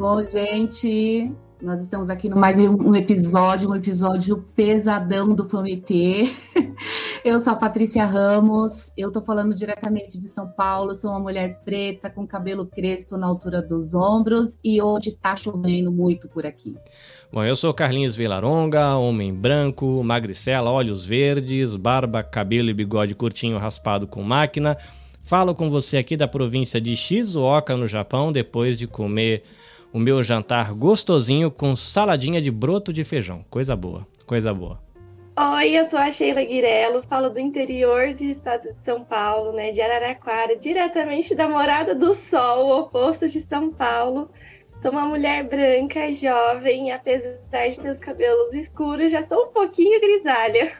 Bom, 0.00 0.24
gente, 0.24 1.30
nós 1.60 1.82
estamos 1.82 2.08
aqui 2.08 2.26
no 2.26 2.34
mais 2.34 2.58
um 2.58 2.94
episódio, 2.94 3.68
um 3.68 3.74
episódio 3.74 4.42
pesadão 4.56 5.34
do 5.34 5.46
Comitê. 5.46 6.24
Eu 7.22 7.38
sou 7.38 7.52
a 7.52 7.56
Patrícia 7.56 8.06
Ramos, 8.06 8.94
eu 8.96 9.12
tô 9.12 9.20
falando 9.20 9.54
diretamente 9.54 10.18
de 10.18 10.26
São 10.26 10.48
Paulo, 10.48 10.94
sou 10.94 11.10
uma 11.10 11.20
mulher 11.20 11.60
preta 11.66 12.08
com 12.08 12.26
cabelo 12.26 12.64
crespo 12.64 13.18
na 13.18 13.26
altura 13.26 13.60
dos 13.60 13.94
ombros 13.94 14.58
e 14.64 14.80
hoje 14.80 15.12
tá 15.12 15.36
chovendo 15.36 15.92
muito 15.92 16.30
por 16.30 16.46
aqui. 16.46 16.78
Bom, 17.30 17.44
eu 17.44 17.54
sou 17.54 17.74
Carlinhos 17.74 18.16
Vilaronga, 18.16 18.96
homem 18.96 19.34
branco, 19.34 20.02
magricela, 20.02 20.70
olhos 20.70 21.04
verdes, 21.04 21.76
barba, 21.76 22.22
cabelo 22.22 22.70
e 22.70 22.74
bigode 22.74 23.14
curtinho 23.14 23.58
raspado 23.58 24.06
com 24.06 24.22
máquina. 24.22 24.78
Falo 25.22 25.54
com 25.54 25.68
você 25.68 25.98
aqui 25.98 26.16
da 26.16 26.26
província 26.26 26.80
de 26.80 26.96
Shizuoka, 26.96 27.76
no 27.76 27.86
Japão, 27.86 28.32
depois 28.32 28.78
de 28.78 28.86
comer 28.86 29.44
o 29.92 29.98
meu 29.98 30.22
jantar 30.22 30.72
gostosinho 30.72 31.50
com 31.50 31.74
saladinha 31.74 32.40
de 32.40 32.50
broto 32.50 32.92
de 32.92 33.04
feijão. 33.04 33.44
Coisa 33.50 33.74
boa, 33.74 34.06
coisa 34.26 34.54
boa. 34.54 34.80
Oi, 35.36 35.70
eu 35.70 35.86
sou 35.86 35.98
a 35.98 36.10
Sheila 36.10 36.44
Guirello, 36.44 37.02
falo 37.08 37.30
do 37.30 37.40
interior 37.40 38.12
de 38.12 38.30
estado 38.30 38.74
de 38.74 38.84
São 38.84 39.02
Paulo, 39.02 39.52
né, 39.52 39.70
de 39.70 39.80
Araraquara, 39.80 40.56
diretamente 40.56 41.34
da 41.34 41.48
Morada 41.48 41.94
do 41.94 42.14
Sol, 42.14 42.66
o 42.66 42.80
oposto 42.80 43.28
de 43.28 43.40
São 43.40 43.70
Paulo. 43.70 44.30
Sou 44.82 44.90
uma 44.90 45.06
mulher 45.06 45.44
branca, 45.44 46.12
jovem, 46.12 46.92
apesar 46.92 47.68
de 47.70 47.80
ter 47.80 47.90
os 47.90 48.00
cabelos 48.00 48.52
escuros, 48.54 49.10
já 49.10 49.22
sou 49.22 49.46
um 49.46 49.52
pouquinho 49.52 50.00
grisalha. 50.00 50.72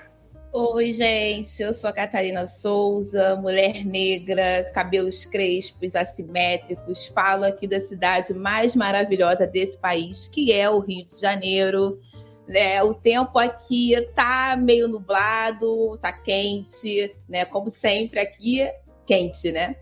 Oi, 0.52 0.92
gente, 0.92 1.62
eu 1.62 1.72
sou 1.72 1.88
a 1.88 1.92
Catarina 1.92 2.44
Souza, 2.48 3.36
mulher 3.36 3.86
negra, 3.86 4.68
cabelos 4.74 5.24
crespos, 5.24 5.94
assimétricos. 5.94 7.06
Falo 7.06 7.44
aqui 7.44 7.68
da 7.68 7.80
cidade 7.80 8.34
mais 8.34 8.74
maravilhosa 8.74 9.46
desse 9.46 9.78
país, 9.78 10.26
que 10.26 10.52
é 10.52 10.68
o 10.68 10.80
Rio 10.80 11.06
de 11.06 11.20
Janeiro. 11.20 12.00
Né? 12.48 12.82
O 12.82 12.92
tempo 12.92 13.38
aqui 13.38 13.94
tá 14.16 14.58
meio 14.60 14.88
nublado, 14.88 15.96
tá 16.02 16.12
quente, 16.12 17.14
né? 17.28 17.44
Como 17.44 17.70
sempre 17.70 18.18
aqui, 18.18 18.68
quente, 19.06 19.52
né? 19.52 19.76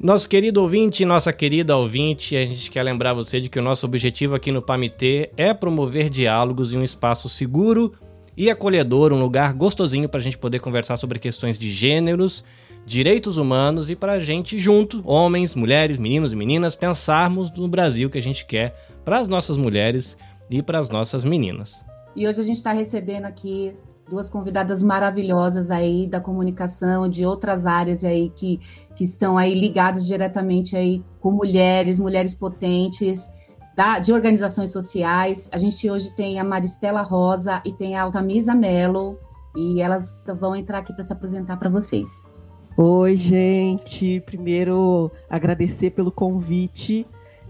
Nosso 0.00 0.28
querido 0.28 0.62
ouvinte, 0.62 1.04
nossa 1.04 1.32
querida 1.32 1.76
ouvinte, 1.76 2.36
a 2.36 2.44
gente 2.44 2.72
quer 2.72 2.82
lembrar 2.82 3.14
você 3.14 3.38
de 3.38 3.48
que 3.48 3.60
o 3.60 3.62
nosso 3.62 3.86
objetivo 3.86 4.34
aqui 4.34 4.50
no 4.50 4.60
Pamitê 4.60 5.30
é 5.36 5.54
promover 5.54 6.10
diálogos 6.10 6.74
em 6.74 6.78
um 6.78 6.82
espaço 6.82 7.28
seguro 7.28 7.94
e 8.36 8.50
acolhedor, 8.50 9.12
um 9.12 9.20
lugar 9.20 9.54
gostosinho 9.54 10.08
para 10.08 10.20
a 10.20 10.22
gente 10.22 10.36
poder 10.36 10.58
conversar 10.58 10.96
sobre 10.96 11.18
questões 11.18 11.58
de 11.58 11.70
gêneros, 11.70 12.44
direitos 12.84 13.38
humanos 13.38 13.88
e 13.88 13.96
para 13.96 14.12
a 14.12 14.18
gente 14.18 14.58
junto, 14.58 15.02
homens, 15.08 15.54
mulheres, 15.54 15.98
meninos 15.98 16.32
e 16.32 16.36
meninas, 16.36 16.76
pensarmos 16.76 17.50
no 17.50 17.66
Brasil 17.66 18.10
que 18.10 18.18
a 18.18 18.22
gente 18.22 18.44
quer 18.44 18.74
para 19.04 19.18
as 19.18 19.26
nossas 19.26 19.56
mulheres 19.56 20.16
e 20.50 20.62
para 20.62 20.78
as 20.78 20.88
nossas 20.88 21.24
meninas. 21.24 21.82
E 22.14 22.26
hoje 22.26 22.40
a 22.40 22.44
gente 22.44 22.56
está 22.56 22.72
recebendo 22.72 23.24
aqui 23.24 23.74
duas 24.08 24.30
convidadas 24.30 24.82
maravilhosas 24.82 25.70
aí 25.70 26.06
da 26.06 26.20
comunicação, 26.20 27.08
de 27.08 27.26
outras 27.26 27.66
áreas 27.66 28.04
aí 28.04 28.30
que, 28.30 28.60
que 28.94 29.04
estão 29.04 29.36
aí 29.36 29.52
ligados 29.52 30.06
diretamente 30.06 30.76
aí 30.76 31.02
com 31.20 31.30
mulheres, 31.30 31.98
mulheres 31.98 32.34
potentes, 32.34 33.30
da, 33.76 33.98
de 33.98 34.12
organizações 34.12 34.72
sociais. 34.72 35.50
A 35.52 35.58
gente 35.58 35.88
hoje 35.90 36.10
tem 36.16 36.40
a 36.40 36.44
Maristela 36.44 37.02
Rosa 37.02 37.60
e 37.64 37.72
tem 37.72 37.94
a 37.94 38.02
Altamisa 38.02 38.54
Mello, 38.54 39.18
e 39.54 39.80
elas 39.82 40.24
vão 40.40 40.56
entrar 40.56 40.78
aqui 40.78 40.92
para 40.94 41.04
se 41.04 41.12
apresentar 41.12 41.58
para 41.58 41.68
vocês. 41.68 42.10
Oi, 42.76 43.16
gente. 43.16 44.20
Primeiro, 44.20 45.10
agradecer 45.28 45.90
pelo 45.90 46.10
convite. 46.10 47.06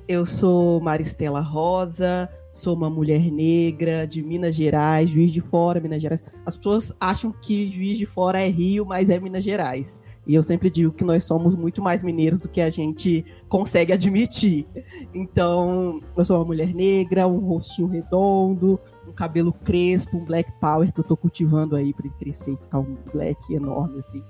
Eu 0.06 0.25
sou 0.25 0.81
Maristela 0.81 1.41
Rosa, 1.41 2.29
sou 2.53 2.75
uma 2.75 2.89
mulher 2.89 3.31
negra 3.31 4.06
de 4.06 4.23
Minas 4.23 4.55
Gerais, 4.55 5.11
Juiz 5.11 5.33
de 5.33 5.41
Fora, 5.41 5.81
Minas 5.81 6.00
Gerais. 6.00 6.23
As 6.45 6.56
pessoas 6.56 6.93
acham 7.00 7.33
que 7.33 7.73
Juiz 7.73 7.99
de 7.99 8.06
Fora 8.06 8.41
é 8.41 8.49
Rio, 8.49 8.87
mas 8.87 9.11
é 9.11 9.19
Minas 9.19 9.43
Gerais. 9.43 10.00
E 10.26 10.34
eu 10.34 10.42
sempre 10.42 10.69
digo 10.69 10.92
que 10.92 11.04
nós 11.04 11.22
somos 11.22 11.54
muito 11.54 11.81
mais 11.81 12.03
mineiros 12.03 12.41
do 12.41 12.48
que 12.48 12.60
a 12.60 12.69
gente 12.69 13.25
consegue 13.48 13.92
admitir. 13.92 14.66
Então, 15.14 16.00
eu 16.16 16.25
sou 16.25 16.38
uma 16.38 16.44
mulher 16.44 16.75
negra, 16.75 17.28
um 17.28 17.38
rostinho 17.38 17.87
redondo, 17.87 18.81
um 19.06 19.12
cabelo 19.12 19.53
crespo, 19.53 20.16
um 20.16 20.25
black 20.25 20.50
power 20.60 20.92
que 20.92 20.98
eu 20.98 21.04
tô 21.04 21.16
cultivando 21.16 21.76
aí 21.76 21.94
para 21.94 22.10
crescer 22.10 22.54
e 22.54 22.56
ficar 22.56 22.81
um 22.81 22.92
black 23.12 23.54
enorme 23.54 24.00
assim. 24.00 24.20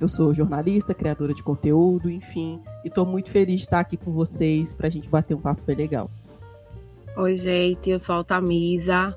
Eu 0.00 0.08
sou 0.08 0.34
jornalista, 0.34 0.92
criadora 0.92 1.32
de 1.32 1.44
conteúdo, 1.44 2.10
enfim, 2.10 2.60
e 2.84 2.90
tô 2.90 3.06
muito 3.06 3.30
feliz 3.30 3.58
de 3.58 3.62
estar 3.62 3.80
aqui 3.80 3.96
com 3.96 4.12
vocês 4.12 4.74
pra 4.74 4.90
gente 4.90 5.08
bater 5.08 5.34
um 5.34 5.40
papo 5.40 5.62
bem 5.64 5.76
legal. 5.76 6.10
Oi, 7.16 7.34
gente, 7.34 7.88
eu 7.88 7.98
sou 7.98 8.16
Altamisa, 8.16 9.16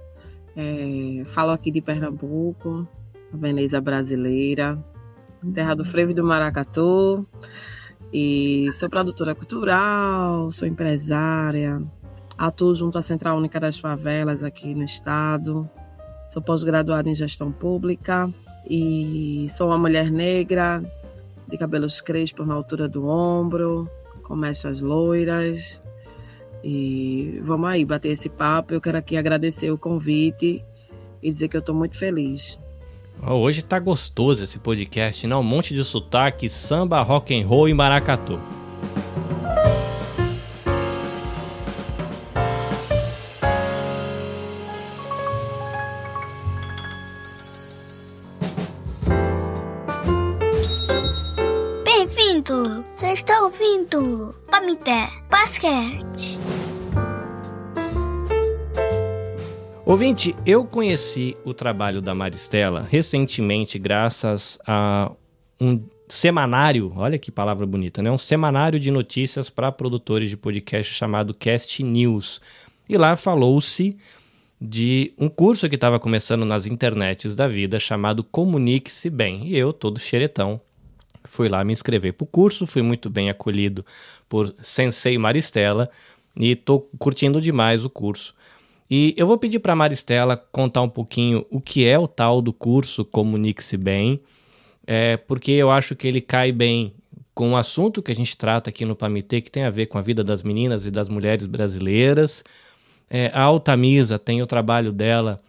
é, 0.56 1.24
falo 1.26 1.52
aqui 1.52 1.70
de 1.70 1.82
Pernambuco, 1.82 2.88
a 3.34 3.36
Veneza 3.36 3.82
brasileira 3.82 4.82
terra 5.54 5.76
do 5.76 5.86
frevo 5.86 6.12
e 6.12 6.14
do 6.14 6.24
maracatu. 6.24 7.28
E 8.12 8.70
sou 8.74 8.90
produtora 8.90 9.36
cultural, 9.36 10.52
sou 10.52 10.68
empresária, 10.68 11.82
atuo 12.38 12.74
junto 12.74 12.98
à 12.98 13.02
Central 13.02 13.38
Única 13.38 13.60
das 13.60 13.78
Favelas 13.78 14.44
aqui 14.44 14.74
no 14.74 14.84
estado. 14.84 15.70
Sou 16.28 16.42
pós-graduada 16.42 17.10
em 17.10 17.16
gestão 17.16 17.52
pública 17.52 18.32
e 18.68 19.48
sou 19.50 19.68
uma 19.68 19.78
mulher 19.78 20.12
negra, 20.12 20.82
de 21.48 21.58
cabelos 21.58 22.02
crespos 22.02 22.48
na 22.48 22.54
altura 22.54 22.88
do 22.88 23.08
ombro, 23.08 23.90
com 24.24 24.36
mechas 24.36 24.82
loiras. 24.82 25.82
E 26.64 27.40
vamos 27.44 27.70
aí 27.70 27.86
bater 27.86 28.10
esse 28.10 28.30
papo. 28.30 28.74
Eu 28.74 28.82
quero 28.82 28.98
aqui 28.98 29.18
agradecer 29.18 29.72
o 29.72 29.78
convite 29.78 30.64
e 31.22 31.30
dizer 31.30 31.48
que 31.48 31.58
eu 31.58 31.62
estou 31.62 31.74
muito 31.74 31.98
feliz. 31.98 32.60
Hoje 33.22 33.62
tá 33.62 33.78
gostoso 33.78 34.44
esse 34.44 34.58
podcast, 34.60 35.28
não? 35.28 35.42
Um 35.42 35.44
monte 35.44 35.76
de 35.76 35.84
sotaque, 35.84 36.50
samba, 36.50 37.02
rock 37.02 37.36
and 37.38 37.46
roll 37.46 37.68
e 37.68 37.74
maracatu. 37.74 38.40
Bem-vindo! 51.84 52.86
Você 52.96 53.08
está 53.08 53.42
ouvindo 53.44 54.34
Pamité 54.50 55.10
Basquete. 55.30 56.40
Ouvinte, 59.90 60.36
eu 60.46 60.64
conheci 60.66 61.36
o 61.44 61.52
trabalho 61.52 62.00
da 62.00 62.14
Maristela 62.14 62.88
recentemente 62.88 63.80
graças 63.80 64.60
a 64.64 65.12
um 65.60 65.84
semanário, 66.08 66.94
olha 66.96 67.18
que 67.18 67.32
palavra 67.32 67.66
bonita, 67.66 68.00
né? 68.00 68.12
Um 68.12 68.18
semanário 68.18 68.80
de 68.80 68.92
notícias 68.92 69.50
para 69.50 69.72
produtores 69.72 70.30
de 70.30 70.38
podcast 70.38 70.94
chamado 70.94 71.34
Cast 71.34 71.82
News. 71.82 72.40
E 72.88 72.96
lá 72.98 73.16
falou-se 73.16 73.98
de 74.62 75.12
um 75.18 75.28
curso 75.28 75.68
que 75.68 75.74
estava 75.74 76.00
começando 76.00 76.46
nas 76.46 76.68
internets 76.68 77.36
da 77.36 77.48
vida 77.48 77.80
chamado 77.80 78.24
Comunique-se 78.24 79.10
Bem. 79.10 79.48
E 79.48 79.58
eu, 79.58 79.74
todo 79.74 79.98
xeretão, 79.98 80.62
fui 81.24 81.50
lá 81.50 81.64
me 81.64 81.74
inscrever 81.74 82.14
para 82.14 82.26
o 82.26 82.28
curso, 82.28 82.68
fui 82.68 82.84
muito 82.84 83.10
bem 83.10 83.32
acolhido 83.32 83.84
por 84.30 84.54
Sensei 84.62 85.18
Maristela 85.18 85.90
e 86.40 86.52
estou 86.52 86.88
curtindo 87.00 87.42
demais 87.42 87.84
o 87.84 87.90
curso. 87.90 88.36
E 88.90 89.14
eu 89.16 89.28
vou 89.28 89.38
pedir 89.38 89.60
para 89.60 89.76
Maristela 89.76 90.36
contar 90.36 90.82
um 90.82 90.90
pouquinho 90.90 91.46
o 91.52 91.62
que 91.62 91.86
é 91.86 91.98
o 91.98 92.08
tal 92.08 92.42
do 92.42 92.52
curso 92.52 93.06
Comunique-se 93.06 93.78
Bem, 93.78 94.20
é, 94.88 95.18
porque 95.18 95.52
eu 95.52 95.70
acho 95.70 95.96
que 95.96 96.08
ele 96.08 96.20
cai 96.20 96.52
bem 96.52 96.94
com 97.36 97.52
o 97.52 97.56
assunto 97.56 98.02
que 98.02 98.12
a 98.12 98.16
gente 98.16 98.36
trata 98.36 98.70
aqui 98.70 98.84
no 98.84 98.96
Pamitê, 98.96 99.40
que 99.40 99.52
tem 99.52 99.64
a 99.64 99.70
ver 99.70 99.86
com 99.86 99.98
a 99.98 100.02
vida 100.02 100.24
das 100.24 100.42
meninas 100.42 100.86
e 100.86 100.92
das 100.92 101.08
mulheres 101.08 101.46
brasileiras. 101.46 102.44
É, 103.10 103.32
a 103.34 103.44
Altamisa 103.44 104.18
tem 104.18 104.42
o 104.42 104.48
trabalho 104.48 104.92
dela 104.92 105.40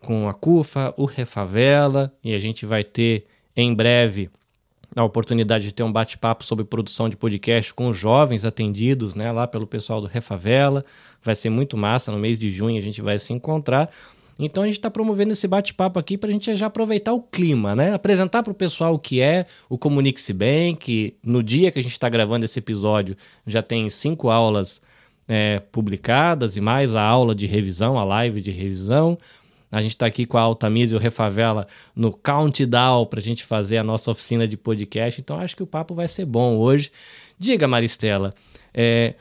com 0.00 0.28
a 0.28 0.32
CUFA, 0.32 0.94
o 0.96 1.04
Refavela, 1.04 2.12
e 2.22 2.34
a 2.34 2.38
gente 2.38 2.64
vai 2.64 2.84
ter 2.84 3.26
em 3.56 3.74
breve 3.74 4.30
a 4.96 5.02
oportunidade 5.02 5.64
de 5.64 5.74
ter 5.74 5.82
um 5.82 5.92
bate-papo 5.92 6.44
sobre 6.44 6.64
produção 6.64 7.08
de 7.08 7.16
podcast 7.16 7.74
com 7.74 7.92
jovens 7.92 8.44
atendidos 8.44 9.14
né, 9.14 9.32
lá 9.32 9.46
pelo 9.46 9.66
pessoal 9.66 10.00
do 10.00 10.06
Refavela. 10.06 10.84
Vai 11.24 11.34
ser 11.34 11.50
muito 11.50 11.76
massa. 11.76 12.12
No 12.12 12.18
mês 12.18 12.38
de 12.38 12.50
junho 12.50 12.76
a 12.76 12.82
gente 12.82 13.00
vai 13.00 13.18
se 13.18 13.32
encontrar. 13.32 13.90
Então 14.38 14.64
a 14.64 14.66
gente 14.66 14.76
está 14.76 14.90
promovendo 14.90 15.32
esse 15.32 15.46
bate-papo 15.46 15.98
aqui 15.98 16.18
para 16.18 16.28
a 16.28 16.32
gente 16.32 16.54
já 16.56 16.66
aproveitar 16.66 17.12
o 17.12 17.22
clima, 17.22 17.74
né? 17.74 17.94
Apresentar 17.94 18.42
para 18.42 18.50
o 18.50 18.54
pessoal 18.54 18.94
o 18.94 18.98
que 18.98 19.20
é 19.20 19.46
o 19.68 19.78
Comunique-se 19.78 20.32
Bem, 20.32 20.74
que 20.74 21.14
no 21.22 21.42
dia 21.42 21.70
que 21.70 21.78
a 21.78 21.82
gente 21.82 21.92
está 21.92 22.08
gravando 22.08 22.44
esse 22.44 22.58
episódio 22.58 23.16
já 23.46 23.62
tem 23.62 23.88
cinco 23.88 24.30
aulas 24.30 24.82
é, 25.28 25.60
publicadas 25.70 26.56
e 26.56 26.60
mais 26.60 26.96
a 26.96 27.02
aula 27.02 27.34
de 27.34 27.46
revisão, 27.46 27.98
a 27.98 28.04
live 28.04 28.40
de 28.40 28.50
revisão. 28.50 29.16
A 29.70 29.82
gente 29.82 29.92
está 29.92 30.06
aqui 30.06 30.24
com 30.24 30.38
a 30.38 30.40
Altamisa 30.40 30.94
e 30.94 30.98
o 30.98 31.00
Refavela 31.00 31.66
no 31.96 32.12
Countdown 32.12 33.06
para 33.06 33.18
a 33.18 33.22
gente 33.22 33.44
fazer 33.44 33.76
a 33.76 33.84
nossa 33.84 34.10
oficina 34.10 34.46
de 34.46 34.56
podcast. 34.56 35.20
Então 35.20 35.38
acho 35.38 35.56
que 35.56 35.62
o 35.62 35.66
papo 35.66 35.94
vai 35.94 36.06
ser 36.06 36.24
bom 36.24 36.56
hoje. 36.58 36.92
Diga, 37.38 37.66
Maristela, 37.66 38.34
é, 38.72 39.14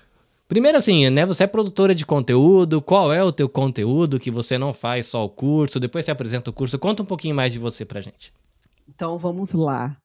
Primeiro 0.54 0.78
assim, 0.78 1.10
né, 1.10 1.26
você 1.26 1.46
é 1.46 1.48
produtora 1.48 1.96
de 1.96 2.06
conteúdo, 2.06 2.80
qual 2.80 3.12
é 3.12 3.24
o 3.24 3.32
teu 3.32 3.50
conteúdo 3.50 4.20
que 4.20 4.30
você 4.30 4.56
não 4.56 4.72
faz 4.72 5.08
só 5.08 5.26
o 5.26 5.30
curso, 5.30 5.80
depois 5.80 6.06
você 6.06 6.12
apresenta 6.12 6.52
o 6.52 6.54
curso, 6.54 6.78
conta 6.78 7.02
um 7.02 7.06
pouquinho 7.08 7.34
mais 7.34 7.54
de 7.54 7.58
você 7.58 7.84
pra 7.84 8.02
gente. 8.02 8.32
Então 8.88 9.18
vamos 9.18 9.54
lá. 9.54 9.98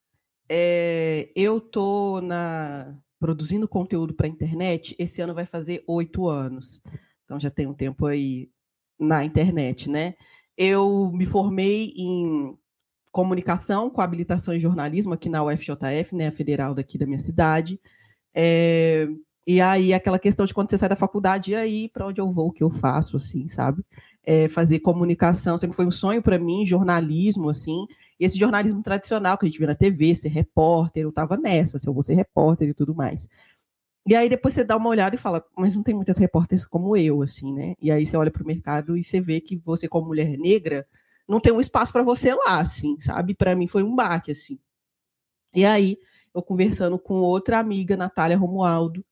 É, 0.48 1.28
eu 1.36 1.60
tô 1.60 2.22
na 2.22 2.96
produzindo 3.20 3.68
conteúdo 3.68 4.14
para 4.14 4.26
internet. 4.26 4.96
Esse 4.98 5.20
ano 5.20 5.34
vai 5.34 5.44
fazer 5.44 5.84
oito 5.86 6.26
anos. 6.26 6.80
Então 7.26 7.38
já 7.38 7.50
tem 7.50 7.66
um 7.66 7.74
tempo 7.74 8.06
aí 8.06 8.48
na 8.98 9.26
internet, 9.26 9.90
né? 9.90 10.14
Eu 10.56 11.12
me 11.12 11.26
formei 11.26 11.92
em 11.94 12.56
comunicação 13.12 13.90
com 13.90 14.00
habilitação 14.00 14.54
em 14.54 14.60
jornalismo 14.60 15.12
aqui 15.12 15.28
na 15.28 15.44
UFJF, 15.44 16.16
né, 16.16 16.28
a 16.28 16.32
federal 16.32 16.74
daqui 16.74 16.96
da 16.96 17.04
minha 17.04 17.20
cidade. 17.20 17.78
É, 18.34 19.08
e 19.50 19.62
aí, 19.62 19.94
aquela 19.94 20.18
questão 20.18 20.44
de 20.44 20.52
quando 20.52 20.68
você 20.68 20.76
sai 20.76 20.90
da 20.90 20.94
faculdade, 20.94 21.52
e 21.52 21.54
aí, 21.54 21.88
para 21.88 22.06
onde 22.06 22.20
eu 22.20 22.30
vou, 22.30 22.48
o 22.48 22.52
que 22.52 22.62
eu 22.62 22.68
faço, 22.70 23.16
assim, 23.16 23.48
sabe? 23.48 23.82
É, 24.22 24.46
fazer 24.46 24.80
comunicação 24.80 25.56
sempre 25.56 25.74
foi 25.74 25.86
um 25.86 25.90
sonho 25.90 26.22
para 26.22 26.38
mim, 26.38 26.66
jornalismo, 26.66 27.48
assim. 27.48 27.86
E 28.20 28.26
esse 28.26 28.38
jornalismo 28.38 28.82
tradicional 28.82 29.38
que 29.38 29.46
a 29.46 29.48
gente 29.48 29.58
vê 29.58 29.66
na 29.66 29.74
TV, 29.74 30.14
ser 30.14 30.28
repórter, 30.28 31.02
eu 31.04 31.08
estava 31.08 31.34
nessa, 31.38 31.78
se 31.78 31.88
eu 31.88 31.94
vou 31.94 32.02
ser 32.02 32.12
repórter 32.12 32.68
e 32.68 32.74
tudo 32.74 32.94
mais. 32.94 33.26
E 34.06 34.14
aí 34.14 34.28
depois 34.28 34.52
você 34.52 34.64
dá 34.64 34.76
uma 34.76 34.90
olhada 34.90 35.16
e 35.16 35.18
fala, 35.18 35.42
mas 35.56 35.74
não 35.74 35.82
tem 35.82 35.94
muitas 35.94 36.18
repórteres 36.18 36.66
como 36.66 36.94
eu, 36.94 37.22
assim, 37.22 37.54
né? 37.54 37.74
E 37.80 37.90
aí 37.90 38.06
você 38.06 38.18
olha 38.18 38.30
para 38.30 38.42
o 38.42 38.46
mercado 38.46 38.98
e 38.98 39.04
você 39.04 39.18
vê 39.18 39.40
que 39.40 39.56
você, 39.64 39.88
como 39.88 40.08
mulher 40.08 40.36
negra, 40.38 40.86
não 41.26 41.40
tem 41.40 41.54
um 41.54 41.60
espaço 41.60 41.90
para 41.90 42.02
você 42.02 42.34
lá, 42.34 42.60
assim, 42.60 43.00
sabe? 43.00 43.34
Para 43.34 43.56
mim 43.56 43.66
foi 43.66 43.82
um 43.82 43.94
baque, 43.96 44.32
assim. 44.32 44.58
E 45.54 45.64
aí, 45.64 45.98
eu 46.34 46.42
conversando 46.42 46.98
com 46.98 47.14
outra 47.14 47.58
amiga, 47.58 47.96
Natália 47.96 48.36
Romualdo, 48.36 49.04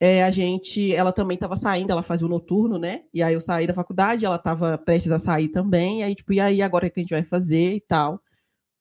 é, 0.00 0.22
a 0.22 0.30
gente, 0.30 0.94
ela 0.94 1.12
também 1.12 1.34
estava 1.34 1.56
saindo, 1.56 1.90
ela 1.90 2.02
fazia 2.02 2.26
o 2.26 2.30
noturno, 2.30 2.78
né? 2.78 3.02
E 3.12 3.22
aí 3.22 3.34
eu 3.34 3.40
saí 3.40 3.66
da 3.66 3.74
faculdade, 3.74 4.24
ela 4.24 4.36
estava 4.36 4.78
prestes 4.78 5.10
a 5.10 5.18
sair 5.18 5.48
também, 5.48 6.00
e 6.00 6.02
aí 6.04 6.14
tipo, 6.14 6.32
e 6.32 6.40
aí 6.40 6.62
agora 6.62 6.86
o 6.86 6.90
que 6.90 7.00
a 7.00 7.02
gente 7.02 7.10
vai 7.10 7.24
fazer 7.24 7.74
e 7.74 7.80
tal. 7.80 8.20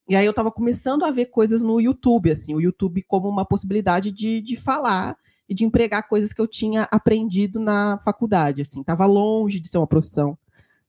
E 0.07 0.15
aí 0.15 0.25
eu 0.25 0.29
estava 0.29 0.51
começando 0.51 1.03
a 1.03 1.11
ver 1.11 1.25
coisas 1.27 1.61
no 1.61 1.81
YouTube, 1.81 2.31
assim, 2.31 2.53
o 2.55 2.61
YouTube 2.61 3.03
como 3.03 3.27
uma 3.27 3.45
possibilidade 3.45 4.11
de, 4.11 4.41
de 4.41 4.55
falar 4.55 5.17
e 5.49 5.55
de 5.55 5.65
empregar 5.65 6.07
coisas 6.07 6.31
que 6.31 6.39
eu 6.41 6.47
tinha 6.47 6.83
aprendido 6.91 7.59
na 7.59 7.99
faculdade, 8.03 8.61
assim. 8.61 8.83
Tava 8.83 9.05
longe 9.05 9.59
de 9.59 9.67
ser 9.67 9.77
uma 9.79 9.87
profissão 9.87 10.37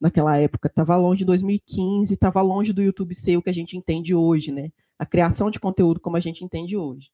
naquela 0.00 0.36
época, 0.36 0.68
tava 0.68 0.96
longe 0.96 1.20
de 1.20 1.24
2015, 1.24 2.16
tava 2.16 2.40
longe 2.42 2.72
do 2.72 2.82
YouTube 2.82 3.14
ser 3.14 3.36
o 3.36 3.42
que 3.42 3.50
a 3.50 3.54
gente 3.54 3.76
entende 3.76 4.14
hoje, 4.14 4.52
né? 4.52 4.70
A 4.98 5.06
criação 5.06 5.50
de 5.50 5.58
conteúdo 5.58 6.00
como 6.00 6.16
a 6.16 6.20
gente 6.20 6.44
entende 6.44 6.76
hoje. 6.76 7.10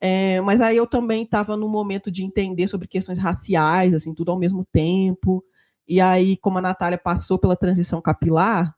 É, 0.00 0.40
mas 0.40 0.60
aí 0.60 0.76
eu 0.76 0.86
também 0.86 1.24
estava 1.24 1.56
no 1.56 1.68
momento 1.68 2.10
de 2.10 2.24
entender 2.24 2.66
sobre 2.68 2.88
questões 2.88 3.18
raciais, 3.18 3.94
assim, 3.94 4.14
tudo 4.14 4.30
ao 4.30 4.38
mesmo 4.38 4.66
tempo. 4.72 5.44
E 5.86 6.00
aí, 6.00 6.36
como 6.38 6.58
a 6.58 6.62
Natália 6.62 6.96
passou 6.96 7.38
pela 7.38 7.56
transição 7.56 8.00
capilar, 8.00 8.74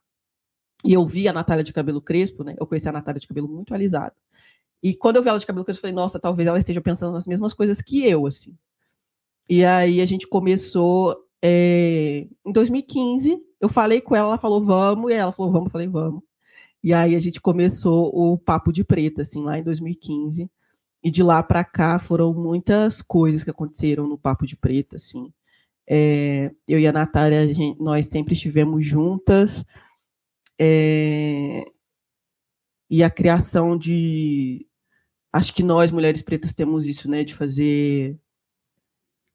e 0.84 0.92
eu 0.92 1.06
vi 1.06 1.28
a 1.28 1.32
Natália 1.32 1.62
de 1.62 1.72
cabelo 1.72 2.00
crespo, 2.00 2.42
né? 2.42 2.56
Eu 2.58 2.66
conheci 2.66 2.88
a 2.88 2.92
Natália 2.92 3.20
de 3.20 3.28
cabelo 3.28 3.48
muito 3.48 3.72
alisado. 3.72 4.14
E 4.82 4.94
quando 4.94 5.16
eu 5.16 5.22
vi 5.22 5.28
ela 5.28 5.38
de 5.38 5.46
cabelo 5.46 5.64
crespo, 5.64 5.78
eu 5.78 5.82
falei, 5.82 5.94
nossa, 5.94 6.18
talvez 6.18 6.48
ela 6.48 6.58
esteja 6.58 6.80
pensando 6.80 7.12
nas 7.12 7.26
mesmas 7.26 7.54
coisas 7.54 7.80
que 7.80 8.04
eu, 8.04 8.26
assim. 8.26 8.56
E 9.48 9.64
aí 9.64 10.00
a 10.00 10.06
gente 10.06 10.26
começou 10.26 11.16
é, 11.40 12.26
em 12.44 12.52
2015. 12.52 13.40
Eu 13.60 13.68
falei 13.68 14.00
com 14.00 14.16
ela, 14.16 14.28
ela 14.28 14.38
falou, 14.38 14.64
vamos, 14.64 15.12
e 15.12 15.14
ela 15.14 15.30
falou, 15.30 15.52
vamos, 15.52 15.66
eu 15.66 15.72
falei, 15.72 15.86
vamos. 15.86 16.22
E 16.82 16.92
aí 16.92 17.14
a 17.14 17.20
gente 17.20 17.40
começou 17.40 18.10
o 18.12 18.36
Papo 18.36 18.72
de 18.72 18.82
Preta, 18.82 19.22
assim, 19.22 19.44
lá 19.44 19.56
em 19.56 19.62
2015. 19.62 20.50
E 21.02 21.10
de 21.10 21.22
lá 21.22 21.42
para 21.42 21.64
cá 21.64 21.98
foram 21.98 22.32
muitas 22.32 23.02
coisas 23.02 23.42
que 23.42 23.50
aconteceram 23.50 24.08
no 24.08 24.16
Papo 24.16 24.46
de 24.46 24.56
Preto, 24.56 24.96
assim. 24.96 25.32
É, 25.88 26.50
eu 26.66 26.78
e 26.78 26.86
a 26.86 26.92
Natália, 26.92 27.40
a 27.40 27.46
gente, 27.46 27.80
nós 27.82 28.06
sempre 28.06 28.34
estivemos 28.34 28.86
juntas. 28.86 29.64
É, 30.58 31.64
e 32.88 33.02
a 33.02 33.10
criação 33.10 33.76
de. 33.76 34.66
Acho 35.32 35.54
que 35.54 35.62
nós, 35.62 35.90
mulheres 35.90 36.22
pretas, 36.22 36.52
temos 36.52 36.86
isso, 36.86 37.08
né? 37.10 37.24
De 37.24 37.34
fazer. 37.34 38.18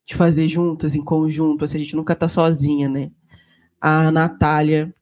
De 0.05 0.15
fazer 0.15 0.47
juntas, 0.47 0.95
em 0.95 1.03
conjunto. 1.03 1.65
Assim, 1.65 1.77
a 1.77 1.79
gente 1.81 1.95
nunca 1.95 2.15
tá 2.15 2.29
sozinha, 2.29 2.87
né? 2.87 3.11
A 3.81 4.11
Natália, 4.11 4.93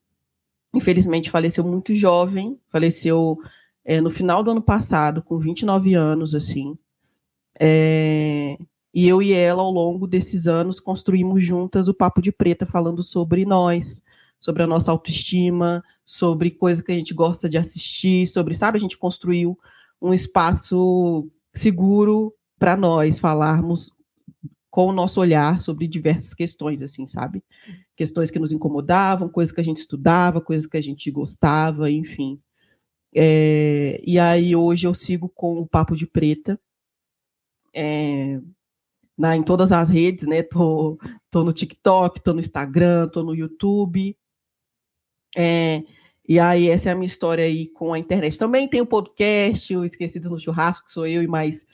infelizmente, 0.73 1.29
faleceu 1.29 1.63
muito 1.65 1.93
jovem. 1.93 2.59
Faleceu 2.69 3.37
é, 3.85 4.01
no 4.01 4.09
final 4.09 4.43
do 4.43 4.51
ano 4.51 4.61
passado, 4.61 5.21
com 5.21 5.37
29 5.37 5.93
anos, 5.93 6.33
assim. 6.33 6.75
É, 7.59 8.57
e 8.93 9.07
eu 9.07 9.21
e 9.21 9.31
ela, 9.31 9.61
ao 9.61 9.71
longo 9.71 10.07
desses 10.07 10.47
anos, 10.47 10.79
construímos 10.79 11.43
juntas 11.43 11.87
o 11.87 11.93
Papo 11.93 12.21
de 12.21 12.31
Preta, 12.31 12.65
falando 12.65 13.03
sobre 13.03 13.45
nós, 13.45 14.01
sobre 14.39 14.63
a 14.63 14.67
nossa 14.67 14.91
autoestima, 14.91 15.83
sobre 16.03 16.49
coisas 16.49 16.83
que 16.83 16.91
a 16.91 16.95
gente 16.95 17.13
gosta 17.13 17.47
de 17.47 17.57
assistir, 17.57 18.27
sobre, 18.27 18.55
sabe, 18.55 18.77
a 18.77 18.81
gente 18.81 18.97
construiu 18.97 19.57
um 20.01 20.13
espaço 20.13 21.29
seguro 21.53 22.33
para 22.57 22.75
nós 22.75 23.19
falarmos 23.19 23.91
com 24.69 24.87
o 24.87 24.91
nosso 24.91 25.21
olhar 25.21 25.61
sobre 25.61 25.87
diversas 25.87 26.33
questões, 26.33 26.81
assim, 26.81 27.07
sabe? 27.07 27.43
Questões 27.95 28.29
que 28.29 28.39
nos 28.39 28.51
incomodavam, 28.51 29.29
coisas 29.29 29.53
que 29.53 29.61
a 29.61 29.63
gente 29.63 29.77
estudava, 29.77 30.41
coisas 30.41 30.67
que 30.67 30.75
a 30.75 30.81
gente 30.81 31.09
gostava, 31.09 31.89
enfim. 31.89 32.41
É, 33.15 34.01
e 34.05 34.19
aí 34.19 34.55
hoje 34.55 34.85
eu 34.85 34.93
sigo 34.93 35.29
com 35.29 35.59
o 35.59 35.67
Papo 35.67 35.95
de 35.95 36.05
Preta. 36.05 36.59
É, 37.73 38.39
na, 39.17 39.35
em 39.35 39.43
todas 39.43 39.71
as 39.71 39.89
redes, 39.89 40.27
né? 40.27 40.43
Tô, 40.43 40.97
tô 41.31 41.43
no 41.43 41.53
TikTok, 41.53 42.21
tô 42.21 42.33
no 42.33 42.41
Instagram, 42.41 43.07
tô 43.07 43.23
no 43.23 43.33
YouTube. 43.33 44.17
É, 45.35 45.83
e 46.27 46.39
aí, 46.39 46.69
essa 46.69 46.89
é 46.89 46.91
a 46.91 46.95
minha 46.95 47.05
história 47.07 47.45
aí 47.45 47.67
com 47.67 47.93
a 47.93 47.99
internet. 47.99 48.37
Também 48.37 48.67
tem 48.67 48.81
o 48.81 48.85
podcast, 48.85 49.75
o 49.75 49.85
Esquecidos 49.85 50.31
no 50.31 50.39
Churrasco, 50.39 50.85
que 50.85 50.91
sou 50.91 51.05
eu 51.05 51.21
e 51.21 51.27
mais 51.27 51.67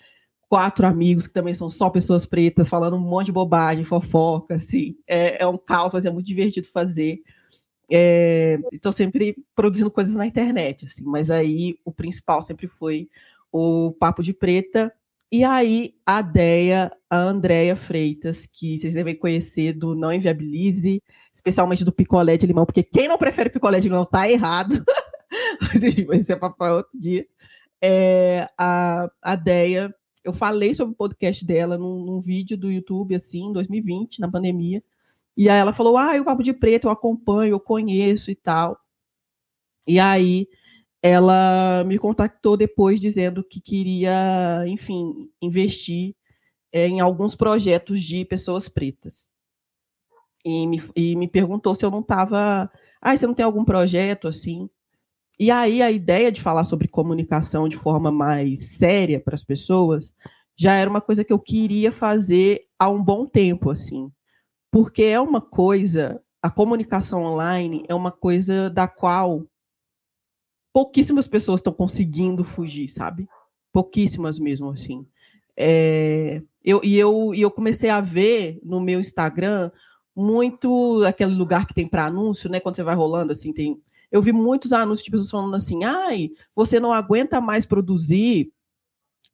quatro 0.50 0.86
amigos 0.86 1.28
que 1.28 1.34
também 1.34 1.54
são 1.54 1.70
só 1.70 1.90
pessoas 1.90 2.26
pretas, 2.26 2.68
falando 2.68 2.98
um 2.98 3.00
monte 3.00 3.28
de 3.28 3.32
bobagem, 3.32 3.86
fofoca, 3.86 4.56
assim. 4.56 4.98
É, 5.08 5.42
é 5.42 5.48
um 5.48 5.58
caos, 5.58 5.94
mas 5.94 6.06
é 6.06 6.12
muito 6.12 6.28
divertido 6.28 6.68
fazer. 6.68 7.22
Estou 8.72 8.90
é, 8.90 8.94
sempre 8.94 9.36
produzindo 9.54 9.92
coisas 9.92 10.16
na 10.16 10.26
internet, 10.26 10.86
assim, 10.86 11.04
mas 11.04 11.30
aí 11.30 11.78
o 11.83 11.92
principal 11.92 12.42
sempre 12.42 12.68
foi 12.68 13.10
o 13.52 13.92
Papo 14.00 14.24
de 14.24 14.33
Preta. 14.33 14.94
E 15.30 15.44
aí 15.44 15.95
a 16.06 16.21
Deia, 16.21 16.92
a 17.10 17.18
Andréia 17.18 17.76
Freitas, 17.76 18.45
que 18.45 18.78
vocês 18.78 18.94
devem 18.94 19.16
conhecer 19.16 19.74
do 19.74 19.95
Não 19.95 20.14
Inviabilize, 20.14 21.02
especialmente 21.33 21.86
do 21.86 21.92
picolé 21.92 22.38
de 22.38 22.48
limão, 22.48 22.66
porque 22.66 22.83
quem 22.83 23.07
não 23.07 23.18
prefere 23.18 23.50
picolé 23.50 23.80
de 23.80 23.90
limão 23.90 24.06
tá 24.06 24.30
errado. 24.30 24.83
mas 25.62 25.83
enfim, 25.83 26.06
vai 26.06 26.24
ser 26.24 26.38
para 26.38 26.74
outro 26.74 26.98
dia. 27.00 27.26
É, 27.81 28.48
a, 28.57 29.10
a 29.21 29.36
Deia, 29.36 29.94
eu 30.24 30.33
falei 30.33 30.74
sobre 30.74 30.94
o 30.94 30.98
podcast 30.98 31.45
dela 31.45 31.78
num, 31.78 32.06
num 32.06 32.19
vídeo 32.19 32.57
do 32.57 32.71
YouTube, 32.71 33.16
assim, 33.16 33.45
em 33.45 33.54
2020, 33.54 34.19
na 34.19 34.30
pandemia. 34.30 34.83
E 35.35 35.50
aí 35.50 35.59
ela 35.59 35.73
falou: 35.73 35.97
Ah, 35.97 36.19
o 36.19 36.26
Papo 36.26 36.44
de 36.44 36.54
Preto 36.54 36.88
eu 36.88 36.92
acompanho, 36.92 37.54
eu 37.54 37.59
conheço 37.59 38.31
e 38.31 38.35
tal. 38.35 38.78
E 39.88 40.00
aí 40.00 40.47
ela 41.02 41.83
me 41.85 41.97
contactou 41.97 42.56
depois 42.57 43.02
dizendo 43.02 43.44
que 43.44 43.59
queria, 43.59 44.64
enfim, 44.68 45.31
investir 45.42 46.16
é, 46.71 46.88
em 46.88 47.00
alguns 47.00 47.35
projetos 47.35 48.02
de 48.04 48.26
pessoas 48.26 48.69
pretas. 48.69 49.31
E 50.45 50.68
me, 50.68 50.81
e 50.95 51.16
me 51.16 51.28
perguntou 51.28 51.76
se 51.76 51.85
eu 51.85 51.92
não 51.92 52.02
estava. 52.02 52.71
Ah, 53.02 53.18
você 53.18 53.28
não 53.28 53.33
tem 53.33 53.45
algum 53.45 53.66
projeto 53.66 54.28
assim? 54.28 54.69
E 55.40 55.52
aí 55.52 55.81
a 55.81 55.92
ideia 55.92 56.31
de 56.31 56.42
falar 56.42 56.66
sobre 56.66 56.88
comunicação 56.88 57.69
de 57.69 57.78
forma 57.78 58.11
mais 58.11 58.78
séria 58.78 59.19
para 59.19 59.35
as 59.35 59.44
pessoas 59.44 60.14
já 60.56 60.76
era 60.76 60.90
uma 60.90 61.02
coisa 61.02 61.23
que 61.23 61.33
eu 61.33 61.40
queria 61.40 61.92
fazer 61.92 62.68
há 62.80 62.90
um 62.90 63.04
bom 63.04 63.26
tempo, 63.26 63.71
assim 63.71 64.11
porque 64.71 65.04
é 65.04 65.19
uma 65.19 65.42
coisa, 65.42 66.23
a 66.42 66.49
comunicação 66.49 67.23
online 67.23 67.83
é 67.90 67.94
uma 67.94 68.11
coisa 68.11 68.69
da 68.69 68.87
qual 68.87 69.45
pouquíssimas 70.73 71.28
pessoas 71.28 71.59
estão 71.59 71.73
conseguindo 71.73 72.44
fugir, 72.45 72.87
sabe? 72.87 73.28
Pouquíssimas 73.73 74.40
mesmo, 74.40 74.69
assim. 74.69 75.06
É, 75.57 76.42
eu, 76.63 76.81
e, 76.83 76.97
eu, 76.97 77.33
e 77.35 77.42
eu 77.42 77.51
comecei 77.51 77.90
a 77.90 77.99
ver 77.99 78.59
no 78.63 78.80
meu 78.80 78.99
Instagram 78.99 79.69
muito 80.16 81.04
aquele 81.06 81.33
lugar 81.33 81.68
que 81.68 81.73
tem 81.73 81.87
para 81.87 82.06
anúncio, 82.06 82.49
né? 82.49 82.59
Quando 82.59 82.75
você 82.75 82.83
vai 82.83 82.95
rolando, 82.95 83.31
assim, 83.31 83.51
tem. 83.54 83.81
Eu 84.11 84.21
vi 84.21 84.31
muitos 84.31 84.73
anúncios 84.73 85.06
de 85.06 85.11
pessoas 85.11 85.31
falando 85.31 85.56
assim: 85.56 85.83
ai, 85.83 86.31
você 86.56 86.80
não 86.80 86.94
aguenta 86.94 87.42
mais 87.42 87.66
produzir 87.66 88.51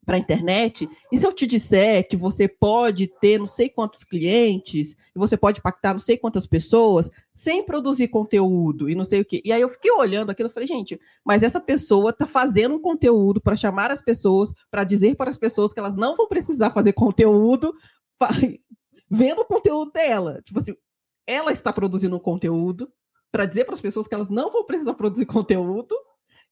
para 0.08 0.16
a 0.16 0.20
internet, 0.20 0.90
e 1.12 1.18
se 1.18 1.28
eu 1.28 1.34
te 1.34 1.46
disser 1.46 2.08
que 2.08 2.16
você 2.16 2.48
pode 2.48 3.08
ter 3.20 3.38
não 3.38 3.46
sei 3.46 3.68
quantos 3.68 4.06
clientes, 4.06 4.96
e 5.14 5.20
você 5.20 5.36
pode 5.36 5.60
impactar 5.60 5.92
não 5.92 6.00
sei 6.00 6.18
quantas 6.18 6.48
pessoas, 6.48 7.12
sem 7.34 7.62
produzir 7.62 8.08
conteúdo 8.08 8.90
e 8.90 8.96
não 8.96 9.04
sei 9.04 9.20
o 9.20 9.26
quê. 9.26 9.42
E 9.44 9.52
aí 9.52 9.60
eu 9.60 9.68
fiquei 9.68 9.92
olhando 9.92 10.30
aquilo 10.30 10.48
e 10.48 10.54
falei, 10.54 10.66
gente, 10.66 10.98
mas 11.26 11.44
essa 11.44 11.60
pessoa 11.60 12.12
está 12.12 12.26
fazendo 12.26 12.76
um 12.76 12.82
conteúdo 12.82 13.42
para 13.42 13.58
chamar 13.58 13.92
as 13.92 14.02
pessoas, 14.02 14.54
para 14.72 14.86
dizer 14.86 15.18
para 15.18 15.30
as 15.30 15.38
pessoas 15.38 15.74
que 15.74 15.80
elas 15.80 15.98
não 15.98 16.16
vão 16.16 16.26
precisar 16.26 16.72
fazer 16.72 16.94
conteúdo 16.94 17.74
vendo 19.12 19.42
o 19.42 19.46
conteúdo 19.46 19.92
dela. 19.92 20.42
Tipo 20.42 20.60
assim, 20.60 20.74
ela 21.28 21.52
está 21.52 21.74
produzindo 21.74 22.16
um 22.16 22.20
conteúdo 22.20 22.90
para 23.30 23.46
dizer 23.46 23.66
para 23.66 23.74
as 23.74 23.82
pessoas 23.82 24.08
que 24.08 24.16
elas 24.16 24.30
não 24.30 24.50
vão 24.50 24.64
precisar 24.64 24.94
produzir 24.94 25.26
conteúdo, 25.26 25.94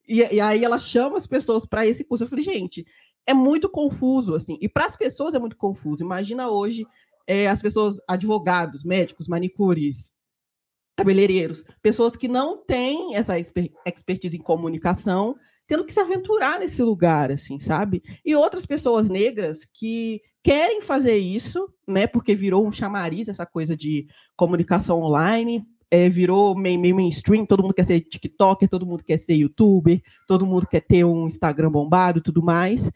e, 0.07 0.19
e 0.19 0.39
aí 0.39 0.63
ela 0.63 0.79
chama 0.79 1.17
as 1.17 1.25
pessoas 1.25 1.65
para 1.65 1.85
esse 1.85 2.03
curso. 2.03 2.23
Eu 2.23 2.27
falei, 2.27 2.43
gente, 2.43 2.85
é 3.27 3.33
muito 3.33 3.69
confuso, 3.69 4.35
assim, 4.35 4.57
e 4.61 4.69
para 4.69 4.85
as 4.85 4.95
pessoas 4.95 5.33
é 5.33 5.39
muito 5.39 5.57
confuso. 5.57 6.03
Imagina 6.03 6.49
hoje 6.49 6.85
é, 7.27 7.47
as 7.47 7.61
pessoas, 7.61 7.97
advogados, 8.07 8.83
médicos, 8.83 9.27
manicures, 9.27 10.13
cabeleireiros, 10.95 11.65
pessoas 11.81 12.15
que 12.15 12.27
não 12.27 12.57
têm 12.57 13.15
essa 13.15 13.37
expertise 13.39 14.37
em 14.37 14.41
comunicação, 14.41 15.35
tendo 15.67 15.83
que 15.83 15.93
se 15.93 15.99
aventurar 15.99 16.59
nesse 16.59 16.81
lugar, 16.81 17.31
assim, 17.31 17.59
sabe? 17.59 18.03
E 18.23 18.35
outras 18.35 18.65
pessoas 18.65 19.09
negras 19.09 19.65
que 19.73 20.21
querem 20.43 20.81
fazer 20.81 21.17
isso, 21.17 21.67
né? 21.87 22.05
Porque 22.05 22.35
virou 22.35 22.65
um 22.65 22.71
chamariz 22.71 23.27
essa 23.27 23.45
coisa 23.45 23.75
de 23.75 24.07
comunicação 24.37 25.01
online, 25.01 25.65
é, 25.89 26.07
virou 26.07 26.55
meio, 26.55 26.79
meio 26.79 26.95
mainstream, 26.95 27.45
todo 27.45 27.63
mundo 27.63 27.73
quer 27.73 27.85
ser 27.85 27.99
TikToker, 28.01 28.69
todo 28.69 28.85
mundo 28.85 29.03
quer 29.03 29.17
ser 29.17 29.35
YouTuber, 29.35 30.01
todo 30.27 30.45
mundo 30.45 30.67
quer 30.67 30.81
ter 30.81 31.03
um 31.03 31.27
Instagram 31.27 31.71
bombado 31.71 32.19
e 32.19 32.23
tudo 32.23 32.43
mais. 32.43 32.91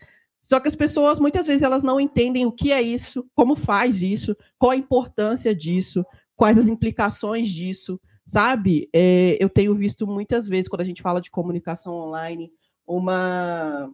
Só 0.50 0.60
que 0.60 0.68
as 0.68 0.75
pessoas, 0.75 1.20
muitas 1.20 1.46
vezes, 1.46 1.62
elas 1.62 1.84
não 1.84 2.00
entendem 2.00 2.44
o 2.44 2.51
que 2.51 2.72
é 2.72 2.82
isso, 2.82 3.24
como 3.36 3.56
faz 3.56 4.01
isso, 4.01 4.36
qual 4.58 4.72
a 4.72 4.75
importância 4.75 5.53
disso, 5.53 6.03
quais 6.36 6.58
as 6.58 6.68
implicações 6.68 7.50
disso, 7.50 8.01
sabe? 8.25 8.89
É, 8.91 9.38
eu 9.39 9.48
tenho 9.48 9.75
visto 9.75 10.08
muitas 10.08 10.48
vezes, 10.48 10.68
quando 10.68 10.82
a 10.82 10.86
gente 10.86 11.03
fala 11.03 11.22
de 11.22 11.29
comunicação 11.29 11.94
online, 11.94 12.51
uma. 12.88 13.94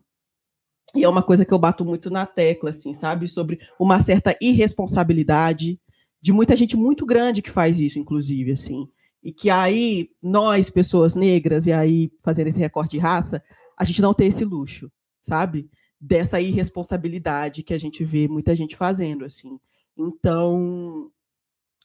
E 0.95 1.03
é 1.03 1.09
uma 1.09 1.21
coisa 1.21 1.43
que 1.43 1.53
eu 1.53 1.59
bato 1.59 1.83
muito 1.83 2.09
na 2.09 2.25
tecla, 2.25 2.69
assim, 2.69 2.93
sabe? 2.93 3.27
Sobre 3.27 3.59
uma 3.77 4.01
certa 4.01 4.33
irresponsabilidade 4.39 5.77
de 6.21 6.31
muita 6.31 6.55
gente 6.55 6.77
muito 6.77 7.05
grande 7.05 7.41
que 7.41 7.51
faz 7.51 7.81
isso, 7.81 7.99
inclusive, 7.99 8.53
assim. 8.53 8.87
E 9.21 9.33
que 9.33 9.49
aí, 9.49 10.09
nós, 10.23 10.69
pessoas 10.69 11.15
negras, 11.15 11.67
e 11.67 11.73
aí 11.73 12.09
fazendo 12.23 12.47
esse 12.47 12.59
recorte 12.61 12.91
de 12.91 12.99
raça, 12.99 13.43
a 13.77 13.83
gente 13.83 14.01
não 14.01 14.13
tem 14.13 14.29
esse 14.29 14.45
luxo, 14.45 14.89
sabe? 15.21 15.69
Dessa 16.07 16.39
irresponsabilidade 16.39 17.63
que 17.63 17.73
a 17.73 17.77
gente 17.79 18.03
vê 18.03 18.27
muita 18.27 18.55
gente 18.55 18.75
fazendo, 18.75 19.25
assim. 19.25 19.59
Então, 19.97 21.11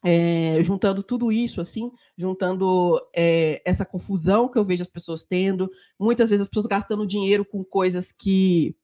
é, 0.05 0.62
juntando 0.65 1.03
tudo 1.03 1.31
isso, 1.31 1.61
assim, 1.61 1.91
juntando 2.17 3.00
é, 3.15 3.62
essa 3.65 3.85
confusão 3.85 4.49
que 4.49 4.59
eu 4.59 4.65
vejo 4.65 4.83
as 4.83 4.91
pessoas 4.91 5.25
tendo, 5.25 5.71
muitas 5.99 6.29
vezes 6.29 6.43
as 6.43 6.49
pessoas 6.49 6.67
gastando 6.67 7.07
dinheiro 7.07 7.45
com 7.45 7.65
coisas 7.65 8.12
que 8.12 8.77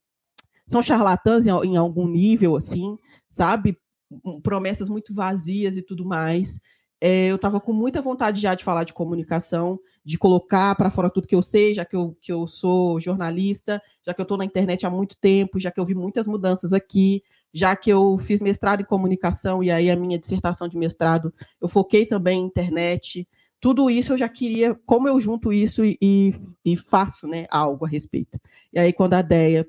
são 0.66 0.82
charlatãs 0.82 1.46
em, 1.46 1.50
em 1.50 1.76
algum 1.76 2.08
nível, 2.08 2.56
assim, 2.56 2.96
sabe? 3.28 3.78
Promessas 4.42 4.88
muito 4.88 5.14
vazias 5.14 5.76
e 5.76 5.82
tudo 5.82 6.04
mais. 6.04 6.60
É, 7.00 7.26
eu 7.26 7.36
estava 7.36 7.60
com 7.60 7.72
muita 7.72 8.00
vontade 8.00 8.40
já 8.40 8.54
de 8.54 8.64
falar 8.64 8.84
de 8.84 8.94
comunicação, 8.94 9.78
de 10.04 10.16
colocar 10.16 10.74
para 10.74 10.90
fora 10.90 11.10
tudo 11.10 11.26
que 11.26 11.34
eu 11.34 11.42
sei, 11.42 11.74
já 11.74 11.84
que 11.84 11.94
eu, 11.94 12.16
que 12.22 12.32
eu 12.32 12.46
sou 12.48 13.00
jornalista, 13.00 13.82
já 14.06 14.14
que 14.14 14.20
eu 14.20 14.24
estou 14.24 14.38
na 14.38 14.44
internet 14.44 14.86
há 14.86 14.90
muito 14.90 15.16
tempo, 15.16 15.60
já 15.60 15.70
que 15.70 15.78
eu 15.78 15.84
vi 15.84 15.94
muitas 15.94 16.26
mudanças 16.26 16.72
aqui, 16.72 17.22
já 17.52 17.74
que 17.74 17.90
eu 17.90 18.18
fiz 18.18 18.40
mestrado 18.40 18.80
em 18.80 18.84
comunicação 18.84 19.62
e 19.62 19.70
aí 19.70 19.90
a 19.90 19.96
minha 19.96 20.18
dissertação 20.18 20.68
de 20.68 20.78
mestrado 20.78 21.32
eu 21.60 21.68
foquei 21.68 22.06
também 22.06 22.40
em 22.40 22.46
internet. 22.46 23.28
Tudo 23.60 23.90
isso 23.90 24.12
eu 24.12 24.18
já 24.18 24.28
queria, 24.28 24.74
como 24.86 25.08
eu 25.08 25.20
junto 25.20 25.52
isso 25.52 25.84
e, 25.84 25.98
e, 26.64 26.76
faço 26.76 27.26
né, 27.26 27.46
algo 27.50 27.84
a 27.84 27.88
respeito. 27.88 28.38
E 28.72 28.78
aí, 28.78 28.92
quando 28.92 29.14
a 29.14 29.22
DEA 29.22 29.66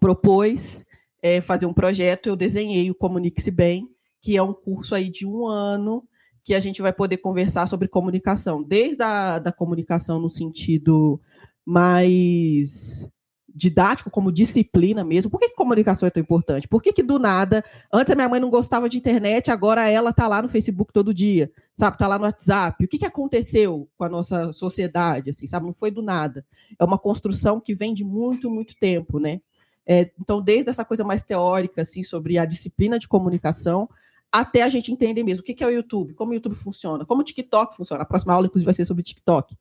propôs 0.00 0.86
é, 1.20 1.40
fazer 1.40 1.66
um 1.66 1.74
projeto, 1.74 2.28
eu 2.28 2.36
desenhei 2.36 2.90
o 2.90 2.94
Comunique-se 2.94 3.50
Bem, 3.50 3.88
que 4.22 4.36
é 4.36 4.42
um 4.42 4.54
curso 4.54 4.94
aí 4.94 5.10
de 5.10 5.26
um 5.26 5.46
ano 5.46 6.06
que 6.44 6.54
a 6.54 6.60
gente 6.60 6.82
vai 6.82 6.92
poder 6.92 7.16
conversar 7.16 7.66
sobre 7.66 7.88
comunicação, 7.88 8.62
desde 8.62 9.02
a 9.02 9.38
da 9.38 9.50
comunicação 9.50 10.20
no 10.20 10.28
sentido 10.28 11.20
mais 11.64 13.08
didático, 13.54 14.10
como 14.10 14.32
disciplina 14.32 15.04
mesmo. 15.04 15.30
Por 15.30 15.38
que, 15.38 15.48
que 15.48 15.54
comunicação 15.54 16.06
é 16.06 16.10
tão 16.10 16.20
importante? 16.20 16.66
Por 16.66 16.82
que, 16.82 16.92
que 16.92 17.02
do 17.02 17.18
nada, 17.18 17.64
antes 17.92 18.12
a 18.12 18.16
minha 18.16 18.28
mãe 18.28 18.40
não 18.40 18.50
gostava 18.50 18.88
de 18.88 18.98
internet, 18.98 19.50
agora 19.50 19.88
ela 19.88 20.12
tá 20.12 20.26
lá 20.26 20.42
no 20.42 20.48
Facebook 20.48 20.92
todo 20.92 21.14
dia, 21.14 21.50
sabe? 21.74 21.96
Tá 21.96 22.08
lá 22.08 22.18
no 22.18 22.24
WhatsApp. 22.24 22.84
O 22.84 22.88
que, 22.88 22.98
que 22.98 23.06
aconteceu 23.06 23.88
com 23.96 24.04
a 24.04 24.08
nossa 24.08 24.52
sociedade, 24.52 25.30
assim, 25.30 25.46
sabe? 25.46 25.66
Não 25.66 25.72
foi 25.72 25.92
do 25.92 26.02
nada. 26.02 26.44
É 26.78 26.84
uma 26.84 26.98
construção 26.98 27.60
que 27.60 27.74
vem 27.74 27.94
de 27.94 28.04
muito, 28.04 28.50
muito 28.50 28.74
tempo, 28.76 29.20
né? 29.20 29.40
É, 29.86 30.10
então, 30.20 30.42
desde 30.42 30.70
essa 30.70 30.84
coisa 30.84 31.04
mais 31.04 31.22
teórica, 31.22 31.82
assim, 31.82 32.02
sobre 32.02 32.38
a 32.38 32.44
disciplina 32.44 32.98
de 32.98 33.06
comunicação, 33.06 33.88
até 34.34 34.62
a 34.62 34.68
gente 34.68 34.90
entender 34.90 35.22
mesmo. 35.22 35.42
O 35.42 35.44
que, 35.44 35.62
é 35.62 35.66
o 35.66 35.70
YouTube, 35.70 36.12
como 36.14 36.32
o 36.32 36.34
YouTube 36.34 36.56
funciona, 36.56 37.06
como 37.06 37.20
o 37.20 37.24
TikTok 37.24 37.76
funciona. 37.76 38.02
A 38.02 38.04
próxima 38.04 38.34
aula, 38.34 38.48
inclusive, 38.48 38.64
vai 38.64 38.74
ser 38.74 38.84
sobre 38.84 39.04
TikTok. 39.04 39.56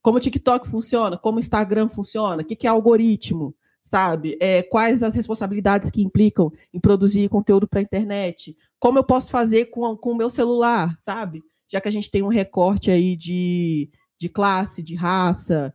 Como 0.00 0.18
o 0.18 0.20
TikTok 0.20 0.68
funciona, 0.68 1.18
como 1.18 1.38
o 1.38 1.40
Instagram 1.40 1.88
funciona, 1.88 2.42
o 2.42 2.44
que, 2.44 2.64
é 2.64 2.70
algoritmo, 2.70 3.56
sabe? 3.82 4.38
É, 4.40 4.62
quais 4.62 5.02
as 5.02 5.16
responsabilidades 5.16 5.90
que 5.90 6.00
implicam 6.00 6.52
em 6.72 6.78
produzir 6.78 7.28
conteúdo 7.28 7.66
para 7.66 7.80
a 7.80 7.82
internet, 7.82 8.56
como 8.78 9.00
eu 9.00 9.04
posso 9.04 9.32
fazer 9.32 9.66
com, 9.66 9.96
com 9.96 10.12
o 10.12 10.16
meu 10.16 10.30
celular, 10.30 10.96
sabe? 11.02 11.42
Já 11.68 11.80
que 11.80 11.88
a 11.88 11.92
gente 11.92 12.08
tem 12.08 12.22
um 12.22 12.28
recorte 12.28 12.92
aí 12.92 13.16
de, 13.16 13.90
de 14.16 14.28
classe, 14.28 14.80
de 14.80 14.94
raça, 14.94 15.74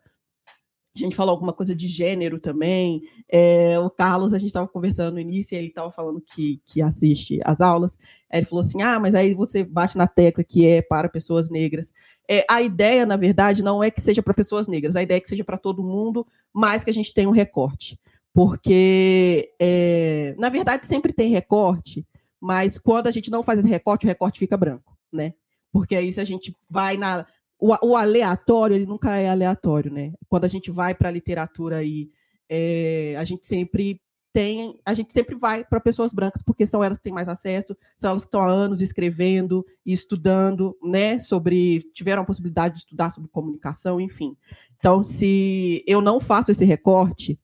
a 0.95 0.99
gente 0.99 1.15
falou 1.15 1.31
alguma 1.31 1.53
coisa 1.53 1.75
de 1.75 1.87
gênero 1.87 2.39
também. 2.39 3.01
É, 3.29 3.79
o 3.79 3.89
Carlos, 3.89 4.33
a 4.33 4.39
gente 4.39 4.49
estava 4.49 4.67
conversando 4.67 5.13
no 5.13 5.19
início, 5.19 5.55
ele 5.55 5.67
estava 5.67 5.91
falando 5.91 6.21
que, 6.21 6.61
que 6.65 6.81
assiste 6.81 7.39
as 7.45 7.61
aulas. 7.61 7.97
Ele 8.31 8.45
falou 8.45 8.61
assim: 8.61 8.81
ah, 8.81 8.99
mas 8.99 9.15
aí 9.15 9.33
você 9.33 9.63
bate 9.63 9.97
na 9.97 10.07
tecla 10.07 10.43
que 10.43 10.65
é 10.65 10.81
para 10.81 11.07
pessoas 11.07 11.49
negras. 11.49 11.93
É, 12.27 12.45
a 12.49 12.61
ideia, 12.61 13.05
na 13.05 13.15
verdade, 13.15 13.63
não 13.63 13.83
é 13.83 13.91
que 13.91 14.01
seja 14.01 14.21
para 14.21 14.33
pessoas 14.33 14.67
negras, 14.67 14.95
a 14.95 15.03
ideia 15.03 15.17
é 15.17 15.21
que 15.21 15.29
seja 15.29 15.43
para 15.43 15.57
todo 15.57 15.83
mundo, 15.83 16.25
mas 16.53 16.83
que 16.83 16.89
a 16.89 16.93
gente 16.93 17.13
tenha 17.13 17.29
um 17.29 17.33
recorte. 17.33 17.99
Porque, 18.33 19.53
é, 19.59 20.35
na 20.37 20.49
verdade, 20.49 20.85
sempre 20.85 21.11
tem 21.11 21.31
recorte, 21.31 22.05
mas 22.39 22.77
quando 22.77 23.07
a 23.07 23.11
gente 23.11 23.31
não 23.31 23.43
faz 23.43 23.59
esse 23.59 23.67
recorte, 23.67 24.05
o 24.05 24.07
recorte 24.09 24.39
fica 24.39 24.57
branco, 24.57 24.97
né? 25.11 25.33
Porque 25.71 25.95
aí, 25.95 26.11
se 26.11 26.19
a 26.21 26.25
gente 26.25 26.55
vai 26.69 26.97
na, 26.97 27.25
o, 27.59 27.75
o, 27.87 27.95
aleatório, 27.95 28.75
ele 28.75 28.85
nunca 28.85 29.17
é 29.17 29.29
aleatório, 29.29 29.91
né? 29.91 30.13
Quando 30.27 30.45
a 30.45 30.47
gente 30.47 30.71
vai 30.71 30.95
para 30.95 31.09
a 31.09 31.11
literatura 31.11 31.77
aí, 31.77 32.09
é, 32.49 33.15
a 33.17 33.23
gente 33.23 33.45
sempre 33.45 34.01
tem, 34.31 34.79
a 34.85 34.93
gente 34.93 35.11
sempre 35.11 35.35
vai 35.35 35.65
para 35.65 35.79
pessoas 35.79 36.13
brancas, 36.13 36.41
porque 36.41 36.65
são 36.65 36.83
elas 36.83 36.97
que 36.97 37.03
têm 37.03 37.13
mais 37.13 37.27
acesso, 37.27 37.75
são 37.97 38.11
elas 38.11 38.23
que 38.23 38.27
estão 38.27 38.41
há 38.41 38.49
anos 38.49 38.81
escrevendo 38.81 39.65
e 39.85 39.91
estudando, 39.91 40.77
né, 40.83 41.19
sobre, 41.19 41.79
tiveram 41.93 42.21
a 42.21 42.25
possibilidade 42.25 42.75
de 42.75 42.79
estudar 42.81 43.11
sobre 43.11 43.29
comunicação, 43.29 43.99
enfim. 43.99 44.37
Então, 44.77 45.03
se 45.03 45.83
eu 45.85 46.01
não 46.01 46.19
faço 46.19 46.51
esse 46.51 46.63
recorte, 46.63 47.39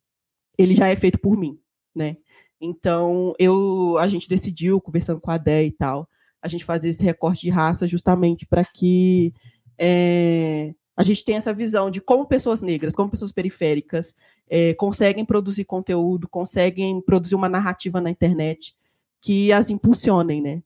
ele 0.57 0.73
já 0.73 0.87
é 0.87 0.95
feito 0.95 1.19
por 1.19 1.35
mim, 1.35 1.59
né? 1.93 2.17
Então, 2.61 3.33
eu, 3.37 3.97
a 3.97 4.07
gente 4.07 4.29
decidiu, 4.29 4.79
conversando 4.79 5.19
com 5.19 5.31
a 5.31 5.37
Dé 5.37 5.65
e 5.65 5.71
tal, 5.71 6.07
a 6.41 6.47
gente 6.47 6.63
fazer 6.63 6.89
esse 6.89 7.03
recorte 7.03 7.41
de 7.41 7.49
raça 7.49 7.87
justamente 7.87 8.45
para 8.45 8.63
que 8.63 9.33
é, 9.77 10.73
a 10.95 11.03
gente 11.03 11.23
tem 11.25 11.35
essa 11.35 11.53
visão 11.53 11.91
de 11.91 11.99
como 11.99 12.25
pessoas 12.25 12.61
negras, 12.61 12.95
como 12.95 13.09
pessoas 13.09 13.31
periféricas 13.31 14.15
é, 14.49 14.73
conseguem 14.75 15.25
produzir 15.25 15.65
conteúdo, 15.65 16.27
conseguem 16.27 17.01
produzir 17.01 17.35
uma 17.35 17.49
narrativa 17.49 17.99
na 17.99 18.09
internet 18.09 18.75
que 19.21 19.51
as 19.51 19.69
impulsionem, 19.69 20.41
né? 20.41 20.61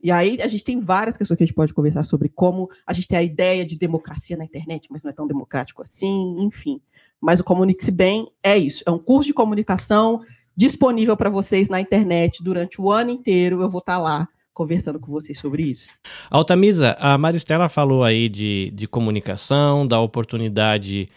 E 0.00 0.10
aí 0.10 0.40
a 0.40 0.46
gente 0.46 0.64
tem 0.64 0.80
várias 0.80 1.16
questões 1.16 1.36
que 1.36 1.42
a 1.42 1.46
gente 1.46 1.54
pode 1.54 1.74
conversar 1.74 2.04
sobre 2.04 2.28
como 2.28 2.70
a 2.86 2.92
gente 2.92 3.08
tem 3.08 3.18
a 3.18 3.22
ideia 3.22 3.66
de 3.66 3.76
democracia 3.76 4.36
na 4.36 4.44
internet, 4.44 4.88
mas 4.90 5.02
não 5.02 5.10
é 5.10 5.14
tão 5.14 5.26
democrático 5.26 5.82
assim, 5.82 6.36
enfim. 6.40 6.80
Mas 7.20 7.40
o 7.40 7.44
Comunique-se 7.44 7.90
Bem 7.90 8.30
é 8.42 8.56
isso, 8.56 8.82
é 8.86 8.90
um 8.90 8.98
curso 8.98 9.26
de 9.26 9.34
comunicação 9.34 10.22
disponível 10.56 11.16
para 11.16 11.30
vocês 11.30 11.68
na 11.68 11.80
internet 11.80 12.42
durante 12.42 12.80
o 12.80 12.90
ano 12.90 13.10
inteiro. 13.10 13.60
Eu 13.60 13.70
vou 13.70 13.80
estar 13.80 13.94
tá 13.94 13.98
lá 13.98 14.28
conversando 14.58 14.98
com 14.98 15.12
vocês 15.12 15.38
sobre 15.38 15.62
isso. 15.62 15.88
Altamisa, 16.28 16.96
a 16.98 17.16
Maristela 17.16 17.68
falou 17.68 18.02
aí 18.02 18.28
de, 18.28 18.72
de 18.74 18.88
comunicação, 18.88 19.86
da 19.86 20.00
oportunidade 20.00 21.08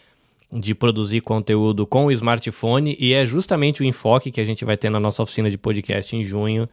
de 0.54 0.76
produzir 0.76 1.22
conteúdo 1.22 1.88
com 1.88 2.06
o 2.06 2.12
smartphone, 2.12 2.96
e 3.00 3.14
é 3.14 3.26
justamente 3.26 3.82
o 3.82 3.84
enfoque 3.84 4.30
que 4.30 4.40
a 4.40 4.44
gente 4.46 4.64
vai 4.64 4.78
ter 4.78 4.92
na 4.92 5.00
nossa 5.00 5.24
oficina 5.24 5.50
de 5.50 5.58
podcast 5.58 6.16
em 6.16 6.24
junho. 6.24 6.70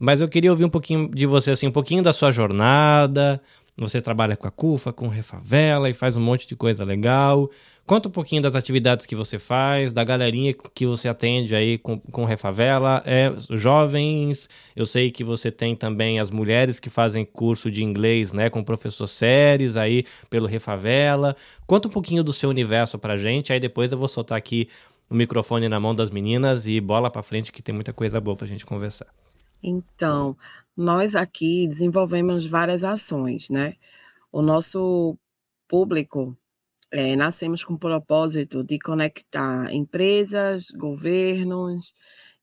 Mas 0.00 0.20
eu 0.20 0.28
queria 0.28 0.50
ouvir 0.50 0.64
um 0.64 0.68
pouquinho 0.68 1.08
de 1.08 1.26
você, 1.26 1.52
assim, 1.52 1.68
um 1.68 1.72
pouquinho 1.72 2.02
da 2.02 2.12
sua 2.12 2.32
jornada. 2.32 3.40
Você 3.76 4.00
trabalha 4.02 4.36
com 4.36 4.46
a 4.46 4.50
CUFA, 4.50 4.92
com 4.92 5.08
Refavela 5.08 5.88
e 5.88 5.94
faz 5.94 6.16
um 6.16 6.20
monte 6.20 6.46
de 6.46 6.54
coisa 6.54 6.84
legal. 6.84 7.50
Conta 7.86 8.08
um 8.08 8.12
pouquinho 8.12 8.42
das 8.42 8.54
atividades 8.54 9.06
que 9.06 9.16
você 9.16 9.38
faz, 9.38 9.92
da 9.92 10.04
galerinha 10.04 10.54
que 10.74 10.86
você 10.86 11.08
atende 11.08 11.56
aí 11.56 11.78
com, 11.78 11.98
com 11.98 12.24
Refavela. 12.24 13.02
É, 13.04 13.32
jovens, 13.50 14.48
eu 14.76 14.86
sei 14.86 15.10
que 15.10 15.24
você 15.24 15.50
tem 15.50 15.74
também 15.74 16.20
as 16.20 16.30
mulheres 16.30 16.78
que 16.78 16.88
fazem 16.88 17.24
curso 17.24 17.70
de 17.70 17.82
inglês, 17.82 18.32
né, 18.32 18.48
com 18.48 18.60
o 18.60 18.64
professor 18.64 19.06
Séries 19.06 19.76
aí 19.76 20.04
pelo 20.28 20.46
Refavela. 20.46 21.34
Conta 21.66 21.88
um 21.88 21.90
pouquinho 21.90 22.22
do 22.22 22.32
seu 22.32 22.50
universo 22.50 22.98
pra 22.98 23.16
gente, 23.16 23.52
aí 23.52 23.58
depois 23.58 23.90
eu 23.90 23.98
vou 23.98 24.08
soltar 24.08 24.38
aqui 24.38 24.68
o 25.08 25.14
microfone 25.14 25.68
na 25.68 25.80
mão 25.80 25.94
das 25.94 26.10
meninas 26.10 26.68
e 26.68 26.80
bola 26.80 27.10
pra 27.10 27.22
frente 27.22 27.50
que 27.50 27.60
tem 27.60 27.74
muita 27.74 27.92
coisa 27.92 28.20
boa 28.20 28.36
pra 28.36 28.46
gente 28.46 28.64
conversar. 28.64 29.08
Então, 29.62 30.36
nós 30.76 31.14
aqui 31.14 31.66
desenvolvemos 31.68 32.46
várias 32.46 32.84
ações, 32.84 33.50
né? 33.50 33.74
O 34.32 34.42
nosso 34.42 35.18
público, 35.68 36.36
é, 36.90 37.14
nascemos 37.16 37.62
com 37.62 37.74
o 37.74 37.78
propósito 37.78 38.64
de 38.64 38.78
conectar 38.78 39.72
empresas, 39.72 40.70
governos 40.70 41.94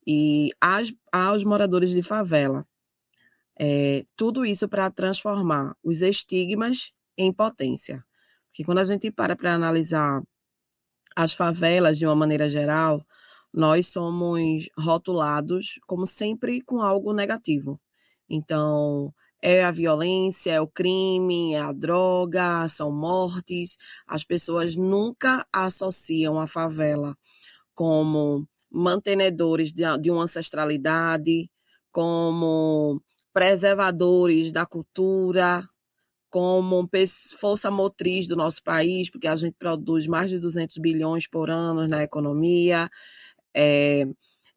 e 0.05 0.51
as, 0.61 0.93
aos 1.11 1.43
moradores 1.43 1.91
de 1.91 2.01
favela. 2.01 2.65
É, 3.59 4.05
tudo 4.15 4.45
isso 4.45 4.69
para 4.69 4.89
transformar 4.91 5.75
os 5.83 6.01
estigmas 6.01 6.91
em 7.17 7.33
potência. 7.33 8.05
Porque 8.47 8.63
quando 8.63 8.79
a 8.79 8.85
gente 8.85 9.11
para 9.11 9.35
para 9.35 9.53
analisar 9.53 10.21
as 11.15 11.33
favelas 11.33 11.97
de 11.97 12.05
uma 12.05 12.15
maneira 12.15 12.47
geral, 12.47 13.05
nós 13.57 13.87
somos 13.87 14.69
rotulados 14.77 15.79
como 15.87 16.05
sempre 16.05 16.61
com 16.61 16.79
algo 16.79 17.11
negativo. 17.11 17.81
Então, 18.29 19.11
é 19.41 19.63
a 19.63 19.71
violência, 19.71 20.51
é 20.51 20.61
o 20.61 20.67
crime, 20.67 21.55
é 21.55 21.59
a 21.59 21.71
droga, 21.71 22.67
são 22.69 22.91
mortes. 22.91 23.75
As 24.07 24.23
pessoas 24.23 24.77
nunca 24.77 25.43
associam 25.51 26.39
a 26.39 26.45
favela 26.45 27.17
como 27.73 28.47
mantenedores 28.71 29.73
de, 29.73 30.11
uma 30.11 30.25
ancestralidade, 30.25 31.49
como 31.91 33.01
preservadores 33.33 34.51
da 34.51 34.67
cultura, 34.67 35.67
como 36.29 36.87
força 37.39 37.71
motriz 37.71 38.27
do 38.27 38.35
nosso 38.35 38.61
país, 38.63 39.09
porque 39.09 39.27
a 39.27 39.35
gente 39.35 39.55
produz 39.57 40.05
mais 40.05 40.29
de 40.29 40.37
200 40.37 40.77
bilhões 40.77 41.27
por 41.27 41.49
ano 41.49 41.87
na 41.87 42.03
economia. 42.03 42.87
É, 43.55 44.05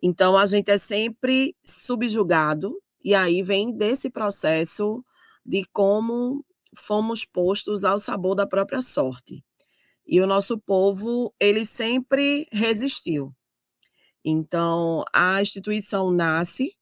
então, 0.03 0.37
a 0.37 0.47
gente 0.47 0.71
é 0.71 0.79
sempre 0.79 1.55
subjugado 1.65 2.81
e 3.05 3.15
aí 3.15 3.43
vem 3.43 3.77
desse 3.77 4.11
processo 4.11 5.05
de 5.45 5.65
como 5.73 6.45
fomos 6.77 7.25
postos 7.25 7.85
ao 7.85 7.99
sabor 7.99 8.35
da 8.35 8.47
própria 8.47 8.83
sorte. 8.83 9.45
E 10.07 10.21
o 10.21 10.27
nosso 10.27 10.59
povo, 10.59 11.35
ele 11.39 11.65
sempre 11.65 12.47
resistiu. 12.53 13.35
Então, 14.25 15.05
a 15.15 15.41
instituição 15.41 16.11
nasce 16.11 16.77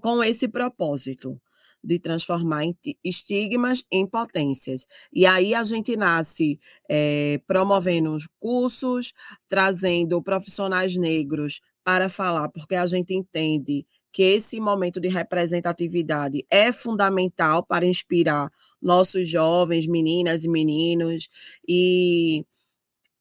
com 0.00 0.22
esse 0.22 0.48
propósito 0.48 1.40
de 1.84 1.98
transformar 1.98 2.64
estigmas 3.02 3.84
em 3.90 4.06
potências. 4.06 4.86
E 5.12 5.26
aí 5.26 5.54
a 5.54 5.62
gente 5.62 5.96
nasce 5.96 6.58
é, 6.88 7.40
promovendo 7.46 8.16
cursos, 8.40 9.12
trazendo 9.48 10.22
profissionais 10.22 10.96
negros 10.96 11.60
para 11.84 12.08
falar, 12.08 12.48
porque 12.48 12.74
a 12.74 12.86
gente 12.86 13.14
entende 13.14 13.86
que 14.10 14.22
esse 14.22 14.60
momento 14.60 15.00
de 15.00 15.08
representatividade 15.08 16.46
é 16.48 16.72
fundamental 16.72 17.64
para 17.64 17.84
inspirar 17.84 18.48
nossos 18.80 19.28
jovens, 19.28 19.86
meninas 19.86 20.44
e 20.44 20.48
meninos, 20.48 21.28
e 21.66 22.44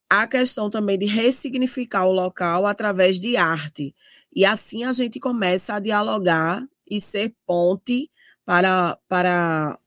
a 0.09 0.27
questão 0.27 0.69
também 0.69 0.97
de 0.97 1.07
ressignificar 1.07 2.05
o 2.05 2.11
local 2.11 2.67
através 2.67 3.19
de 3.19 3.35
arte. 3.35 3.95
E 4.35 4.45
assim 4.45 4.83
a 4.83 4.93
gente 4.93 5.19
começa 5.19 5.73
a 5.73 5.79
dialogar 5.79 6.63
e 6.87 7.01
ser 7.01 7.33
ponte 7.45 8.11
para, 8.45 8.97
para, 9.07 9.77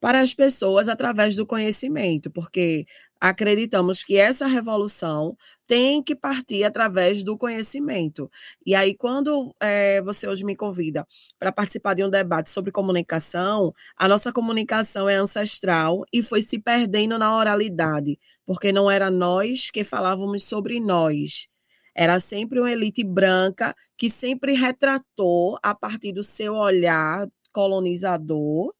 para 0.00 0.20
as 0.20 0.34
pessoas 0.34 0.88
através 0.88 1.36
do 1.36 1.46
conhecimento, 1.46 2.30
porque 2.30 2.86
acreditamos 3.20 4.04
que 4.04 4.16
essa 4.16 4.46
revolução 4.46 5.36
tem 5.66 6.02
que 6.02 6.14
partir 6.14 6.64
através 6.64 7.22
do 7.24 7.36
conhecimento. 7.36 8.30
E 8.64 8.74
aí, 8.74 8.94
quando 8.94 9.54
é, 9.60 10.02
você 10.02 10.28
hoje 10.28 10.44
me 10.44 10.54
convida 10.54 11.06
para 11.38 11.52
participar 11.52 11.94
de 11.94 12.04
um 12.04 12.10
debate 12.10 12.50
sobre 12.50 12.70
comunicação, 12.70 13.72
a 13.96 14.06
nossa 14.08 14.32
comunicação 14.32 15.08
é 15.08 15.16
ancestral 15.16 16.04
e 16.12 16.22
foi 16.22 16.42
se 16.42 16.58
perdendo 16.58 17.18
na 17.18 17.36
oralidade, 17.36 18.18
porque 18.44 18.72
não 18.72 18.90
era 18.90 19.10
nós 19.10 19.70
que 19.70 19.82
falávamos 19.82 20.44
sobre 20.44 20.78
nós. 20.78 21.48
Era 21.94 22.20
sempre 22.20 22.60
uma 22.60 22.70
elite 22.70 23.02
branca 23.02 23.74
que 23.96 24.10
sempre 24.10 24.52
retratou, 24.52 25.58
a 25.62 25.74
partir 25.74 26.12
do 26.12 26.22
seu 26.22 26.54
olhar 26.54 27.26
colonizador, 27.56 28.74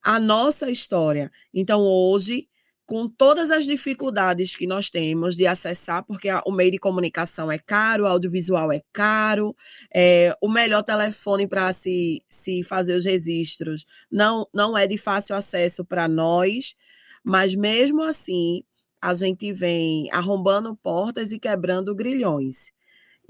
a 0.00 0.20
nossa 0.20 0.70
história. 0.70 1.32
Então, 1.52 1.80
hoje, 1.80 2.48
com 2.86 3.08
todas 3.08 3.50
as 3.50 3.64
dificuldades 3.64 4.54
que 4.54 4.68
nós 4.68 4.88
temos 4.88 5.34
de 5.34 5.48
acessar, 5.48 6.04
porque 6.04 6.28
o 6.46 6.52
meio 6.52 6.70
de 6.70 6.78
comunicação 6.78 7.50
é 7.50 7.58
caro, 7.58 8.04
o 8.04 8.06
audiovisual 8.06 8.70
é 8.70 8.80
caro, 8.92 9.52
é, 9.92 10.32
o 10.40 10.48
melhor 10.48 10.84
telefone 10.84 11.48
para 11.48 11.72
se, 11.72 12.22
se 12.28 12.62
fazer 12.62 12.94
os 12.94 13.04
registros 13.04 13.84
não, 14.08 14.46
não 14.54 14.78
é 14.78 14.86
de 14.86 14.96
fácil 14.96 15.34
acesso 15.34 15.84
para 15.84 16.06
nós, 16.06 16.76
mas 17.24 17.52
mesmo 17.56 18.04
assim 18.04 18.62
a 19.02 19.12
gente 19.12 19.52
vem 19.52 20.08
arrombando 20.12 20.76
portas 20.76 21.32
e 21.32 21.38
quebrando 21.40 21.96
grilhões. 21.96 22.72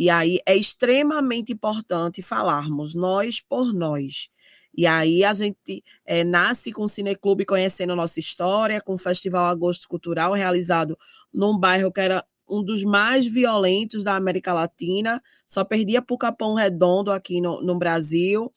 E 0.00 0.08
aí 0.08 0.38
é 0.46 0.56
extremamente 0.56 1.52
importante 1.52 2.22
falarmos 2.22 2.94
nós 2.94 3.38
por 3.38 3.70
nós. 3.70 4.30
E 4.74 4.86
aí 4.86 5.22
a 5.22 5.34
gente 5.34 5.84
é, 6.06 6.24
nasce 6.24 6.72
com 6.72 6.84
o 6.84 6.88
Cineclube 6.88 7.44
conhecendo 7.44 7.94
nossa 7.94 8.18
história, 8.18 8.80
com 8.80 8.94
o 8.94 8.98
Festival 8.98 9.44
Agosto 9.44 9.86
Cultural 9.86 10.32
realizado 10.32 10.98
num 11.30 11.58
bairro 11.58 11.92
que 11.92 12.00
era 12.00 12.24
um 12.48 12.64
dos 12.64 12.82
mais 12.82 13.26
violentos 13.26 14.02
da 14.02 14.16
América 14.16 14.54
Latina, 14.54 15.20
só 15.46 15.64
perdia 15.64 16.00
para 16.00 16.14
o 16.14 16.18
Capão 16.18 16.54
Redondo 16.54 17.12
aqui 17.12 17.38
no, 17.38 17.60
no 17.60 17.78
Brasil. 17.78 18.50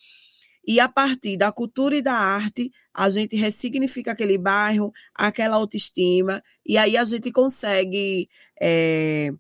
E 0.65 0.79
a 0.79 0.87
partir 0.87 1.35
da 1.35 1.51
cultura 1.51 1.93
e 1.93 2.01
da 2.01 2.13
arte, 2.13 2.71
a 2.93 3.09
gente 3.09 3.35
ressignifica 3.35 4.13
aquele 4.13 4.37
bairro, 4.37 4.93
aquela 5.13 5.57
autoestima, 5.57 6.41
e 6.65 6.77
aí 6.77 6.95
a 6.95 7.03
gente 7.03 7.33
consegue 7.33 8.29
é, 8.61 9.33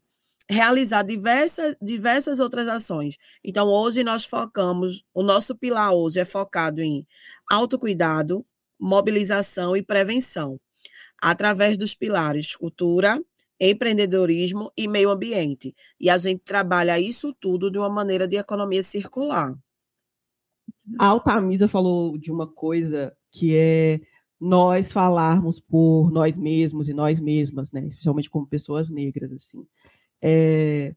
realizar 0.49 1.03
diversas, 1.03 1.75
diversas 1.81 2.39
outras 2.39 2.67
ações. 2.67 3.17
Então, 3.43 3.67
hoje 3.67 4.03
nós 4.03 4.25
focamos, 4.25 5.03
o 5.13 5.23
nosso 5.23 5.55
pilar 5.55 5.93
hoje 5.93 6.19
é 6.19 6.25
focado 6.25 6.81
em 6.81 7.05
autocuidado, 7.49 8.45
mobilização 8.79 9.75
e 9.77 9.83
prevenção, 9.83 10.59
através 11.21 11.77
dos 11.77 11.95
pilares 11.95 12.55
cultura, 12.55 13.19
empreendedorismo 13.59 14.71
e 14.77 14.87
meio 14.87 15.09
ambiente. 15.09 15.73
E 15.99 16.09
a 16.09 16.17
gente 16.17 16.41
trabalha 16.43 16.99
isso 16.99 17.33
tudo 17.39 17.71
de 17.71 17.77
uma 17.77 17.89
maneira 17.89 18.27
de 18.27 18.35
economia 18.35 18.83
circular. 18.83 19.55
A 20.99 21.07
Altamisa 21.07 21.67
falou 21.67 22.17
de 22.17 22.29
uma 22.31 22.45
coisa 22.45 23.15
que 23.31 23.55
é 23.55 24.01
nós 24.39 24.91
falarmos 24.91 25.57
por 25.57 26.11
nós 26.11 26.37
mesmos 26.37 26.89
e 26.89 26.93
nós 26.93 27.19
mesmas, 27.19 27.71
né? 27.71 27.87
Especialmente 27.87 28.29
como 28.29 28.45
pessoas 28.45 28.89
negras, 28.89 29.31
assim. 29.31 29.65
É, 30.23 30.95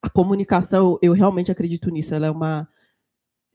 a 0.00 0.08
comunicação, 0.08 0.98
eu 1.02 1.12
realmente 1.12 1.52
acredito 1.52 1.90
nisso. 1.90 2.14
Ela 2.14 2.28
é 2.28 2.30
uma, 2.30 2.66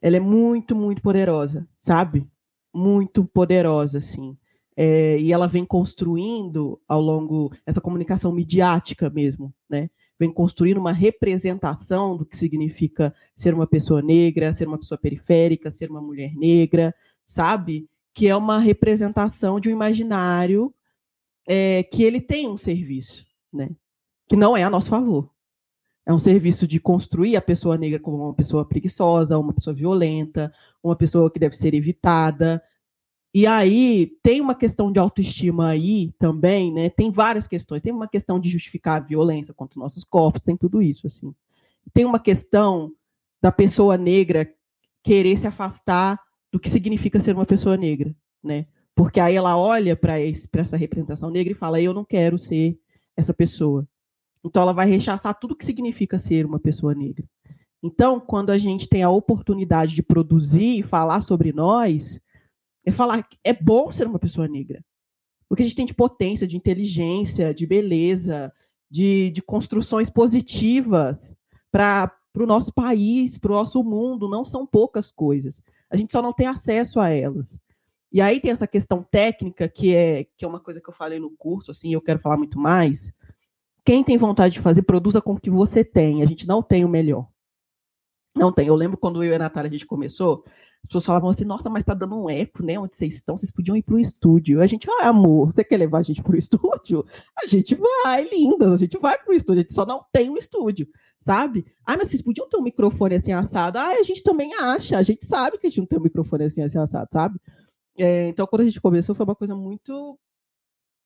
ela 0.01 0.17
é 0.17 0.19
muito, 0.19 0.75
muito 0.75 1.01
poderosa, 1.01 1.67
sabe? 1.79 2.27
Muito 2.73 3.25
poderosa, 3.25 3.97
assim. 3.97 4.37
É, 4.77 5.19
e 5.19 5.33
ela 5.33 5.47
vem 5.47 5.65
construindo 5.65 6.79
ao 6.87 7.01
longo 7.01 7.51
essa 7.65 7.81
comunicação 7.81 8.31
midiática 8.31 9.09
mesmo, 9.09 9.53
né? 9.69 9.89
Vem 10.19 10.31
construindo 10.31 10.77
uma 10.77 10.91
representação 10.93 12.15
do 12.15 12.25
que 12.25 12.37
significa 12.37 13.13
ser 13.35 13.53
uma 13.53 13.67
pessoa 13.67 14.01
negra, 14.01 14.53
ser 14.53 14.67
uma 14.67 14.77
pessoa 14.77 14.97
periférica, 14.97 15.71
ser 15.71 15.89
uma 15.89 16.01
mulher 16.01 16.33
negra, 16.35 16.93
sabe? 17.25 17.89
Que 18.13 18.27
é 18.27 18.35
uma 18.35 18.59
representação 18.59 19.59
de 19.59 19.69
um 19.69 19.71
imaginário 19.71 20.73
é, 21.47 21.83
que 21.83 22.03
ele 22.03 22.21
tem 22.21 22.47
um 22.47 22.57
serviço, 22.57 23.25
né? 23.51 23.69
Que 24.29 24.35
não 24.35 24.55
é 24.55 24.63
a 24.63 24.69
nosso 24.69 24.89
favor. 24.89 25.29
É 26.05 26.13
um 26.13 26.19
serviço 26.19 26.67
de 26.67 26.79
construir 26.79 27.35
a 27.35 27.41
pessoa 27.41 27.77
negra 27.77 27.99
como 27.99 28.17
uma 28.17 28.33
pessoa 28.33 28.65
preguiçosa, 28.65 29.37
uma 29.37 29.53
pessoa 29.53 29.75
violenta, 29.75 30.51
uma 30.83 30.95
pessoa 30.95 31.29
que 31.29 31.39
deve 31.39 31.55
ser 31.55 31.73
evitada. 31.73 32.63
E 33.33 33.45
aí 33.45 34.07
tem 34.23 34.41
uma 34.41 34.55
questão 34.55 34.91
de 34.91 34.99
autoestima 34.99 35.69
aí 35.69 36.11
também, 36.17 36.73
né? 36.73 36.89
Tem 36.89 37.11
várias 37.11 37.47
questões. 37.47 37.81
Tem 37.81 37.91
uma 37.91 38.07
questão 38.07 38.39
de 38.39 38.49
justificar 38.49 38.97
a 38.97 39.05
violência 39.05 39.53
contra 39.53 39.77
os 39.77 39.83
nossos 39.83 40.03
corpos, 40.03 40.41
tem 40.41 40.57
tudo 40.57 40.81
isso 40.81 41.05
assim. 41.05 41.33
Tem 41.93 42.05
uma 42.05 42.19
questão 42.19 42.91
da 43.41 43.51
pessoa 43.51 43.97
negra 43.97 44.51
querer 45.03 45.37
se 45.37 45.47
afastar 45.47 46.19
do 46.51 46.59
que 46.59 46.69
significa 46.69 47.19
ser 47.19 47.35
uma 47.35 47.45
pessoa 47.45 47.77
negra, 47.77 48.15
né? 48.43 48.65
Porque 48.95 49.19
aí 49.19 49.35
ela 49.35 49.57
olha 49.57 49.95
para 49.95 50.19
essa 50.19 50.75
representação 50.77 51.29
negra 51.29 51.53
e 51.53 51.55
fala: 51.55 51.79
"Eu 51.81 51.93
não 51.93 52.03
quero 52.03 52.39
ser 52.39 52.79
essa 53.15 53.33
pessoa". 53.33 53.87
Então, 54.43 54.61
ela 54.61 54.73
vai 54.73 54.87
rechaçar 54.87 55.37
tudo 55.37 55.55
que 55.55 55.65
significa 55.65 56.17
ser 56.17 56.45
uma 56.45 56.59
pessoa 56.59 56.93
negra. 56.95 57.25
Então, 57.83 58.19
quando 58.19 58.49
a 58.49 58.57
gente 58.57 58.87
tem 58.87 59.03
a 59.03 59.09
oportunidade 59.09 59.95
de 59.95 60.03
produzir 60.03 60.79
e 60.79 60.83
falar 60.83 61.21
sobre 61.21 61.53
nós, 61.53 62.19
é 62.85 62.91
falar 62.91 63.23
que 63.23 63.37
é 63.43 63.53
bom 63.53 63.91
ser 63.91 64.07
uma 64.07 64.19
pessoa 64.19 64.47
negra. 64.47 64.83
Porque 65.47 65.63
a 65.63 65.65
gente 65.65 65.75
tem 65.75 65.85
de 65.85 65.93
potência, 65.93 66.47
de 66.47 66.57
inteligência, 66.57 67.53
de 67.53 67.65
beleza, 67.65 68.53
de, 68.89 69.31
de 69.31 69.41
construções 69.41 70.09
positivas 70.09 71.35
para 71.71 72.11
o 72.35 72.45
nosso 72.45 72.73
país, 72.73 73.37
para 73.37 73.51
o 73.51 73.55
nosso 73.55 73.83
mundo, 73.83 74.29
não 74.29 74.45
são 74.45 74.65
poucas 74.65 75.11
coisas. 75.11 75.61
A 75.89 75.95
gente 75.95 76.11
só 76.11 76.21
não 76.21 76.33
tem 76.33 76.47
acesso 76.47 76.99
a 76.99 77.09
elas. 77.09 77.59
E 78.11 78.21
aí 78.21 78.39
tem 78.39 78.51
essa 78.51 78.67
questão 78.67 79.03
técnica, 79.03 79.69
que 79.69 79.95
é, 79.95 80.23
que 80.37 80.43
é 80.43 80.47
uma 80.47 80.59
coisa 80.59 80.81
que 80.81 80.89
eu 80.89 80.93
falei 80.93 81.19
no 81.19 81.29
curso, 81.31 81.71
assim, 81.71 81.93
eu 81.93 82.01
quero 82.01 82.19
falar 82.19 82.37
muito 82.37 82.59
mais. 82.59 83.13
Quem 83.89 84.03
tem 84.03 84.19
vontade 84.19 84.53
de 84.53 84.59
fazer, 84.59 84.83
produza 84.83 85.19
com 85.19 85.33
o 85.33 85.39
que 85.39 85.49
você 85.49 85.83
tem. 85.83 86.21
A 86.21 86.25
gente 86.27 86.47
não 86.47 86.61
tem 86.61 86.85
o 86.85 86.87
melhor. 86.87 87.27
Não 88.35 88.53
tem. 88.53 88.67
Eu 88.67 88.75
lembro 88.75 88.99
quando 88.99 89.23
eu 89.23 89.31
e 89.31 89.33
a 89.33 89.39
Natália 89.39 89.67
a 89.67 89.71
gente 89.71 89.87
começou, 89.87 90.43
as 90.83 90.89
pessoas 90.89 91.05
falavam 91.05 91.27
assim, 91.27 91.43
nossa, 91.43 91.71
mas 91.71 91.83
tá 91.83 91.95
dando 91.95 92.15
um 92.15 92.29
eco, 92.29 92.63
né? 92.63 92.77
Onde 92.77 92.95
vocês 92.95 93.15
estão? 93.15 93.35
Vocês 93.35 93.51
podiam 93.51 93.75
ir 93.75 93.81
pro 93.81 93.97
estúdio. 93.97 94.61
A 94.61 94.67
gente, 94.67 94.87
ah, 94.87 95.07
amor, 95.07 95.47
você 95.47 95.63
quer 95.63 95.77
levar 95.77 95.97
a 95.97 96.03
gente 96.03 96.21
pro 96.21 96.37
estúdio? 96.37 97.03
A 97.35 97.47
gente 97.47 97.73
vai, 97.73 98.29
linda, 98.29 98.71
a 98.71 98.77
gente 98.77 98.95
vai 98.99 99.17
pro 99.17 99.33
estúdio, 99.33 99.61
a 99.61 99.63
gente 99.63 99.73
só 99.73 99.87
não 99.87 100.05
tem 100.13 100.29
um 100.29 100.37
estúdio, 100.37 100.87
sabe? 101.19 101.65
Ah, 101.83 101.97
mas 101.97 102.09
vocês 102.09 102.21
podiam 102.21 102.47
ter 102.47 102.57
um 102.57 102.61
microfone 102.61 103.15
assim 103.15 103.33
assado. 103.33 103.79
Ah, 103.79 103.87
a 103.89 104.03
gente 104.03 104.21
também 104.21 104.53
acha, 104.53 104.99
a 104.99 105.01
gente 105.01 105.25
sabe 105.25 105.57
que 105.57 105.65
a 105.65 105.69
gente 105.71 105.79
não 105.79 105.87
tem 105.87 105.97
um 105.97 106.03
microfone 106.03 106.43
assim, 106.43 106.61
assim 106.61 106.77
assado, 106.77 107.09
sabe? 107.11 107.39
É, 107.97 108.27
então, 108.27 108.45
quando 108.45 108.61
a 108.61 108.65
gente 108.65 108.79
começou, 108.79 109.15
foi 109.15 109.23
uma 109.25 109.35
coisa 109.35 109.55
muito. 109.55 110.15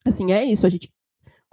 Assim, 0.04 0.34
é 0.34 0.44
isso, 0.44 0.66
a 0.66 0.70
gente 0.70 0.92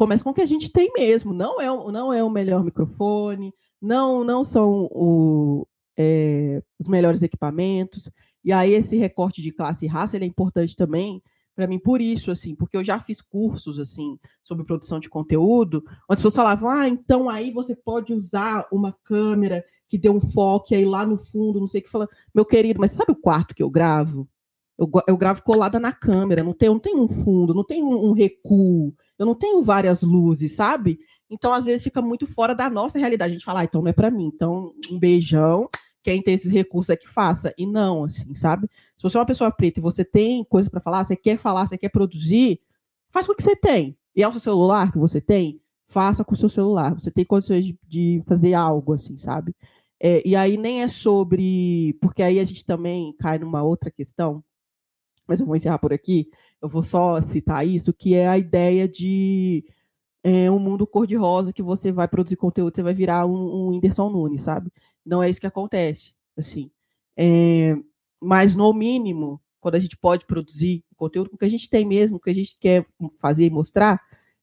começa 0.01 0.25
com 0.25 0.31
o 0.31 0.35
que 0.35 0.41
a 0.41 0.47
gente 0.47 0.73
tem 0.73 0.91
mesmo. 0.95 1.35
Não 1.35 1.61
é, 1.61 1.67
não 1.67 2.11
é 2.11 2.25
o 2.25 2.31
melhor 2.31 2.65
microfone, 2.65 3.53
não, 3.79 4.25
não 4.25 4.43
são 4.47 4.89
o, 4.91 5.67
é, 5.95 6.63
os 6.79 6.89
melhores 6.89 7.23
equipamentos. 7.23 8.09
E 8.43 8.51
aí 8.51 8.73
esse 8.73 8.97
recorte 8.97 9.43
de 9.43 9.53
classe 9.53 9.85
e 9.85 9.89
raça 9.89 10.17
ele 10.17 10.25
é 10.25 10.29
importante 10.29 10.75
também 10.75 11.23
para 11.55 11.67
mim 11.67 11.79
por 11.79 12.01
isso, 12.01 12.31
assim, 12.31 12.55
porque 12.55 12.75
eu 12.75 12.83
já 12.83 12.99
fiz 12.99 13.21
cursos 13.21 13.79
assim 13.79 14.19
sobre 14.43 14.65
produção 14.65 14.99
de 14.99 15.11
conteúdo, 15.11 15.85
onde 16.09 16.15
as 16.15 16.17
pessoas 16.17 16.37
falavam, 16.37 16.71
ah, 16.71 16.89
então 16.89 17.29
aí 17.29 17.51
você 17.51 17.77
pode 17.77 18.15
usar 18.15 18.67
uma 18.73 18.97
câmera 19.05 19.63
que 19.87 19.99
dê 19.99 20.09
um 20.09 20.23
foco 20.23 20.75
aí 20.75 20.87
lá 20.87 21.05
no 21.05 21.19
fundo, 21.19 21.61
não 21.61 21.69
sei 21.69 21.83
o 21.83 21.85
que 21.85 21.91
fala, 21.91 22.09
meu 22.35 22.47
querido, 22.47 22.81
mas 22.81 22.93
sabe 22.93 23.13
o 23.13 23.21
quarto 23.21 23.55
que 23.55 23.63
eu 23.63 23.69
gravo? 23.69 24.27
Eu, 24.79 24.89
eu 25.07 25.19
gravo 25.19 25.43
colada 25.43 25.79
na 25.79 25.93
câmera, 25.93 26.43
não 26.43 26.55
tem, 26.55 26.71
não 26.71 26.79
tem 26.79 26.97
um 26.97 27.07
fundo, 27.07 27.53
não 27.53 27.65
tem 27.65 27.83
um, 27.83 28.07
um 28.07 28.13
recuo, 28.13 28.95
eu 29.21 29.27
não 29.27 29.37
tenho 29.37 29.63
várias 29.63 30.03
luzes, 30.03 30.57
sabe? 30.57 30.99
Então, 31.31 31.53
às 31.53 31.67
vezes, 31.67 31.85
fica 31.85 32.03
muito 32.03 32.27
fora 32.27 32.57
da 32.57 32.69
nossa 32.69 32.99
realidade. 32.99 33.31
A 33.31 33.35
gente 33.35 33.45
fala, 33.45 33.61
ah, 33.61 33.65
então 33.65 33.81
não 33.81 33.89
é 33.89 33.93
para 33.93 34.11
mim. 34.11 34.27
Então, 34.35 34.75
um 34.91 34.99
beijão 34.99 35.69
quem 36.03 36.23
tem 36.23 36.35
esses 36.35 36.51
recursos 36.51 36.91
é 36.91 36.97
que 36.97 37.09
faça. 37.09 37.53
E 37.59 37.67
não, 37.67 38.05
assim, 38.05 38.35
sabe? 38.35 38.69
Se 38.97 39.03
você 39.03 39.17
é 39.17 39.21
uma 39.21 39.27
pessoa 39.27 39.51
preta 39.51 39.81
e 39.81 39.83
você 39.83 40.05
tem 40.05 40.45
coisa 40.45 40.71
para 40.71 40.81
falar, 40.81 41.05
você 41.05 41.17
quer 41.17 41.39
falar, 41.39 41.69
você 41.69 41.77
quer 41.79 41.91
produzir, 41.91 42.61
faz 43.11 43.27
com 43.27 43.33
o 43.33 43.37
que 43.37 43.43
você 43.43 43.57
tem. 43.57 43.97
E 44.17 44.23
é 44.23 44.29
o 44.29 44.33
seu 44.33 44.41
celular 44.41 44.93
que 44.93 44.99
você 44.99 45.21
tem, 45.21 45.61
faça 45.87 46.25
com 46.25 46.35
o 46.35 46.37
seu 46.37 46.49
celular. 46.49 46.95
Você 46.95 47.11
tem 47.11 47.25
condições 47.25 47.67
de, 47.67 47.79
de 47.87 48.23
fazer 48.27 48.55
algo, 48.55 48.95
assim, 48.95 49.17
sabe? 49.19 49.55
É, 50.01 50.27
e 50.27 50.35
aí 50.35 50.57
nem 50.57 50.83
é 50.83 50.89
sobre. 50.89 51.97
Porque 52.01 52.23
aí 52.23 52.39
a 52.41 52.45
gente 52.45 52.65
também 52.65 53.15
cai 53.19 53.39
numa 53.39 53.63
outra 53.63 53.91
questão, 53.91 54.43
mas 55.31 55.39
eu 55.39 55.47
vou 55.47 55.55
encerrar 55.55 55.79
por 55.79 55.93
aqui. 55.93 56.29
Eu 56.61 56.69
vou 56.69 56.83
só 56.83 57.23
citar 57.23 57.65
isso, 57.65 57.93
que 57.93 58.17
é 58.17 58.27
a 58.27 58.37
ideia 58.37 58.89
de 58.89 59.65
é, 60.25 60.51
um 60.51 60.59
mundo 60.59 60.89
cor-de-rosa 60.89 61.53
que 61.53 61.63
você 61.63 61.93
vai 61.93 62.09
produzir 62.09 62.35
conteúdo, 62.35 62.75
você 62.75 62.83
vai 62.83 62.93
virar 62.93 63.27
um, 63.27 63.33
um 63.33 63.69
Whindersson 63.69 64.11
Nunes, 64.11 64.43
sabe? 64.43 64.73
Não 65.07 65.23
é 65.23 65.31
isso 65.31 65.41
que 65.41 65.47
acontece, 65.47 66.15
assim. 66.37 66.69
É, 67.17 67.77
mas, 68.21 68.57
no 68.57 68.73
mínimo, 68.73 69.41
quando 69.61 69.77
a 69.77 69.79
gente 69.79 69.97
pode 69.97 70.27
produzir 70.27 70.85
conteúdo, 70.97 71.31
o 71.33 71.39
que 71.39 71.45
a 71.45 71.49
gente 71.49 71.71
tem 71.71 71.87
mesmo, 71.87 72.17
o 72.17 72.21
que 72.21 72.31
a 72.31 72.35
gente 72.35 72.57
quer 72.59 72.85
fazer 73.21 73.45
e 73.47 73.51
mostrar, 73.51 74.01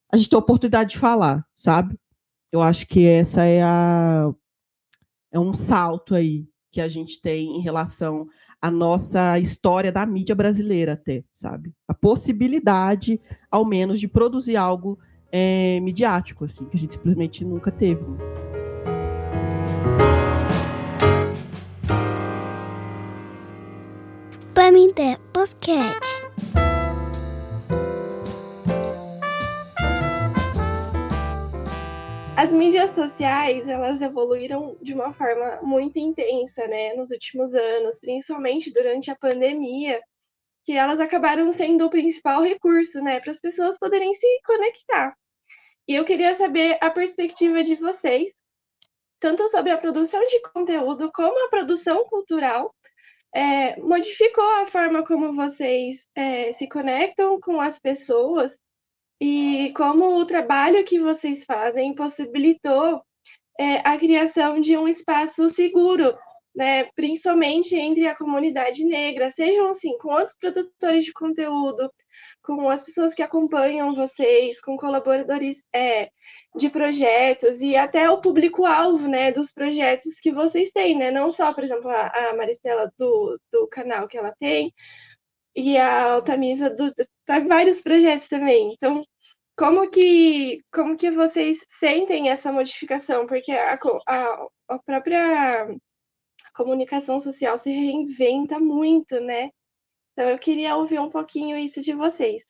a 0.10 0.15
gente 0.15 0.30
tem 0.30 0.38
a 0.38 0.39
oportunidade 0.39 0.91
de 0.91 1.00
falar, 1.00 1.45
sabe? 1.54 2.00
Eu 2.50 2.62
acho 2.62 2.88
que 2.88 3.06
essa 3.06 3.43
é 3.43 3.62
a 3.62 4.34
é 5.34 5.38
um 5.38 5.54
salto 5.54 6.15
aí 6.15 6.47
que 6.71 6.80
a 6.80 6.88
gente 6.88 7.19
tem 7.21 7.58
em 7.58 7.62
relação 7.62 8.30
à 8.62 8.72
nossa 8.72 9.39
história 9.39 9.91
da 9.91 10.06
mídia 10.06 10.36
brasileira 10.36 10.93
até, 10.93 11.24
sabe? 11.34 11.74
A 11.88 11.93
possibilidade, 11.93 13.22
ao 13.52 13.65
menos, 13.65 14.00
de 14.00 14.08
produzir 14.08 14.56
algo 14.56 14.98
é, 15.32 15.80
midiático, 15.80 16.46
assim, 16.46 16.65
que 16.65 16.76
a 16.76 16.80
gente 16.80 16.93
simplesmente 16.96 17.46
nunca 17.46 17.72
teve. 17.72 18.04
Pamité 24.54 25.17
Basquete. 25.34 26.26
As 32.38 32.52
mídias 32.52 32.91
sociais, 32.91 33.67
elas 33.67 34.00
evoluíram 34.00 34.78
de 34.80 34.93
uma 34.93 35.12
forma 35.12 35.60
muito 35.63 35.97
intensa, 35.97 36.67
né, 36.67 36.93
nos 36.93 37.10
últimos 37.10 37.52
anos, 37.56 37.97
principalmente 38.00 38.71
durante 38.71 39.10
a 39.10 39.15
pandemia, 39.15 40.00
que 40.63 40.73
elas 40.73 41.00
acabaram 41.00 41.52
sendo 41.52 41.88
o 41.88 41.89
principal 41.89 42.43
recurso, 42.43 43.02
né, 43.02 43.19
para 43.19 43.32
as 43.32 43.41
pessoas 43.41 43.76
poderem 43.80 44.13
se 44.13 44.28
conectar. 44.45 45.17
E 45.88 45.95
eu 45.95 46.06
queria 46.06 46.32
saber 46.36 46.78
a 46.80 46.91
perspectiva 46.91 47.63
de 47.63 47.73
vocês, 47.73 48.32
tanto 49.19 49.50
sobre 49.50 49.71
a 49.71 49.78
produção 49.80 50.23
de 50.28 50.39
conteúdo 50.54 51.12
como 51.12 51.43
a 51.43 51.50
produção 51.50 52.06
cultural, 52.06 52.71
é, 53.34 53.76
modificou 53.78 54.47
a 54.62 54.67
forma 54.67 55.04
como 55.04 55.34
vocês 55.34 56.08
é, 56.13 56.54
se 56.54 56.69
conectam 56.69 57.39
com 57.41 57.60
as 57.60 57.80
pessoas 57.80 58.60
e 59.19 59.73
como 59.75 60.17
o 60.17 60.25
trabalho 60.25 60.84
que 60.84 60.99
vocês 60.99 61.43
fazem 61.45 61.95
possibilitou 61.95 63.01
é, 63.60 63.77
a 63.88 63.97
criação 63.97 64.60
de 64.60 64.77
um 64.77 64.88
espaço 64.88 65.49
seguro, 65.49 66.15
né, 66.56 66.86
principalmente 66.95 67.75
entre 67.75 68.08
a 68.08 68.15
comunidade 68.15 68.84
negra, 68.84 69.30
sejam 69.30 69.69
assim, 69.69 69.95
com 69.99 70.10
outros 70.10 70.36
produtores 70.39 71.06
de 71.06 71.13
conteúdo, 71.13 71.91
com 72.41 72.69
as 72.69 72.84
pessoas 72.84 73.13
que 73.13 73.21
acompanham 73.21 73.93
vocês, 73.93 74.60
com 74.62 74.77
colaboradores 74.77 75.63
é, 75.73 76.10
de 76.56 76.69
projetos 76.69 77.62
e 77.62 77.75
até 77.75 78.10
o 78.10 78.21
público-alvo 78.21 79.08
né, 79.08 79.32
dos 79.32 79.53
projetos 79.53 80.19
que 80.19 80.32
vocês 80.32 80.71
têm, 80.71 80.97
né? 80.97 81.12
Não 81.12 81.30
só, 81.30 81.53
por 81.53 81.63
exemplo, 81.63 81.89
a, 81.89 82.30
a 82.30 82.36
Maristela 82.36 82.91
do, 82.97 83.39
do 83.51 83.67
canal 83.67 84.08
que 84.08 84.17
ela 84.17 84.34
tem, 84.39 84.73
e 85.58 85.76
a 85.76 86.13
Altamisa 86.13 86.70
do, 86.70 86.93
do 86.93 87.04
vários 87.48 87.82
projetos 87.82 88.28
também. 88.28 88.74
Então, 88.74 89.04
como 89.58 89.89
que, 89.89 90.63
como 90.72 90.96
que 90.96 91.10
vocês 91.10 91.65
sentem 91.67 92.30
essa 92.30 92.52
modificação? 92.54 93.26
Porque 93.26 93.52
a, 93.52 93.74
a, 94.08 94.48
a 94.70 94.80
própria 94.80 95.67
comunicação 96.56 97.20
social 97.20 97.58
se 97.58 97.72
reinventa 97.72 98.60
muito, 98.60 99.20
né? 99.20 99.50
Então 100.13 100.30
eu 100.30 100.38
queria 100.38 100.76
ouvir 100.76 101.00
um 101.00 101.10
pouquinho 101.10 101.58
isso 101.58 101.82
de 101.82 101.93
vocês. 101.93 102.43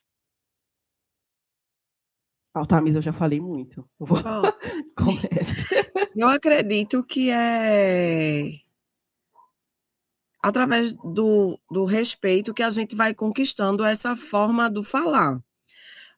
Altamis, 2.54 2.96
eu 2.96 3.02
já 3.02 3.14
falei 3.14 3.40
muito. 3.40 3.90
Vou... 3.98 4.18
Eu 6.16 6.28
acredito 6.28 7.06
que 7.06 7.30
é 7.30 8.50
através 10.48 10.94
do, 10.94 11.60
do 11.70 11.84
respeito 11.84 12.54
que 12.54 12.64
a 12.64 12.72
gente 12.72 12.96
vai 12.96 13.14
conquistando 13.14 13.84
essa 13.84 14.16
forma 14.16 14.70
do 14.70 14.82
falar. 14.82 15.42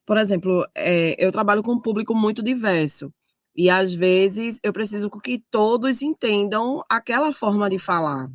Por 0.06 0.18
exemplo, 0.18 0.68
é, 0.76 1.16
eu 1.18 1.32
trabalho 1.32 1.64
com 1.64 1.74
um 1.74 1.82
público 1.82 2.14
muito 2.14 2.44
diverso. 2.44 3.12
E 3.56 3.70
às 3.72 3.92
vezes 3.92 4.60
eu 4.64 4.72
preciso 4.72 5.10
que 5.10 5.44
todos 5.50 6.04
entendam 6.04 6.84
aquela 6.90 7.34
forma 7.34 7.68
de 7.70 7.80
falar. 7.80 8.30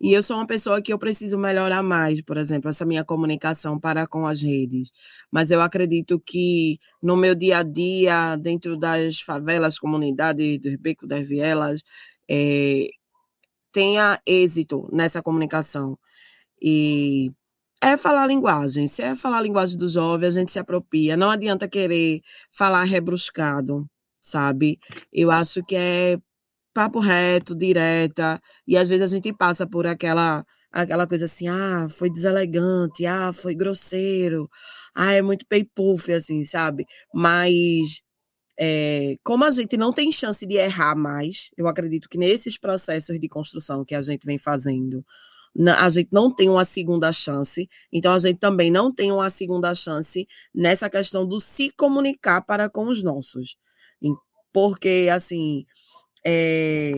E 0.00 0.12
eu 0.12 0.22
sou 0.22 0.36
uma 0.36 0.46
pessoa 0.46 0.80
que 0.80 0.92
eu 0.92 0.98
preciso 0.98 1.36
melhorar 1.38 1.82
mais, 1.82 2.22
por 2.22 2.36
exemplo, 2.36 2.70
essa 2.70 2.84
minha 2.84 3.04
comunicação 3.04 3.80
para 3.80 4.06
com 4.06 4.26
as 4.26 4.42
redes. 4.42 4.92
Mas 5.30 5.50
eu 5.50 5.60
acredito 5.60 6.20
que 6.20 6.78
no 7.02 7.16
meu 7.16 7.34
dia 7.34 7.58
a 7.58 7.62
dia, 7.64 8.36
dentro 8.36 8.76
das 8.76 9.20
favelas, 9.20 9.76
comunidades, 9.78 10.58
dos 10.60 10.76
becos 10.76 11.08
das 11.08 11.28
vielas, 11.28 11.82
é, 12.30 12.88
tenha 13.74 14.20
êxito 14.26 14.88
nessa 14.92 15.20
comunicação. 15.22 15.98
E 16.62 17.32
é 17.82 17.96
falar 17.96 18.26
linguagem. 18.28 18.86
Se 18.88 19.02
é 19.02 19.16
falar 19.16 19.38
a 19.38 19.42
linguagem 19.42 19.76
do 19.78 19.88
jovem, 19.88 20.28
a 20.28 20.32
gente 20.32 20.52
se 20.52 20.58
apropria. 20.60 21.16
Não 21.16 21.30
adianta 21.30 21.68
querer 21.68 22.20
falar 22.50 22.84
rebruscado, 22.84 23.86
sabe? 24.22 24.78
Eu 25.12 25.30
acho 25.30 25.62
que 25.64 25.76
é 25.76 26.18
papo 26.74 27.00
reto, 27.00 27.54
direta, 27.56 28.40
e 28.66 28.76
às 28.76 28.88
vezes 28.88 29.12
a 29.12 29.14
gente 29.16 29.32
passa 29.32 29.66
por 29.66 29.86
aquela 29.86 30.44
aquela 30.72 31.06
coisa 31.06 31.26
assim, 31.26 31.48
ah, 31.48 31.86
foi 31.88 32.10
deselegante, 32.10 33.06
ah, 33.06 33.32
foi 33.32 33.54
grosseiro, 33.54 34.50
ah, 34.94 35.12
é 35.12 35.22
muito 35.22 35.46
pay 35.46 35.64
puff, 35.64 36.12
assim, 36.12 36.44
sabe? 36.44 36.84
Mas 37.14 38.02
é, 38.58 39.16
como 39.24 39.44
a 39.44 39.50
gente 39.50 39.76
não 39.76 39.92
tem 39.92 40.12
chance 40.12 40.46
de 40.46 40.54
errar 40.54 40.96
mais, 40.96 41.50
eu 41.56 41.66
acredito 41.66 42.08
que 42.08 42.18
nesses 42.18 42.58
processos 42.58 43.18
de 43.18 43.28
construção 43.28 43.84
que 43.84 43.94
a 43.94 44.02
gente 44.02 44.24
vem 44.24 44.38
fazendo, 44.38 45.04
a 45.78 45.88
gente 45.88 46.08
não 46.12 46.34
tem 46.34 46.48
uma 46.48 46.64
segunda 46.64 47.12
chance, 47.12 47.68
então 47.92 48.12
a 48.12 48.18
gente 48.18 48.38
também 48.38 48.70
não 48.70 48.92
tem 48.92 49.12
uma 49.12 49.30
segunda 49.30 49.74
chance 49.74 50.26
nessa 50.54 50.90
questão 50.90 51.26
do 51.26 51.38
se 51.40 51.70
comunicar 51.70 52.40
para 52.42 52.68
com 52.68 52.88
os 52.88 53.02
nossos. 53.02 53.56
Porque, 54.52 55.08
assim, 55.12 55.64
é, 56.24 56.92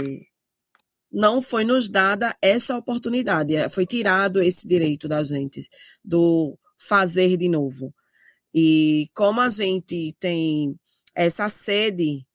não 1.11 1.41
foi 1.41 1.65
nos 1.65 1.89
dada 1.89 2.37
essa 2.43 2.77
oportunidade, 2.77 3.55
é, 3.57 3.69
foi 3.69 3.87
tirado 3.87 4.43
esse 4.43 4.67
direito 4.69 5.09
da 5.09 5.23
gente, 5.25 5.67
do 6.05 6.59
fazer 6.79 7.37
de 7.39 7.49
novo. 7.49 7.95
E 8.55 9.09
como 9.15 9.41
a 9.41 9.49
gente 9.49 10.15
tem 10.21 10.79
essa 11.17 11.49
sede 11.49 12.27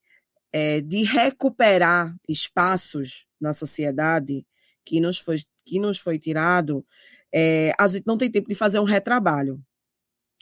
é, 0.51 0.81
de 0.81 1.03
recuperar 1.03 2.15
espaços 2.27 3.25
na 3.39 3.53
sociedade 3.53 4.45
que 4.83 4.99
nos 4.99 5.19
foi, 5.19 5.37
que 5.63 5.79
nos 5.79 5.99
foi 5.99 6.17
tirado, 6.17 6.85
é, 7.33 7.71
a 7.79 7.87
gente 7.87 8.05
não 8.07 8.17
tem 8.17 8.29
tempo 8.29 8.49
de 8.49 8.55
fazer 8.55 8.79
um 8.79 8.83
retrabalho. 8.83 9.63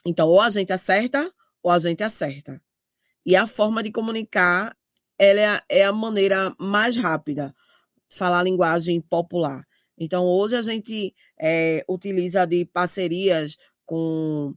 Então, 0.06 0.28
ou 0.30 0.42
a 0.42 0.50
gente 0.50 0.72
acerta, 0.72 1.32
ou 1.62 1.70
a 1.70 1.78
gente 1.78 2.02
acerta. 2.02 2.62
E 3.26 3.36
a 3.36 3.46
forma 3.46 3.84
de 3.84 3.92
comunicar 3.92 4.76
ela 5.20 5.42
é, 5.42 5.82
é 5.82 5.84
a 5.84 5.92
maneira 5.92 6.56
mais 6.58 6.96
rápida 6.96 7.54
falar 8.10 8.40
a 8.40 8.44
linguagem 8.44 9.02
popular. 9.02 9.68
Então, 9.98 10.24
hoje 10.24 10.56
a 10.56 10.62
gente 10.62 11.14
é, 11.40 11.84
utiliza 11.90 12.46
de 12.48 12.64
parcerias 12.66 13.58
com 13.86 14.56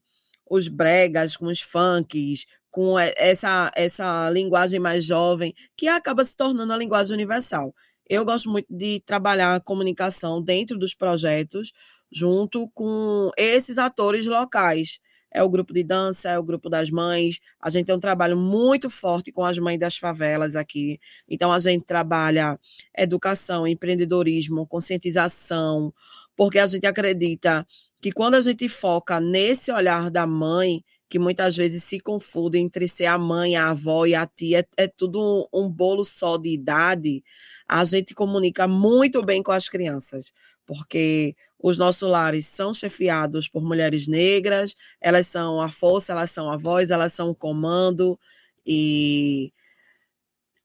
os 0.49 0.69
bregas, 0.69 1.37
com 1.37 1.47
os 1.47 1.61
funks, 1.61 2.47
com 2.73 2.99
essa, 2.99 3.71
essa 3.77 4.31
linguagem 4.31 4.81
mais 4.81 5.05
jovem, 5.05 5.55
que 5.77 5.87
acaba 5.87 6.25
se 6.25 6.35
tornando 6.35 6.73
a 6.73 6.77
linguagem 6.77 7.15
universal. 7.15 7.75
Eu 8.09 8.25
gosto 8.25 8.49
muito 8.51 8.67
de 8.71 9.01
trabalhar 9.07 9.55
a 9.55 9.61
comunicação 9.61 10.43
dentro 10.43 10.79
dos 10.79 10.95
projetos, 10.95 11.71
junto 12.11 12.69
com 12.75 13.31
esses 13.37 13.77
atores 13.77 14.27
locais, 14.27 14.99
é 15.31 15.43
o 15.43 15.49
grupo 15.49 15.73
de 15.73 15.83
dança, 15.83 16.31
é 16.31 16.39
o 16.39 16.43
grupo 16.43 16.69
das 16.69 16.91
mães. 16.91 17.41
A 17.61 17.71
gente 17.71 17.87
tem 17.87 17.95
um 17.95 18.01
trabalho 18.01 18.37
muito 18.37 18.91
forte 18.91 19.33
com 19.33 19.45
as 19.45 19.59
mães 19.59 19.79
das 19.79 19.97
favelas 19.97 20.57
aqui. 20.57 20.99
Então, 21.29 21.53
a 21.53 21.59
gente 21.59 21.85
trabalha 21.85 22.59
educação, 22.97 23.67
empreendedorismo, 23.67 24.67
conscientização, 24.67 25.93
porque 26.37 26.59
a 26.59 26.67
gente 26.67 26.87
acredita 26.87 27.67
que 28.01 28.13
quando 28.13 28.35
a 28.35 28.41
gente 28.41 28.69
foca 28.69 29.21
nesse 29.21 29.71
olhar 29.73 30.11
da 30.11 30.27
mãe, 30.27 30.85
que 31.13 31.19
muitas 31.19 31.55
vezes 31.55 31.85
se 31.85 32.01
confunde 32.01 32.59
entre 32.59 32.89
ser 32.89 33.05
a 33.05 33.19
mãe, 33.19 33.55
a 33.55 33.69
avó 33.69 34.07
e 34.07 34.15
a 34.15 34.27
tia, 34.27 34.61
é, 34.79 34.85
é 34.85 34.89
tudo 34.89 35.47
um 35.53 35.69
bolo 35.69 36.07
só 36.07 36.39
de 36.39 36.49
idade, 36.49 37.23
a 37.69 37.85
gente 37.85 38.15
comunica 38.15 38.67
muito 38.67 39.23
bem 39.23 39.43
com 39.43 39.53
as 39.53 39.69
crianças, 39.69 40.33
porque 40.65 41.37
os 41.63 41.77
nossos 41.77 42.09
lares 42.09 42.47
são 42.47 42.73
chefiados 42.73 43.47
por 43.47 43.63
mulheres 43.63 44.07
negras, 44.09 44.75
elas 45.03 45.27
são 45.27 45.61
a 45.61 45.69
força, 45.69 46.13
elas 46.13 46.31
são 46.31 46.51
a 46.51 46.57
voz, 46.57 46.91
elas 46.91 47.13
são 47.13 47.29
o 47.29 47.35
comando 47.35 48.19
e 48.65 49.53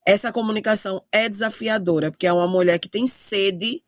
essa 0.05 0.31
comunicação 0.31 1.03
é 1.11 1.27
desafiadora, 1.27 2.09
porque 2.09 2.25
é 2.25 2.31
uma 2.31 2.47
mulher 2.47 2.79
que 2.79 2.87
tem 2.87 3.05
sede 3.05 3.83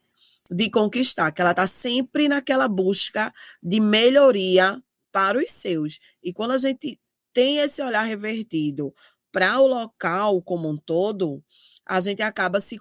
de 0.52 0.70
conquistar, 0.70 1.32
que 1.32 1.40
ela 1.40 1.52
está 1.52 1.66
sempre 1.66 2.28
naquela 2.28 2.68
busca 2.68 3.34
de 3.64 3.80
melhoria 3.80 4.84
para 5.12 5.38
os 5.40 5.50
seus. 5.50 6.00
E 6.24 6.34
quando 6.34 6.52
a 6.52 6.58
gente 6.58 7.00
tem 7.34 7.58
esse 7.60 7.82
olhar 7.82 8.04
revertido 8.04 8.94
para 9.32 9.60
o 9.60 9.68
local 9.68 10.42
como 10.42 10.70
um 10.70 10.78
todo, 10.78 11.44
a 11.86 12.00
gente 12.00 12.22
acaba 12.22 12.60
se, 12.60 12.78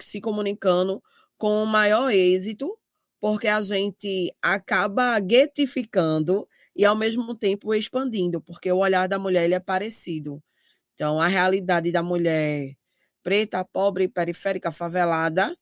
se 0.00 0.20
comunicando 0.20 1.02
com 1.36 1.64
maior 1.64 2.10
êxito 2.10 2.78
porque 3.24 3.48
a 3.48 3.62
gente 3.62 4.34
acaba 4.42 5.18
guetificando 5.18 6.46
e 6.76 6.84
ao 6.84 6.94
mesmo 6.94 7.34
tempo 7.34 7.72
expandindo, 7.72 8.38
porque 8.38 8.70
o 8.70 8.76
olhar 8.76 9.08
da 9.08 9.18
mulher 9.18 9.50
é 9.50 9.58
parecido. 9.58 10.42
Então, 10.92 11.18
a 11.18 11.26
realidade 11.26 11.90
da 11.90 12.02
mulher 12.02 12.74
preta, 13.22 13.64
pobre, 13.64 14.08
periférica, 14.08 14.70
favelada, 14.70 15.56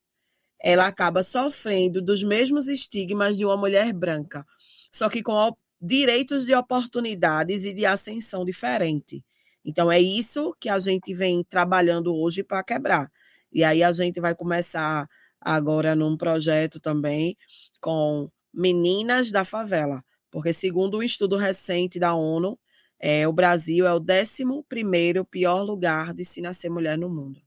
ela 0.61 0.89
acaba 0.89 1.23
sofrendo 1.23 2.03
dos 2.03 2.25
mesmos 2.25 2.67
estigmas 2.67 3.37
de 3.37 3.45
uma 3.45 3.57
mulher 3.57 3.93
branca, 3.93 4.45
só 4.93 5.09
que 5.09 5.23
com 5.23 5.57
direitos 5.83 6.47
de 6.47 6.55
oportunidades 6.55 7.65
e 7.65 7.75
de 7.75 7.85
ascensão 7.85 8.45
diferente. 8.45 9.25
Então, 9.65 9.91
é 9.91 10.01
isso 10.01 10.55
que 10.61 10.69
a 10.69 10.79
gente 10.79 11.13
vem 11.13 11.43
trabalhando 11.45 12.15
hoje 12.15 12.45
para 12.45 12.63
quebrar. 12.63 13.11
E 13.53 13.65
aí 13.65 13.83
a 13.83 13.91
gente 13.91 14.21
vai 14.21 14.35
começar 14.35 15.09
agora 15.41 15.97
num 15.97 16.17
projeto 16.17 16.81
também 16.81 17.37
com 17.81 18.31
meninas 18.55 19.31
da 19.33 19.45
favela, 19.45 20.05
porque 20.31 20.53
segundo 20.53 20.99
um 20.99 21.03
estudo 21.03 21.37
recente 21.37 21.99
da 21.99 22.15
ONU, 22.15 22.59
é, 22.99 23.27
o 23.27 23.33
Brasil 23.33 23.87
é 23.87 23.93
o 23.93 23.99
11 23.99 25.25
pior 25.31 25.63
lugar 25.63 26.15
de 26.15 26.25
se 26.25 26.41
nascer 26.41 26.71
mulher 26.71 26.97
no 26.97 27.09
mundo. 27.11 27.43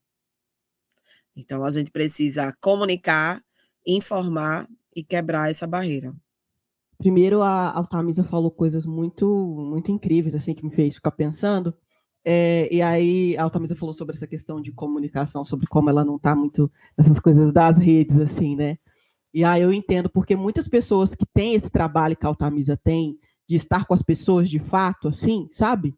Então 1.35 1.63
a 1.63 1.71
gente 1.71 1.91
precisa 1.91 2.53
comunicar, 2.59 3.41
informar 3.85 4.67
e 4.95 5.03
quebrar 5.03 5.49
essa 5.49 5.65
barreira. 5.65 6.13
Primeiro, 6.97 7.41
a 7.41 7.71
Altamisa 7.71 8.23
falou 8.23 8.49
coisas 8.51 8.85
muito, 8.85 9.27
muito 9.69 9.91
incríveis, 9.91 10.35
assim, 10.35 10.53
que 10.53 10.63
me 10.63 10.71
fez 10.71 10.95
ficar 10.95 11.11
pensando. 11.11 11.73
É, 12.23 12.67
e 12.73 12.81
aí 12.81 13.37
a 13.37 13.43
Altamisa 13.43 13.75
falou 13.75 13.93
sobre 13.93 14.15
essa 14.15 14.25
questão 14.25 14.59
de 14.61 14.71
comunicação, 14.71 15.45
sobre 15.45 15.67
como 15.67 15.89
ela 15.89 16.03
não 16.03 16.15
está 16.15 16.35
muito 16.35 16.71
nessas 16.97 17.19
coisas 17.19 17.53
das 17.53 17.77
redes, 17.77 18.17
assim, 18.19 18.55
né? 18.55 18.77
E 19.33 19.43
aí 19.43 19.61
eu 19.61 19.73
entendo, 19.73 20.09
porque 20.09 20.35
muitas 20.35 20.67
pessoas 20.67 21.13
que 21.13 21.25
têm 21.25 21.53
esse 21.55 21.69
trabalho 21.69 22.15
que 22.15 22.25
a 22.25 22.29
Altamisa 22.29 22.77
tem, 22.77 23.19
de 23.47 23.55
estar 23.55 23.85
com 23.85 23.93
as 23.93 24.01
pessoas 24.01 24.49
de 24.49 24.59
fato, 24.59 25.07
assim, 25.07 25.47
sabe? 25.51 25.93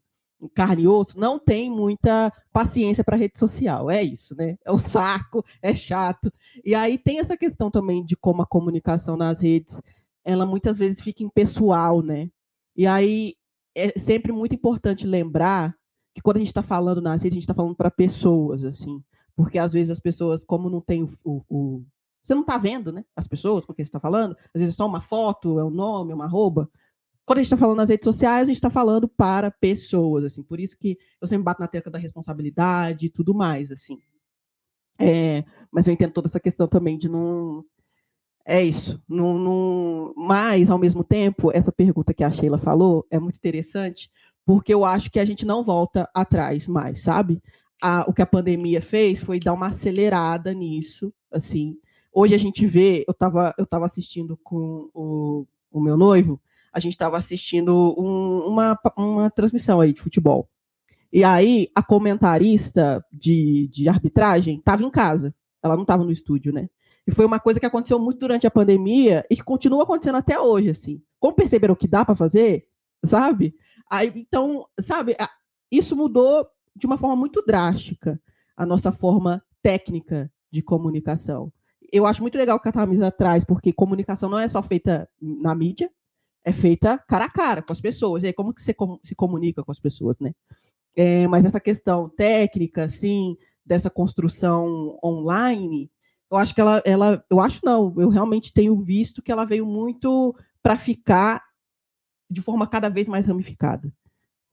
Carne 0.53 0.83
e 0.83 0.88
osso, 0.88 1.17
não 1.19 1.39
tem 1.39 1.69
muita 1.69 2.31
paciência 2.51 3.03
para 3.03 3.15
rede 3.15 3.39
social. 3.39 3.89
É 3.89 4.03
isso, 4.03 4.36
né? 4.36 4.57
É 4.65 4.71
um 4.71 4.77
saco, 4.77 5.43
é 5.62 5.73
chato. 5.73 6.31
E 6.63 6.75
aí 6.75 6.97
tem 6.97 7.19
essa 7.19 7.38
questão 7.38 7.71
também 7.71 8.05
de 8.05 8.15
como 8.15 8.41
a 8.41 8.45
comunicação 8.45 9.15
nas 9.15 9.39
redes, 9.39 9.81
ela 10.28 10.46
muitas 10.46 10.78
vezes 10.78 11.02
fica 11.02 11.24
impessoal, 11.24 12.02
né? 12.02 12.30
E 12.76 12.86
aí 12.86 13.34
é 13.74 13.98
sempre 13.98 14.34
muito 14.34 14.54
importante 14.54 15.08
lembrar 15.08 15.74
que 16.13 16.22
quando 16.22 16.36
a 16.36 16.40
gente 16.40 16.50
está 16.50 16.62
falando 16.62 17.02
nas 17.02 17.24
redes, 17.24 17.36
a 17.36 17.40
gente 17.40 17.44
está 17.44 17.54
falando 17.54 17.76
para 17.76 17.90
pessoas, 17.90 18.62
assim. 18.66 19.02
Porque 19.38 19.58
às 19.58 19.72
vezes 19.72 19.90
as 19.90 20.02
pessoas, 20.02 20.44
como 20.44 20.70
não 20.70 20.82
tem 20.82 21.02
o. 21.02 21.10
o, 21.24 21.44
o 21.50 21.86
você 22.22 22.36
não 22.36 22.42
está 22.42 22.58
vendo, 22.58 22.92
né? 22.92 23.06
As 23.16 23.26
pessoas 23.26 23.63
com 23.63 23.74
quem 23.74 23.86
você 23.86 23.88
está 23.88 24.02
falando, 24.02 24.36
às 24.54 24.60
vezes 24.60 24.76
é 24.76 24.78
só 24.78 24.86
uma 24.86 25.00
foto, 25.00 25.60
é 25.60 25.63
um 25.63 25.70
nome, 25.70 26.12
é 26.12 26.16
uma 26.16 26.26
arroba. 26.26 26.70
Quando 27.26 27.40
a 27.40 27.42
gente 27.42 27.48
está 27.48 27.58
falando 27.58 27.78
nas 27.78 27.90
redes 27.90 28.04
sociais, 28.04 28.44
a 28.44 28.46
gente 28.46 28.56
está 28.56 28.70
falando 28.70 29.08
para 29.08 29.50
pessoas, 29.50 30.26
assim. 30.26 30.44
Por 30.44 30.60
isso 30.60 30.78
que 30.78 30.98
eu 31.22 31.28
sempre 31.28 31.46
bato 31.46 31.62
na 31.62 31.70
tecla 31.70 31.90
da 31.90 32.00
responsabilidade 32.00 33.06
e 33.06 33.10
tudo 33.10 33.34
mais, 33.34 33.72
assim. 33.72 33.98
É, 35.00 35.46
mas 35.72 35.88
eu 35.88 35.94
entendo 35.94 36.12
toda 36.12 36.28
essa 36.28 36.40
questão 36.40 36.68
também 36.68 36.98
de 36.98 37.08
não. 37.08 37.63
É 38.49 38.63
isso. 38.63 38.97
Mas, 40.15 40.69
ao 40.69 40.79
mesmo 40.79 41.03
tempo, 41.03 41.51
essa 41.53 41.69
pergunta 41.69 42.13
que 42.13 42.23
a 42.23 42.31
Sheila 42.31 42.57
falou 42.57 43.05
é 43.12 43.19
muito 43.19 43.36
interessante, 43.36 44.10
porque 44.45 44.73
eu 44.73 44.86
acho 44.86 45.12
que 45.12 45.19
a 45.19 45.25
gente 45.25 45.45
não 45.45 45.62
volta 45.62 46.10
atrás 46.13 46.65
mais, 46.65 47.03
sabe? 47.03 47.43
A, 47.83 48.10
o 48.10 48.13
que 48.13 48.21
a 48.21 48.25
pandemia 48.25 48.81
fez 48.81 49.19
foi 49.21 49.38
dar 49.38 49.51
uma 49.51 49.67
acelerada 49.67 50.53
nisso, 50.53 51.13
assim. 51.29 51.77
Hoje 52.13 52.33
a 52.36 52.38
gente 52.38 52.65
vê, 52.65 53.03
eu 53.05 53.12
estava 53.12 53.53
eu 53.57 53.65
tava 53.65 53.86
assistindo 53.86 54.38
com 54.41 54.89
o, 54.93 55.45
o 55.69 55.81
meu 55.81 55.97
noivo, 55.97 56.39
a 56.71 56.79
gente 56.79 56.93
estava 56.93 57.17
assistindo 57.17 57.93
um, 57.99 58.47
uma, 58.47 58.79
uma 58.97 59.29
transmissão 59.29 59.81
aí 59.81 59.91
de 59.91 60.01
futebol. 60.01 60.47
E 61.12 61.21
aí 61.21 61.69
a 61.75 61.83
comentarista 61.83 63.03
de, 63.12 63.67
de 63.73 63.89
arbitragem 63.89 64.57
estava 64.57 64.83
em 64.83 64.89
casa, 64.89 65.36
ela 65.62 65.75
não 65.75 65.81
estava 65.83 66.05
no 66.05 66.12
estúdio, 66.12 66.53
né? 66.53 66.69
E 67.08 67.12
foi 67.12 67.26
uma 67.26 67.39
coisa 67.39 67.60
que 67.60 67.65
aconteceu 67.65 67.98
muito 67.98 68.20
durante 68.20 68.46
a 68.46 68.52
pandemia 68.52 69.26
e 69.30 69.36
que 69.38 69.43
continua 69.43 69.84
acontecendo 69.84 70.17
até 70.17 70.38
hoje, 70.38 70.70
assim. 70.70 71.02
Como 71.20 71.34
perceberam 71.34 71.74
que 71.74 71.88
dá 71.88 72.04
para 72.04 72.15
fazer, 72.15 72.67
sabe? 73.04 73.56
Aí, 73.89 74.12
então, 74.13 74.67
sabe, 74.80 75.15
isso 75.72 75.96
mudou 75.96 76.46
de 76.76 76.86
uma 76.86 76.98
forma 76.98 77.15
muito 77.15 77.41
drástica 77.41 78.22
a 78.58 78.65
nossa 78.65 78.91
forma 78.91 79.41
técnica 79.62 80.30
de 80.52 80.62
comunicação. 80.62 81.52
Eu 81.91 82.06
acho 82.06 82.22
muito 82.22 82.38
legal 82.38 82.58
o 82.58 82.60
que 82.60 82.67
a 82.67 82.72
Tamisa 82.74 83.10
traz, 83.10 83.46
porque 83.46 83.72
comunicação 83.72 84.30
não 84.30 84.38
é 84.38 84.50
só 84.50 84.62
feita 84.62 85.10
na 85.22 85.56
mídia, 85.56 85.89
é 86.43 86.52
feita 86.52 86.98
cara 86.98 87.26
a 87.26 87.30
cara 87.30 87.62
com 87.62 87.72
as 87.72 87.80
pessoas. 87.80 88.24
E 88.24 88.28
aí, 88.28 88.34
como 88.34 88.54
que 88.54 88.62
você 88.62 88.76
se 89.04 89.15
comunica 89.15 89.63
com 89.63 89.72
as 89.72 89.80
pessoas, 89.80 90.20
né? 90.20 90.34
É, 90.96 91.28
mas 91.28 91.46
essa 91.46 91.60
questão 91.60 92.10
técnica, 92.10 92.84
assim, 92.86 93.38
dessa 93.65 93.89
construção 93.89 95.00
online, 95.04 95.89
eu 96.30 96.38
acho 96.38 96.54
que 96.54 96.62
ela, 96.62 96.82
ela, 96.86 97.26
eu 97.30 97.40
acho 97.40 97.62
não, 97.63 97.94
eu 97.98 98.10
realmente 98.10 98.54
tenho 98.54 98.78
visto 98.78 99.22
que 99.22 99.32
ela 99.32 99.46
veio 99.46 99.66
muito 99.66 100.36
para 100.62 100.78
ficar 100.78 101.42
de 102.30 102.42
forma 102.42 102.68
cada 102.68 102.90
vez 102.90 103.08
mais 103.08 103.26
ramificada. 103.26 103.94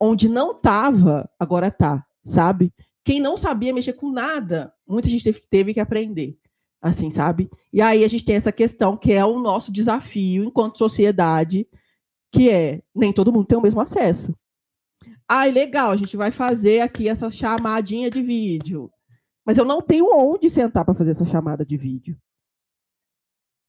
Onde 0.01 0.29
não 0.29 0.53
estava, 0.53 1.29
agora 1.39 1.69
está, 1.69 2.05
sabe? 2.25 2.73
Quem 3.05 3.21
não 3.21 3.37
sabia 3.37 3.75
mexer 3.75 3.95
com 3.95 4.11
nada, 4.11 4.73
muita 4.87 5.09
gente 5.09 5.25
teve, 5.25 5.41
teve 5.51 5.75
que 5.75 5.81
aprender, 5.81 6.39
assim, 6.81 7.11
sabe? 7.11 7.51
E 7.73 7.83
aí 7.83 8.05
a 8.05 8.09
gente 8.09 8.25
tem 8.25 8.37
essa 8.37 8.53
questão 8.53 8.97
que 8.97 9.13
é 9.13 9.25
o 9.25 9.39
nosso 9.39 9.73
desafio 9.73 10.45
enquanto 10.45 10.79
sociedade, 10.79 11.67
que 12.33 12.51
é 12.51 12.83
nem 12.95 13.13
todo 13.13 13.33
mundo 13.33 13.47
tem 13.47 13.59
o 13.59 13.63
mesmo 13.63 13.81
acesso. 13.81 14.35
Ai, 15.29 15.51
legal, 15.51 15.91
a 15.91 15.97
gente 15.97 16.17
vai 16.17 16.31
fazer 16.31 16.81
aqui 16.81 17.09
essa 17.09 17.31
chamadinha 17.31 18.11
de 18.11 18.23
vídeo. 18.23 18.91
Mas 19.45 19.59
eu 19.59 19.65
não 19.65 19.83
tenho 19.83 20.07
onde 20.11 20.49
sentar 20.49 20.85
para 20.85 20.95
fazer 20.95 21.11
essa 21.11 21.27
chamada 21.27 21.65
de 21.65 21.77
vídeo. 21.77 22.17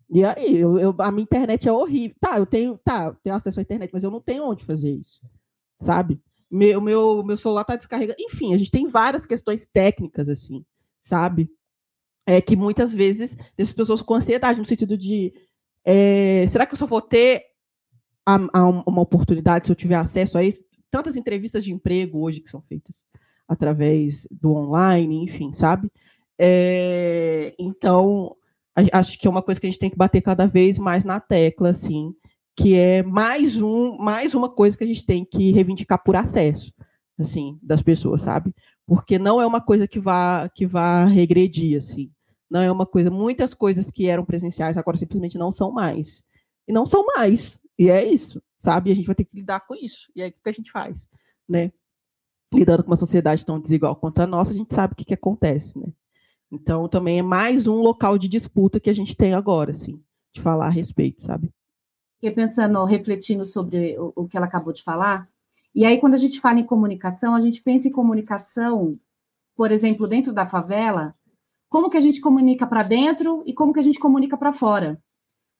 E 0.09 0.23
aí, 0.23 0.57
eu, 0.57 0.77
eu, 0.77 0.95
a 0.99 1.11
minha 1.11 1.23
internet 1.23 1.67
é 1.67 1.71
horrível. 1.71 2.15
Tá, 2.19 2.37
eu 2.37 2.45
tenho, 2.45 2.77
tá, 2.77 3.05
eu 3.05 3.15
tenho 3.15 3.35
acesso 3.35 3.59
à 3.59 3.63
internet, 3.63 3.91
mas 3.91 4.03
eu 4.03 4.11
não 4.11 4.21
tenho 4.21 4.45
onde 4.45 4.63
fazer 4.63 4.91
isso. 4.91 5.21
Sabe? 5.81 6.21
Meu, 6.49 6.79
meu, 6.79 7.23
meu 7.23 7.37
celular 7.37 7.65
tá 7.65 7.75
descarregando. 7.75 8.17
Enfim, 8.19 8.53
a 8.53 8.57
gente 8.57 8.71
tem 8.71 8.87
várias 8.87 9.25
questões 9.25 9.65
técnicas, 9.65 10.29
assim, 10.29 10.63
sabe? 11.01 11.51
É 12.25 12.41
que 12.41 12.55
muitas 12.55 12.93
vezes 12.93 13.37
as 13.59 13.73
pessoas 13.73 14.01
com 14.01 14.13
ansiedade, 14.13 14.59
no 14.59 14.65
sentido 14.65 14.97
de 14.97 15.33
é, 15.83 16.45
será 16.47 16.65
que 16.65 16.73
eu 16.73 16.77
só 16.77 16.87
vou 16.87 17.01
ter 17.01 17.43
a, 18.25 18.35
a 18.53 18.65
uma 18.65 19.01
oportunidade 19.01 19.67
se 19.67 19.71
eu 19.71 19.75
tiver 19.75 19.95
acesso 19.95 20.37
a 20.37 20.43
isso? 20.43 20.63
Tantas 20.89 21.15
entrevistas 21.15 21.63
de 21.63 21.73
emprego 21.73 22.21
hoje 22.21 22.39
que 22.39 22.49
são 22.49 22.61
feitas 22.61 23.03
através 23.47 24.27
do 24.31 24.51
online, 24.51 25.23
enfim, 25.23 25.53
sabe? 25.53 25.91
É, 26.37 27.55
então, 27.59 28.35
acho 28.91 29.17
que 29.19 29.27
é 29.27 29.29
uma 29.29 29.41
coisa 29.41 29.59
que 29.59 29.67
a 29.67 29.69
gente 29.69 29.79
tem 29.79 29.89
que 29.89 29.97
bater 29.97 30.21
cada 30.21 30.45
vez 30.45 30.77
mais 30.77 31.03
na 31.03 31.19
tecla, 31.19 31.69
assim, 31.69 32.13
que 32.55 32.75
é 32.77 33.03
mais 33.03 33.57
um, 33.57 33.97
mais 33.97 34.33
uma 34.33 34.49
coisa 34.49 34.77
que 34.77 34.83
a 34.83 34.87
gente 34.87 35.05
tem 35.05 35.25
que 35.25 35.51
reivindicar 35.51 36.01
por 36.03 36.15
acesso, 36.15 36.73
assim, 37.17 37.59
das 37.61 37.81
pessoas, 37.81 38.23
sabe? 38.23 38.53
Porque 38.85 39.17
não 39.19 39.41
é 39.41 39.45
uma 39.45 39.61
coisa 39.61 39.87
que 39.87 39.99
vá 39.99 40.49
que 40.53 40.65
vá 40.65 41.05
regredir, 41.05 41.77
assim. 41.77 42.11
Não 42.49 42.61
é 42.61 42.71
uma 42.71 42.85
coisa, 42.85 43.09
muitas 43.09 43.53
coisas 43.53 43.91
que 43.91 44.07
eram 44.07 44.25
presenciais 44.25 44.77
agora 44.77 44.97
simplesmente 44.97 45.37
não 45.37 45.51
são 45.51 45.71
mais. 45.71 46.23
E 46.67 46.73
não 46.73 46.85
são 46.87 47.05
mais. 47.05 47.59
E 47.77 47.89
é 47.89 48.03
isso, 48.03 48.41
sabe? 48.59 48.89
E 48.89 48.93
a 48.93 48.95
gente 48.95 49.05
vai 49.07 49.15
ter 49.15 49.25
que 49.25 49.35
lidar 49.35 49.61
com 49.61 49.75
isso. 49.75 50.11
E 50.15 50.21
é 50.21 50.27
o 50.27 50.31
que 50.31 50.49
a 50.49 50.51
gente 50.51 50.71
faz, 50.71 51.07
né? 51.47 51.71
Lidando 52.55 52.83
com 52.83 52.89
uma 52.89 52.95
sociedade 52.95 53.45
tão 53.45 53.59
desigual 53.59 53.95
quanto 53.95 54.19
a 54.21 54.27
nossa, 54.27 54.51
a 54.51 54.55
gente 54.55 54.73
sabe 54.73 54.93
o 54.93 54.95
que, 54.95 55.05
que 55.05 55.13
acontece, 55.13 55.77
né? 55.77 55.87
Então, 56.51 56.87
também 56.87 57.19
é 57.19 57.23
mais 57.23 57.67
um 57.67 57.81
local 57.81 58.17
de 58.17 58.27
disputa 58.27 58.79
que 58.79 58.89
a 58.89 58.93
gente 58.93 59.15
tem 59.15 59.33
agora, 59.33 59.71
assim, 59.71 60.01
de 60.33 60.41
falar 60.41 60.67
a 60.67 60.69
respeito, 60.69 61.21
sabe? 61.21 61.51
Fiquei 62.15 62.31
pensando, 62.31 62.83
refletindo 62.85 63.45
sobre 63.45 63.97
o, 63.99 64.13
o 64.15 64.27
que 64.27 64.37
ela 64.37 64.45
acabou 64.45 64.71
de 64.71 64.83
falar. 64.83 65.27
E 65.73 65.83
aí, 65.85 65.99
quando 65.99 66.13
a 66.13 66.17
gente 66.17 66.39
fala 66.39 66.59
em 66.59 66.65
comunicação, 66.65 67.35
a 67.35 67.39
gente 67.39 67.61
pensa 67.61 67.87
em 67.87 67.91
comunicação, 67.91 68.97
por 69.55 69.71
exemplo, 69.71 70.07
dentro 70.07 70.31
da 70.31 70.45
favela, 70.45 71.13
como 71.69 71.89
que 71.89 71.97
a 71.97 72.01
gente 72.01 72.21
comunica 72.21 72.65
para 72.65 72.83
dentro 72.83 73.43
e 73.45 73.53
como 73.53 73.73
que 73.73 73.79
a 73.79 73.83
gente 73.83 73.99
comunica 73.99 74.37
para 74.37 74.53
fora. 74.53 75.01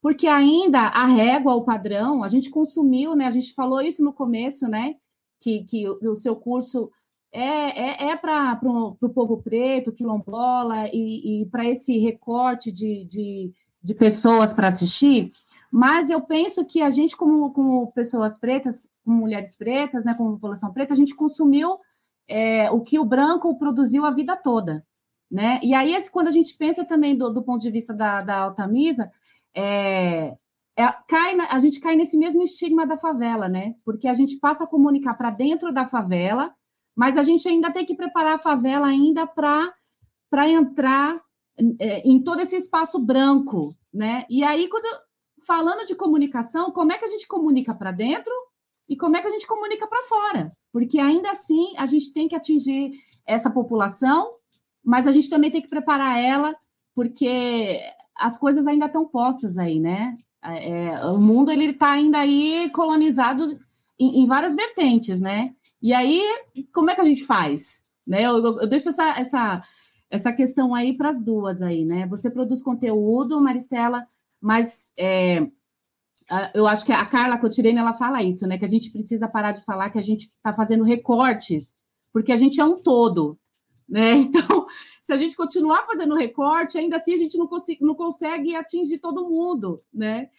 Porque 0.02 0.28
ainda 0.28 0.82
a 0.82 1.06
régua, 1.06 1.56
o 1.56 1.66
padrão, 1.66 2.24
a 2.24 2.30
gente 2.30 2.50
consumiu, 2.50 3.16
né? 3.16 3.26
A 3.26 3.32
gente 3.32 3.54
falou 3.54 3.82
isso 3.82 4.04
no 4.04 4.14
começo, 4.14 4.68
né? 4.68 4.96
Que, 5.39 5.63
que 5.63 5.88
o, 5.88 6.15
seu 6.15 6.36
curso 6.36 6.89
é, 7.32 8.08
é, 8.08 8.12
é 8.12 8.17
para 8.17 8.60
o 8.63 9.10
povo 9.10 9.41
preto, 9.41 9.91
quilombola, 9.91 10.88
e, 10.88 11.41
e 11.41 11.45
para 11.48 11.65
esse 11.65 12.00
recorte 12.00 12.71
de, 12.71 13.06
de, 13.06 13.54
de 13.84 13.93
pessoas 13.93 14.54
para 14.54 14.69
assistir, 14.69 15.32
mas 15.71 16.10
eu 16.10 16.21
penso 16.21 16.65
que 16.65 16.82
a 16.82 16.89
gente, 16.89 17.17
como, 17.17 17.52
como 17.52 17.91
pessoas 17.91 18.38
pretas, 18.38 18.89
como 19.04 19.17
mulheres 19.17 19.58
pretas, 19.58 20.06
né, 20.06 20.15
como 20.15 20.32
população 20.32 20.71
preta, 20.71 20.93
a 20.93 20.98
gente 20.98 21.13
consumiu 21.13 21.78
é, 22.30 22.71
o 22.71 22.80
que 22.82 22.98
o 22.98 23.04
branco 23.04 23.58
produziu 23.58 24.06
a 24.06 24.12
vida 24.12 24.38
toda. 24.38 24.86
Né? 25.30 25.60
E 25.62 25.74
aí, 25.74 25.93
quando 26.10 26.30
a 26.30 26.32
gente 26.32 26.56
pensa 26.56 26.86
também 26.86 27.17
do, 27.17 27.30
do 27.30 27.43
ponto 27.43 27.62
de 27.62 27.71
vista 27.71 27.93
da, 27.93 28.21
da 28.21 28.38
Altamisa, 28.38 29.12
é, 29.54 30.38
é, 30.78 30.84
cai, 31.08 31.40
a 31.50 31.60
gente 31.60 31.80
cai 31.80 31.96
nesse 31.96 32.18
mesmo 32.18 32.44
estigma 32.44 32.86
da 32.86 32.98
favela, 32.98 33.48
né? 33.48 33.76
Porque 33.86 34.08
a 34.08 34.14
gente 34.14 34.38
passa 34.40 34.66
a 34.66 34.68
comunicar 34.68 35.14
para 35.16 35.30
dentro 35.30 35.74
da 35.74 35.86
favela, 35.86 36.54
mas 36.96 37.18
a 37.18 37.24
gente 37.24 37.48
ainda 37.48 37.72
tem 37.72 37.86
que 37.86 37.96
preparar 37.96 38.36
a 38.36 38.40
favela 38.40 38.88
ainda 38.88 39.26
para 39.26 39.74
entrar 40.50 41.22
é, 41.80 42.00
em 42.08 42.22
todo 42.22 42.42
esse 42.42 42.58
espaço 42.58 43.00
branco, 43.00 43.74
né? 43.94 44.26
E 44.30 44.44
aí, 44.44 44.68
quando 44.68 44.86
falando 45.46 45.86
de 45.86 45.96
comunicação, 45.96 46.72
como 46.72 46.92
é 46.92 46.98
que 46.98 47.06
a 47.06 47.10
gente 47.10 47.28
comunica 47.28 47.74
para 47.74 47.92
dentro 47.92 48.34
e 48.90 48.98
como 48.98 49.16
é 49.16 49.22
que 49.22 49.28
a 49.28 49.32
gente 49.32 49.48
comunica 49.48 49.88
para 49.88 50.04
fora? 50.04 50.52
Porque 50.72 51.00
ainda 51.00 51.32
assim 51.32 51.76
a 51.78 51.86
gente 51.86 52.12
tem 52.12 52.28
que 52.28 52.36
atingir 52.36 52.92
essa 53.26 53.50
população, 53.50 54.34
mas 54.84 55.08
a 55.08 55.12
gente 55.12 55.30
também 55.30 55.52
tem 55.52 55.62
que 55.62 55.70
preparar 55.70 56.20
ela, 56.20 56.56
porque 56.94 57.80
as 58.16 58.38
coisas 58.38 58.68
ainda 58.68 58.86
estão 58.86 59.08
postas 59.08 59.58
aí, 59.58 59.80
né? 59.80 60.18
É, 60.48 61.06
o 61.06 61.20
mundo 61.20 61.52
ele 61.52 61.72
está 61.72 61.92
ainda 61.92 62.20
aí 62.20 62.70
colonizado 62.72 63.60
em, 64.00 64.22
em 64.22 64.26
várias 64.26 64.56
vertentes, 64.56 65.20
né? 65.20 65.54
E 65.82 65.94
aí, 65.94 66.22
como 66.74 66.90
é 66.90 66.96
que 66.96 67.02
a 67.02 67.06
gente 67.06 67.26
faz? 67.26 67.84
Né? 68.06 68.24
Eu, 68.24 68.38
eu, 68.44 68.62
eu 68.62 68.68
deixo 68.68 68.90
essa, 68.90 69.20
essa, 69.20 69.64
essa 70.10 70.34
questão 70.34 70.76
aí 70.76 70.96
para 70.96 71.10
as 71.10 71.22
duas 71.22 71.62
aí, 71.62 71.86
né? 71.86 72.06
Você 72.08 72.30
produz 72.30 72.62
conteúdo, 72.62 73.42
Maristela, 73.42 74.06
mas 74.42 74.92
é, 74.98 75.48
eu 76.54 76.68
acho 76.68 76.86
que 76.86 76.92
a 76.92 77.06
Carla 77.06 77.38
Cotirene, 77.38 77.80
ela 77.80 77.94
fala 77.94 78.24
isso, 78.24 78.48
né? 78.48 78.58
Que 78.58 78.66
a 78.66 78.70
gente 78.70 78.92
precisa 78.92 79.28
parar 79.28 79.52
de 79.52 79.64
falar 79.64 79.90
que 79.90 80.00
a 80.00 80.04
gente 80.04 80.26
está 80.26 80.54
fazendo 80.54 80.84
recortes, 80.84 81.80
porque 82.12 82.32
a 82.32 82.38
gente 82.38 82.60
é 82.60 82.66
um 82.66 82.82
todo, 82.82 83.38
né? 83.88 84.13
Então, 84.26 84.65
se 85.02 85.13
a 85.13 85.17
gente 85.17 85.36
continuar 85.36 85.86
fazendo 85.86 86.15
recorte, 86.15 86.78
ainda 86.78 86.98
assim 86.98 87.13
a 87.13 87.17
gente 87.17 87.38
não, 87.38 87.48
não 87.82 87.95
consegue 87.95 88.56
atingir 88.56 89.00
todo 89.00 89.30
mundo, 89.30 89.82
né? 89.93 90.30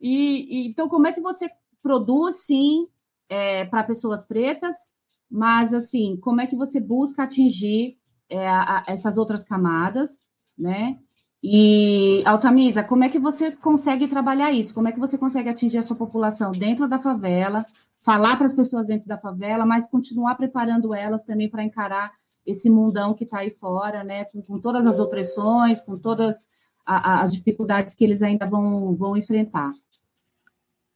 E, 0.00 0.64
e, 0.64 0.66
então, 0.68 0.88
como 0.88 1.06
é 1.06 1.12
que 1.12 1.20
você 1.20 1.48
produz, 1.82 2.44
sim, 2.44 2.88
é, 3.28 3.64
para 3.64 3.84
pessoas 3.84 4.24
pretas, 4.24 4.94
mas 5.30 5.72
assim, 5.72 6.16
como 6.20 6.40
é 6.40 6.46
que 6.46 6.56
você 6.56 6.80
busca 6.80 7.22
atingir 7.22 7.96
é, 8.28 8.48
a, 8.48 8.78
a, 8.78 8.84
essas 8.88 9.16
outras 9.16 9.44
camadas, 9.44 10.28
né? 10.58 10.98
E, 11.42 12.22
Altamisa, 12.26 12.82
como 12.82 13.04
é 13.04 13.08
que 13.08 13.18
você 13.18 13.52
consegue 13.52 14.08
trabalhar 14.08 14.52
isso? 14.52 14.74
Como 14.74 14.88
é 14.88 14.92
que 14.92 14.98
você 14.98 15.16
consegue 15.16 15.48
atingir 15.48 15.78
a 15.78 15.82
sua 15.82 15.96
população 15.96 16.50
dentro 16.50 16.88
da 16.88 16.98
favela, 16.98 17.64
falar 17.98 18.36
para 18.36 18.46
as 18.46 18.54
pessoas 18.54 18.86
dentro 18.86 19.06
da 19.06 19.18
favela, 19.18 19.64
mas 19.64 19.88
continuar 19.88 20.34
preparando 20.34 20.94
elas 20.94 21.24
também 21.24 21.48
para 21.48 21.62
encarar 21.62 22.12
esse 22.46 22.70
mundão 22.70 23.12
que 23.12 23.24
está 23.24 23.38
aí 23.38 23.50
fora, 23.50 24.04
né? 24.04 24.24
Com, 24.26 24.40
com, 24.40 24.60
todas 24.60 24.86
as 24.86 24.98
opressões, 24.98 25.80
com 25.80 25.96
todas 25.96 26.48
a, 26.84 27.22
as 27.22 27.32
dificuldades 27.32 27.94
que 27.94 28.04
eles 28.04 28.22
ainda 28.22 28.46
vão, 28.46 28.94
vão 28.94 29.16
enfrentar. 29.16 29.70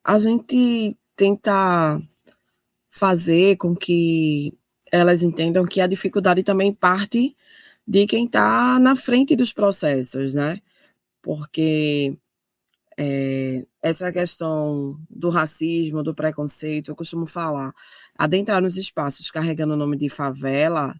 A 0.04 0.18
gente 0.18 0.96
tenta 1.16 2.00
fazer 2.88 3.56
com 3.56 3.74
que 3.74 4.56
elas 4.90 5.22
entendam 5.22 5.64
que 5.66 5.80
a 5.80 5.86
dificuldade 5.86 6.42
também 6.42 6.72
parte 6.72 7.36
de 7.86 8.06
quem 8.06 8.26
está 8.26 8.78
na 8.80 8.96
frente 8.96 9.36
dos 9.36 9.52
processos, 9.52 10.34
né? 10.34 10.60
Porque 11.22 12.16
é, 12.96 13.66
essa 13.82 14.12
questão 14.12 14.98
do 15.08 15.28
racismo, 15.30 16.02
do 16.02 16.14
preconceito, 16.14 16.90
eu 16.90 16.96
costumo 16.96 17.26
falar, 17.26 17.72
adentrar 18.16 18.62
nos 18.62 18.76
espaços 18.76 19.30
carregando 19.30 19.74
o 19.74 19.76
nome 19.76 19.96
de 19.96 20.08
favela, 20.08 20.94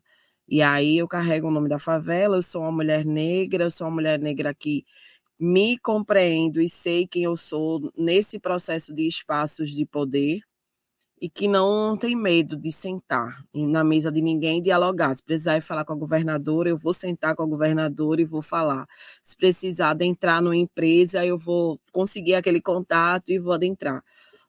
e 0.51 0.63
aí 0.63 0.99
eu 0.99 1.09
carrego 1.09 1.49
o 1.49 1.51
nome 1.51 1.69
da 1.69 1.79
favela, 1.79 2.37
eu 2.37 2.43
sou 2.43 2.63
uma 2.63 2.73
mulher 2.73 3.05
negra, 3.05 3.65
eu 3.65 3.71
sou 3.71 3.87
uma 3.87 3.95
mulher 3.95 4.19
negra 4.19 4.53
que 4.55 4.85
me 5.39 5.79
compreendo 5.79 6.61
e 6.61 6.69
sei 6.69 7.07
quem 7.07 7.25
eu 7.25 7.37
sou 7.37 7.81
nesse 7.97 8.39
processo 8.39 8.95
de 8.95 9.09
espaços 9.09 9.71
de 9.71 9.87
poder, 9.87 10.41
e 11.21 11.29
que 11.29 11.47
não 11.47 11.97
tem 11.99 12.17
medo 12.17 12.57
de 12.57 12.73
sentar 12.73 13.45
na 13.55 13.85
mesa 13.85 14.11
de 14.11 14.23
ninguém 14.23 14.59
e 14.59 14.63
dialogar. 14.63 15.15
Se 15.15 15.23
precisar 15.23 15.61
falar 15.61 15.85
com 15.85 15.93
a 15.93 15.97
governadora, 15.97 16.71
eu 16.71 16.79
vou 16.79 16.95
sentar 16.95 17.37
com 17.37 17.43
a 17.43 17.47
governadora 17.47 18.23
e 18.23 18.25
vou 18.25 18.41
falar. 18.41 18.87
Se 19.23 19.37
precisar 19.37 19.91
adentrar 19.91 20.41
numa 20.43 20.57
empresa, 20.57 21.25
eu 21.25 21.37
vou 21.37 21.79
conseguir 21.93 22.35
aquele 22.35 22.61
contato 22.61 23.31
e 23.31 23.39
vou 23.39 23.53
adentrar. 23.53 24.03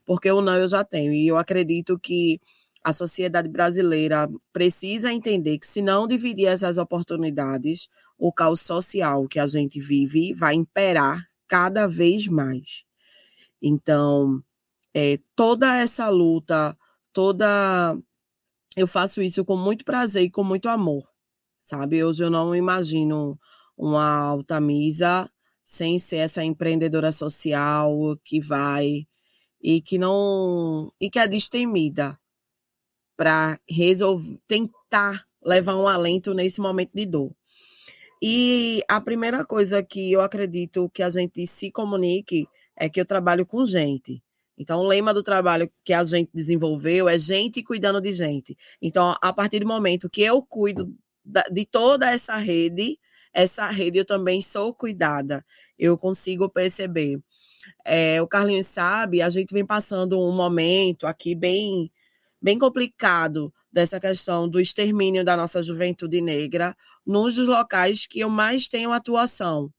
Porque 0.06 0.32
o 0.32 0.42
não 0.42 0.56
eu 0.56 0.68
já 0.68 0.84
tenho. 0.84 1.14
E 1.14 1.28
eu 1.28 1.38
acredito 1.38 2.00
que 2.00 2.40
a 2.84 2.94
sociedade 2.94 3.48
brasileira 3.48 4.28
precisa 4.52 5.14
entender 5.14 5.60
que, 5.60 5.68
se 5.68 5.82
não 5.82 6.08
dividir 6.08 6.48
essas 6.48 6.78
oportunidades, 6.78 7.88
o 8.18 8.32
caos 8.32 8.62
social 8.62 9.28
que 9.28 9.40
a 9.40 9.48
gente 9.48 9.80
vive 9.80 10.34
vai 10.34 10.56
imperar 10.56 11.28
cada 11.48 11.88
vez 11.88 12.28
mais. 12.28 12.84
Então, 13.62 14.44
é, 14.94 15.20
toda 15.36 15.78
essa 15.78 16.10
luta, 16.10 16.78
toda. 17.14 17.98
Eu 18.76 18.88
faço 18.88 19.22
isso 19.22 19.44
com 19.46 19.58
muito 19.58 19.84
prazer 19.84 20.24
e 20.24 20.32
com 20.32 20.44
muito 20.44 20.70
amor, 20.70 21.08
sabe? 21.60 22.04
Hoje 22.04 22.24
eu 22.24 22.30
não 22.30 22.56
imagino 22.56 23.40
uma 23.78 24.30
Altamisa 24.30 25.30
sem 25.64 26.00
ser 26.00 26.18
essa 26.18 26.44
empreendedora 26.44 27.12
social 27.12 28.18
que 28.24 28.40
vai 28.40 29.08
e 29.62 29.82
que 29.82 29.98
não 29.98 30.92
e 31.00 31.10
que 31.10 31.20
é 31.20 31.28
destemida 31.28 32.21
para 33.16 33.60
resolver 33.70 34.40
tentar 34.48 35.26
levar 35.44 35.76
um 35.76 35.88
alento 35.88 36.34
nesse 36.34 36.62
momento 36.62 36.92
de 36.94 37.06
dor. 37.06 37.32
E 38.22 38.84
a 38.88 39.02
primeira 39.02 39.44
coisa 39.44 39.82
que 39.82 40.12
eu 40.12 40.22
acredito 40.22 40.90
que 40.94 41.02
a 41.02 41.10
gente 41.10 41.46
se 41.48 41.72
comunique 41.72 42.48
é 42.76 42.88
que 42.88 43.02
eu 43.02 43.06
trabalho 43.06 43.46
com 43.46 43.66
gente. 43.66 44.22
Então, 44.58 44.80
o 44.82 44.88
lema 44.88 45.12
do 45.12 45.24
trabalho 45.24 45.72
que 45.84 45.92
a 45.92 46.04
gente 46.04 46.30
desenvolveu 46.32 47.10
é 47.10 47.18
gente 47.18 47.64
cuidando 47.64 48.00
de 48.00 48.14
gente. 48.14 48.56
Então, 48.80 49.16
a 49.20 49.34
partir 49.34 49.60
do 49.60 49.68
momento 49.68 50.10
que 50.10 50.22
eu 50.22 50.44
cuido 50.44 50.94
de 51.52 51.66
toda 51.66 52.12
essa 52.12 52.36
rede, 52.36 53.00
essa 53.34 53.68
rede 53.70 53.98
eu 53.98 54.06
também 54.06 54.40
sou 54.40 54.74
cuidada. 54.74 55.44
Eu 55.80 55.98
consigo 55.98 56.48
perceber. 56.48 57.20
É, 57.84 58.22
o 58.22 58.28
Carlinhos 58.28 58.68
sabe, 58.68 59.22
a 59.22 59.30
gente 59.30 59.54
vem 59.54 59.66
passando 59.66 60.20
um 60.20 60.32
momento 60.32 61.08
aqui 61.08 61.34
bem, 61.34 61.92
bem 62.42 62.58
complicado 62.58 63.54
dessa 63.72 64.00
questão 64.00 64.50
do 64.50 64.60
extermínio 64.60 65.24
da 65.24 65.38
nossa 65.38 65.62
juventude 65.62 66.22
negra, 66.22 66.76
nos 67.06 67.36
dos 67.36 67.48
locais 67.48 68.06
que 68.06 68.20
eu 68.20 68.30
mais 68.30 68.68
tenho 68.68 68.92
atuação. 68.92 69.72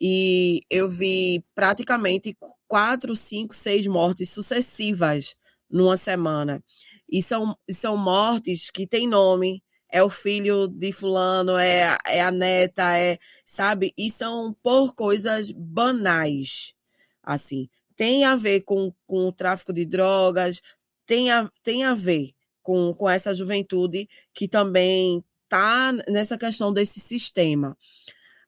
E 0.00 0.60
eu 0.70 0.88
vi 0.88 1.44
praticamente 1.54 2.36
quatro, 2.68 3.16
cinco, 3.16 3.54
seis 3.54 3.86
mortes 3.86 4.30
sucessivas 4.30 5.34
numa 5.68 5.96
semana. 5.96 6.62
E 7.10 7.22
são, 7.22 7.56
são 7.70 7.96
mortes 7.96 8.70
que 8.70 8.86
têm 8.86 9.08
nome, 9.08 9.62
é 9.90 10.02
o 10.02 10.10
filho 10.10 10.68
de 10.68 10.92
fulano, 10.92 11.56
é, 11.56 11.96
é 12.06 12.20
a 12.20 12.30
neta, 12.30 12.96
é, 12.96 13.18
sabe? 13.44 13.92
E 13.96 14.10
são 14.10 14.54
por 14.62 14.94
coisas 14.94 15.50
banais, 15.50 16.74
assim. 17.22 17.68
Tem 17.96 18.24
a 18.24 18.36
ver 18.36 18.60
com, 18.60 18.92
com 19.06 19.26
o 19.26 19.32
tráfico 19.32 19.72
de 19.72 19.84
drogas, 19.84 20.60
tem 21.08 21.30
a, 21.30 21.50
tem 21.62 21.84
a 21.84 21.94
ver 21.94 22.34
com, 22.62 22.92
com 22.92 23.08
essa 23.08 23.34
juventude 23.34 24.06
que 24.34 24.46
também 24.46 25.24
está 25.44 25.90
nessa 26.06 26.36
questão 26.36 26.70
desse 26.70 27.00
sistema. 27.00 27.76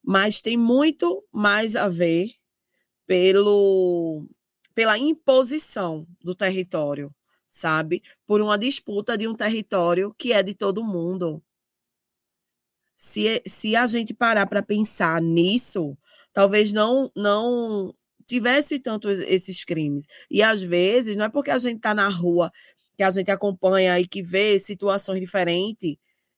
Mas 0.05 0.43
tem 0.43 0.59
muito 0.59 1.27
mais 1.33 1.75
a 1.75 1.89
ver 1.89 2.35
pelo, 3.07 4.29
pela 4.75 4.99
imposição 4.99 6.07
do 6.23 6.35
território, 6.35 7.13
sabe? 7.49 8.03
Por 8.27 8.43
uma 8.43 8.59
disputa 8.59 9.17
de 9.17 9.27
um 9.27 9.35
território 9.35 10.15
que 10.19 10.35
é 10.35 10.43
de 10.43 10.53
todo 10.53 10.85
mundo. 10.85 11.43
Se, 12.95 13.43
se 13.47 13.75
a 13.75 13.87
gente 13.87 14.13
parar 14.13 14.45
para 14.45 14.63
pensar 14.63 15.23
nisso, 15.23 15.97
talvez 16.31 16.73
não 16.73 17.11
não 17.17 17.95
tivesse 18.31 18.79
tantos 18.79 19.19
esses 19.21 19.65
crimes. 19.65 20.07
E 20.31 20.43
às 20.43 20.63
vezes, 20.63 21.17
não 21.17 21.27
é 21.27 21.29
porque 21.29 21.51
a 21.51 21.59
gente 21.59 21.77
está 21.77 21.95
na 21.95 22.09
rua, 22.09 22.51
que 22.97 23.03
a 23.03 23.11
gente 23.11 23.31
acompanha 23.31 23.99
e 23.99 24.07
que 24.07 24.23
vê 24.23 24.59
situações 24.59 25.21
diferentes, 25.21 25.97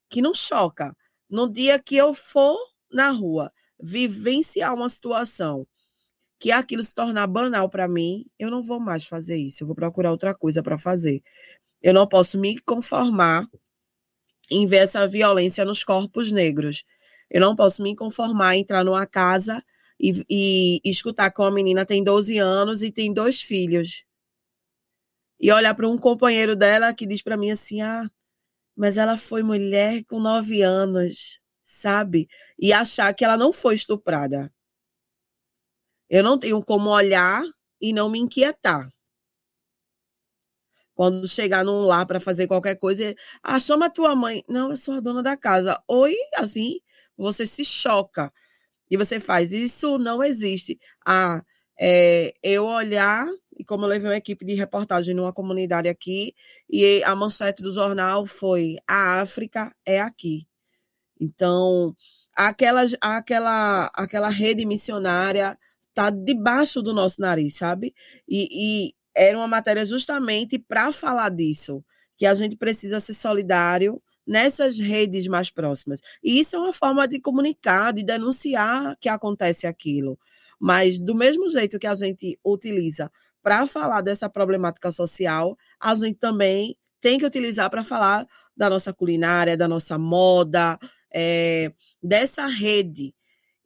que 0.09 0.21
não 0.21 0.33
choca. 0.33 0.95
No 1.29 1.49
dia 1.51 1.79
que 1.79 1.95
eu 1.95 2.13
for 2.13 2.57
na 2.91 3.09
rua 3.09 3.51
vivenciar 3.81 4.73
uma 4.73 4.87
situação 4.89 5.67
que 6.39 6.51
aquilo 6.51 6.83
se 6.83 6.93
tornar 6.93 7.27
banal 7.27 7.69
para 7.69 7.87
mim, 7.87 8.25
eu 8.37 8.51
não 8.51 8.61
vou 8.61 8.79
mais 8.79 9.05
fazer 9.05 9.37
isso. 9.37 9.63
Eu 9.63 9.67
vou 9.67 9.75
procurar 9.75 10.11
outra 10.11 10.35
coisa 10.35 10.61
para 10.61 10.77
fazer. 10.77 11.23
Eu 11.81 11.93
não 11.93 12.07
posso 12.07 12.37
me 12.37 12.59
conformar 12.59 13.47
em 14.49 14.65
ver 14.65 14.77
essa 14.77 15.07
violência 15.07 15.63
nos 15.63 15.83
corpos 15.83 16.31
negros. 16.31 16.83
Eu 17.29 17.41
não 17.41 17.55
posso 17.55 17.81
me 17.81 17.95
conformar 17.95 18.55
em 18.55 18.61
entrar 18.61 18.83
numa 18.83 19.05
casa 19.07 19.63
e, 19.99 20.25
e, 20.29 20.81
e 20.83 20.89
escutar 20.89 21.31
que 21.31 21.41
uma 21.41 21.51
menina 21.51 21.85
tem 21.85 22.03
12 22.03 22.37
anos 22.37 22.83
e 22.83 22.91
tem 22.91 23.13
dois 23.13 23.41
filhos. 23.41 24.03
E 25.39 25.51
olhar 25.51 25.75
para 25.75 25.87
um 25.87 25.97
companheiro 25.97 26.55
dela 26.55 26.93
que 26.93 27.05
diz 27.05 27.21
para 27.21 27.37
mim 27.37 27.51
assim: 27.51 27.81
ah, 27.81 28.09
mas 28.75 28.97
ela 28.97 29.17
foi 29.17 29.43
mulher 29.43 30.03
com 30.05 30.19
9 30.19 30.61
anos, 30.61 31.39
sabe? 31.61 32.27
E 32.59 32.73
achar 32.73 33.13
que 33.13 33.25
ela 33.25 33.37
não 33.37 33.53
foi 33.53 33.75
estuprada. 33.75 34.51
Eu 36.09 36.23
não 36.23 36.37
tenho 36.37 36.63
como 36.63 36.89
olhar 36.89 37.43
e 37.81 37.91
não 37.93 38.09
me 38.09 38.19
inquietar. 38.19 38.89
Quando 40.95 41.27
chegar 41.27 41.65
num 41.65 41.85
lar 41.85 42.05
para 42.05 42.19
fazer 42.19 42.47
qualquer 42.47 42.75
coisa, 42.75 43.15
ah, 43.41 43.59
chama 43.59 43.89
tua 43.89 44.15
mãe. 44.15 44.43
Não, 44.47 44.69
eu 44.69 44.77
sou 44.77 44.93
a 44.95 44.99
dona 44.99 45.23
da 45.23 45.35
casa. 45.35 45.81
Oi, 45.87 46.15
assim, 46.35 46.79
você 47.17 47.47
se 47.47 47.65
choca. 47.65 48.31
E 48.93 48.97
você 48.97 49.19
faz, 49.19 49.51
isso 49.51 49.97
não 49.97 50.23
existe. 50.23 50.79
Ah, 51.03 51.41
é, 51.79 52.31
eu 52.43 52.63
olhar, 52.63 53.25
e 53.57 53.63
como 53.63 53.85
eu 53.85 53.89
levei 53.89 54.07
uma 54.07 54.15
equipe 54.17 54.45
de 54.45 54.53
reportagem 54.53 55.15
numa 55.15 55.33
comunidade 55.33 55.89
aqui, 55.89 56.35
e 56.69 57.01
a 57.03 57.15
manchete 57.15 57.63
do 57.63 57.71
jornal 57.71 58.23
foi: 58.27 58.75
a 58.87 59.19
África 59.19 59.75
é 59.83 59.99
aqui. 59.99 60.47
Então, 61.19 61.95
aquela, 62.35 62.83
aquela, 63.01 63.91
aquela 63.95 64.29
rede 64.29 64.63
missionária 64.63 65.57
está 65.89 66.11
debaixo 66.11 66.79
do 66.79 66.93
nosso 66.93 67.19
nariz, 67.19 67.55
sabe? 67.57 67.95
E, 68.29 68.89
e 68.89 68.93
era 69.17 69.35
uma 69.35 69.47
matéria 69.47 69.83
justamente 69.87 70.59
para 70.59 70.91
falar 70.91 71.29
disso, 71.29 71.83
que 72.15 72.27
a 72.27 72.35
gente 72.35 72.55
precisa 72.55 72.99
ser 72.99 73.15
solidário 73.15 73.99
nessas 74.25 74.77
redes 74.77 75.27
mais 75.27 75.49
próximas. 75.49 75.99
E 76.23 76.39
isso 76.39 76.55
é 76.55 76.59
uma 76.59 76.73
forma 76.73 77.07
de 77.07 77.19
comunicar, 77.19 77.93
de 77.93 78.03
denunciar 78.03 78.97
que 78.99 79.09
acontece 79.09 79.67
aquilo. 79.67 80.17
Mas 80.59 80.97
do 80.97 81.13
mesmo 81.13 81.49
jeito 81.49 81.77
que 81.77 81.87
a 81.87 81.95
gente 81.95 82.39
utiliza 82.45 83.11
para 83.41 83.67
falar 83.67 84.01
dessa 84.01 84.29
problemática 84.29 84.91
social, 84.91 85.57
a 85.79 85.93
gente 85.95 86.15
também 86.15 86.77
tem 87.01 87.19
que 87.19 87.25
utilizar 87.25 87.69
para 87.69 87.83
falar 87.83 88.25
da 88.55 88.69
nossa 88.69 88.93
culinária, 88.93 89.57
da 89.57 89.67
nossa 89.67 89.97
moda, 89.97 90.79
é, 91.13 91.71
dessa 92.01 92.45
rede. 92.47 93.13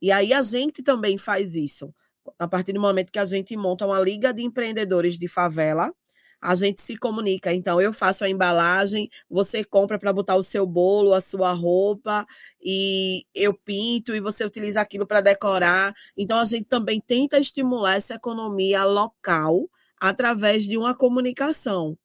E 0.02 0.12
aí 0.12 0.34
a 0.34 0.42
gente 0.42 0.82
também 0.82 1.18
faz 1.18 1.56
isso 1.56 1.94
a 2.38 2.48
partir 2.48 2.74
do 2.74 2.82
momento 2.82 3.12
que 3.12 3.20
a 3.20 3.26
gente 3.26 3.56
monta 3.56 3.86
uma 3.86 4.00
liga 4.00 4.34
de 4.34 4.44
empreendedores 4.44 5.18
de 5.18 5.28
favela, 5.28 5.94
a 6.42 6.56
gente 6.56 6.82
se 6.82 6.96
comunica. 6.98 7.54
Então, 7.54 7.82
eu 7.82 7.92
faço 7.94 8.24
a 8.24 8.30
embalagem, 8.30 9.10
você 9.30 9.64
compra 9.64 9.98
para 9.98 10.14
botar 10.14 10.36
o 10.36 10.44
seu 10.44 10.66
bolo, 10.66 11.14
a 11.14 11.22
sua 11.22 11.52
roupa, 11.54 12.26
e 12.62 13.26
eu 13.34 13.54
pinto, 13.54 14.16
e 14.16 14.20
você 14.20 14.46
utiliza 14.46 14.82
aquilo 14.82 15.08
para 15.08 15.22
decorar. 15.22 15.94
Então, 16.16 16.38
a 16.38 16.46
gente 16.46 16.66
também 16.66 17.02
tenta 17.02 17.40
estimular 17.40 17.96
essa 17.96 18.16
economia 18.16 18.84
local 18.84 19.70
através 20.00 20.66
de 20.66 20.78
uma 20.78 20.96
comunicação, 20.96 21.98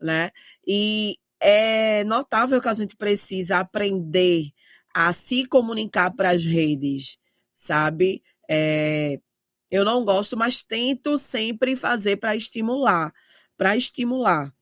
né? 0.00 0.30
E 0.66 1.18
é 1.40 2.04
notável 2.04 2.60
que 2.60 2.68
a 2.68 2.74
gente 2.74 2.96
precisa 2.96 3.58
aprender 3.58 4.50
a 4.94 5.12
se 5.12 5.44
comunicar 5.46 6.10
para 6.12 6.30
as 6.30 6.44
redes, 6.44 7.18
sabe? 7.54 8.22
É, 8.48 9.18
eu 9.70 9.84
não 9.84 10.04
gosto, 10.04 10.36
mas 10.36 10.62
tento 10.62 11.18
sempre 11.18 11.74
fazer 11.76 12.16
para 12.16 12.36
estimular, 12.36 13.12
para 13.62 13.76
estimular. 13.76 14.52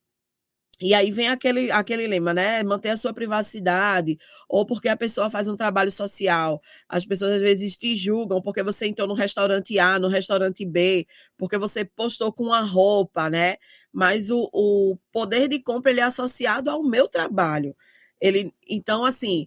E 0.78 0.92
aí 0.92 1.11
vem 1.11 1.28
aquele, 1.28 1.70
aquele 1.70 2.07
lema, 2.07 2.34
né? 2.34 2.62
Manter 2.62 2.90
a 2.90 2.96
sua 2.98 3.14
privacidade, 3.14 4.18
ou 4.46 4.66
porque 4.66 4.90
a 4.90 4.96
pessoa 4.96 5.30
faz 5.30 5.48
um 5.48 5.57
trabalho 5.57 5.90
social. 5.90 6.61
As 6.86 7.07
pessoas 7.07 7.32
às 7.32 7.40
vezes 7.40 7.78
te 7.78 7.96
julgam 7.96 8.42
porque 8.42 8.62
você 8.62 8.86
entrou 8.86 9.09
no 9.09 9.14
restaurante 9.14 9.78
A, 9.78 9.98
no 9.98 10.09
restaurante 10.09 10.66
B, 10.66 11.07
porque 11.38 11.57
você 11.57 11.82
postou 11.82 12.30
com 12.30 12.44
uma 12.44 12.61
roupa, 12.61 13.30
né? 13.30 13.57
Mas 13.90 14.30
o, 14.30 14.51
o 14.53 14.98
poder 15.11 15.48
de 15.48 15.61
compra 15.62 15.90
ele 15.92 16.01
é 16.01 16.05
associado 16.05 16.70
ao 16.70 16.82
meu 16.82 17.09
trabalho. 17.09 17.74
Ele, 18.20 18.53
então, 18.68 19.03
assim, 19.03 19.46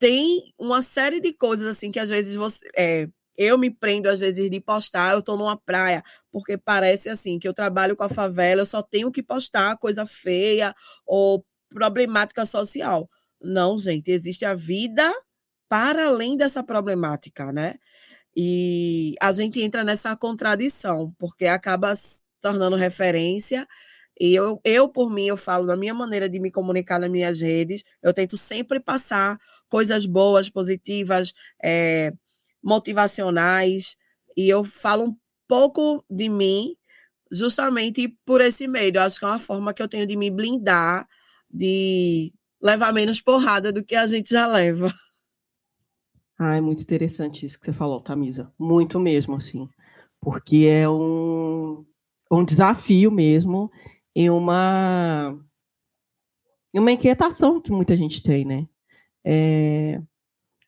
tem 0.00 0.52
uma 0.58 0.82
série 0.82 1.20
de 1.20 1.32
coisas 1.32 1.68
assim 1.68 1.92
que 1.92 2.00
às 2.00 2.08
vezes 2.08 2.34
você. 2.34 2.58
É, 2.76 3.08
eu 3.36 3.58
me 3.58 3.70
prendo, 3.70 4.08
às 4.08 4.20
vezes, 4.20 4.50
de 4.50 4.60
postar, 4.60 5.12
eu 5.12 5.20
estou 5.20 5.36
numa 5.36 5.56
praia, 5.56 6.02
porque 6.30 6.56
parece 6.56 7.08
assim, 7.08 7.38
que 7.38 7.48
eu 7.48 7.54
trabalho 7.54 7.96
com 7.96 8.04
a 8.04 8.08
favela, 8.08 8.62
eu 8.62 8.66
só 8.66 8.82
tenho 8.82 9.10
que 9.10 9.22
postar 9.22 9.76
coisa 9.78 10.06
feia 10.06 10.74
ou 11.06 11.44
problemática 11.68 12.46
social. 12.46 13.08
Não, 13.40 13.78
gente, 13.78 14.10
existe 14.10 14.44
a 14.44 14.54
vida 14.54 15.12
para 15.68 16.06
além 16.06 16.36
dessa 16.36 16.62
problemática, 16.62 17.52
né? 17.52 17.74
E 18.36 19.14
a 19.20 19.32
gente 19.32 19.60
entra 19.62 19.84
nessa 19.84 20.16
contradição, 20.16 21.14
porque 21.18 21.46
acaba 21.46 21.94
se 21.94 22.20
tornando 22.40 22.76
referência. 22.76 23.66
E 24.18 24.34
eu, 24.34 24.60
eu, 24.64 24.88
por 24.88 25.10
mim, 25.10 25.26
eu 25.26 25.36
falo 25.36 25.66
na 25.66 25.76
minha 25.76 25.94
maneira 25.94 26.28
de 26.28 26.38
me 26.38 26.50
comunicar 26.50 26.98
nas 26.98 27.10
minhas 27.10 27.40
redes, 27.40 27.82
eu 28.02 28.12
tento 28.12 28.36
sempre 28.36 28.78
passar 28.80 29.38
coisas 29.68 30.06
boas, 30.06 30.48
positivas, 30.48 31.32
é, 31.62 32.12
motivacionais, 32.64 33.96
e 34.36 34.48
eu 34.48 34.64
falo 34.64 35.04
um 35.04 35.16
pouco 35.46 36.04
de 36.10 36.28
mim 36.28 36.74
justamente 37.30 38.08
por 38.24 38.40
esse 38.40 38.66
meio. 38.66 38.96
Eu 38.96 39.02
acho 39.02 39.18
que 39.18 39.24
é 39.24 39.28
uma 39.28 39.38
forma 39.38 39.74
que 39.74 39.82
eu 39.82 39.88
tenho 39.88 40.06
de 40.06 40.16
me 40.16 40.30
blindar, 40.30 41.06
de 41.50 42.32
levar 42.62 42.92
menos 42.92 43.20
porrada 43.20 43.72
do 43.72 43.84
que 43.84 43.94
a 43.94 44.06
gente 44.06 44.30
já 44.30 44.46
leva. 44.46 44.92
Ah, 46.38 46.56
é 46.56 46.60
muito 46.60 46.82
interessante 46.82 47.46
isso 47.46 47.58
que 47.60 47.66
você 47.66 47.72
falou, 47.72 48.00
Tamisa. 48.00 48.52
Muito 48.58 48.98
mesmo, 48.98 49.36
assim. 49.36 49.68
Porque 50.20 50.66
é 50.68 50.88
um, 50.88 51.84
um 52.30 52.44
desafio 52.44 53.10
mesmo 53.10 53.70
e 54.16 54.28
uma, 54.30 55.38
uma 56.74 56.92
inquietação 56.92 57.60
que 57.60 57.70
muita 57.70 57.96
gente 57.96 58.22
tem, 58.22 58.44
né? 58.44 58.66
É, 59.24 60.02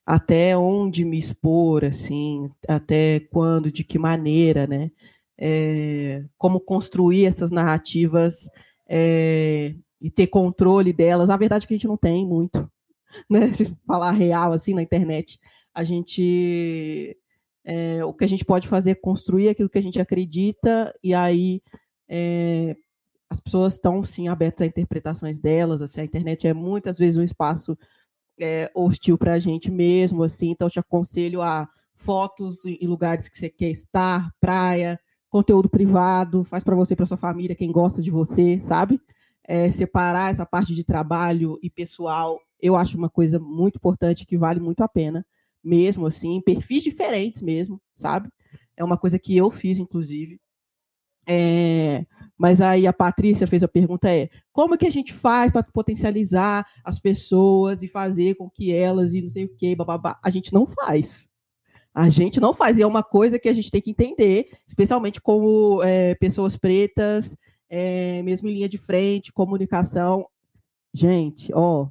até 0.07 0.57
onde 0.57 1.05
me 1.05 1.19
expor, 1.19 1.85
assim, 1.85 2.49
até 2.69 3.19
quando, 3.19 3.73
de 3.73 3.83
que 3.83 3.99
maneira, 3.99 4.67
né? 4.67 4.93
É, 5.37 6.25
como 6.39 6.61
construir 6.61 7.27
essas 7.27 7.51
narrativas 7.51 8.49
é, 8.89 9.75
e 10.01 10.11
ter 10.11 10.29
controle 10.29 10.93
delas. 10.93 11.29
A 11.29 11.37
verdade 11.37 11.65
é 11.65 11.69
que 11.69 11.75
a 11.75 11.77
gente 11.77 11.89
não 11.89 11.97
tem 11.97 12.25
muito. 12.25 12.71
né? 13.29 13.53
Se 13.53 13.77
falar 13.87 14.13
real 14.13 14.53
assim 14.53 14.75
na 14.75 14.83
internet, 14.83 15.41
a 15.75 15.83
gente 15.83 17.17
é, 17.65 18.05
o 18.05 18.15
que 18.15 18.25
a 18.25 18.29
gente 18.29 18.45
pode 18.45 18.69
fazer 18.69 18.93
é 18.93 18.95
construir 18.95 19.49
aquilo 19.49 19.69
que 19.69 19.79
a 19.79 19.83
gente 19.83 20.01
acredita 20.01 20.95
e 21.03 21.13
aí 21.13 21.61
é, 22.09 22.77
as 23.29 23.41
pessoas 23.41 23.75
estão 23.75 24.05
sim 24.05 24.29
abertas 24.29 24.63
a 24.63 24.67
interpretações 24.67 25.39
delas. 25.39 25.83
Assim, 25.83 26.01
a 26.01 26.05
internet 26.05 26.47
é 26.47 26.55
muitas 26.55 26.97
vezes 26.97 27.19
um 27.19 27.25
espaço 27.25 27.77
é, 28.39 28.71
hostil 28.75 29.19
para 29.19 29.35
a 29.35 29.39
gente 29.39 29.71
mesmo, 29.71 30.23
assim. 30.23 30.51
Então, 30.51 30.69
te 30.69 30.79
aconselho 30.79 31.43
a 31.43 31.69
fotos 31.95 32.65
em 32.65 32.87
lugares 32.87 33.29
que 33.29 33.39
você 33.39 33.49
quer 33.49 33.71
estar, 33.71 34.31
praia, 34.41 35.01
conteúdo 35.31 35.69
privado, 35.69 36.45
faz 36.45 36.63
para 36.63 36.77
você, 36.77 36.95
para 36.95 37.07
sua 37.07 37.17
família, 37.17 37.57
quem 37.57 37.73
gosta 37.73 38.03
de 38.03 38.11
você, 38.11 38.61
sabe? 38.61 39.01
É, 39.45 39.71
separar 39.71 40.31
essa 40.31 40.45
parte 40.45 40.75
de 40.75 40.85
trabalho 40.85 41.59
e 41.63 41.71
pessoal, 41.71 42.39
eu 42.61 42.77
acho 42.77 42.97
uma 42.97 43.09
coisa 43.09 43.39
muito 43.39 43.77
importante 43.77 44.27
que 44.27 44.37
vale 44.37 44.61
muito 44.61 44.83
a 44.83 44.89
pena, 44.89 45.25
mesmo 45.63 46.07
assim, 46.07 46.41
perfis 46.41 46.83
diferentes 46.83 47.43
mesmo, 47.43 47.81
sabe? 47.95 48.29
É 48.77 48.85
uma 48.85 48.99
coisa 48.99 49.19
que 49.19 49.37
eu 49.37 49.51
fiz, 49.51 49.79
inclusive. 49.79 50.41
É, 51.27 52.07
mas 52.39 52.61
aí 52.61 52.87
a 52.87 52.93
Patrícia 52.93 53.47
fez 53.47 53.63
a 53.63 53.69
pergunta 53.69 54.11
é 54.11 54.29
como 54.53 54.77
que 54.77 54.87
a 54.87 54.91
gente 54.91 55.13
faz 55.13 55.51
para 55.51 55.63
potencializar 55.63 56.67
as 56.85 56.99
pessoas 56.99 57.83
e 57.83 57.89
fazer 57.89 58.35
com 58.35 58.51
que 58.51 58.75
elas 58.75 59.15
e 59.15 59.23
não 59.23 59.31
sei 59.31 59.45
o 59.45 59.57
que, 59.57 59.75
bababá. 59.75 60.19
A 60.23 60.29
gente 60.29 60.53
não 60.53 60.67
faz. 60.67 61.29
A 61.95 62.11
gente 62.11 62.39
não 62.39 62.53
faz. 62.53 62.77
E 62.77 62.83
é 62.83 62.87
uma 62.87 63.03
coisa 63.03 63.39
que 63.39 63.49
a 63.49 63.53
gente 63.55 63.71
tem 63.71 63.81
que 63.81 63.91
entender, 63.91 64.51
especialmente 64.69 65.21
como 65.21 65.83
é, 65.83 66.15
pessoas 66.17 66.57
pretas, 66.57 67.37
é, 67.71 68.23
mesmo 68.23 68.49
em 68.49 68.55
linha 68.55 68.69
de 68.69 68.77
frente, 68.77 69.33
comunicação. 69.33 70.27
Gente, 70.93 71.51
ó, 71.55 71.89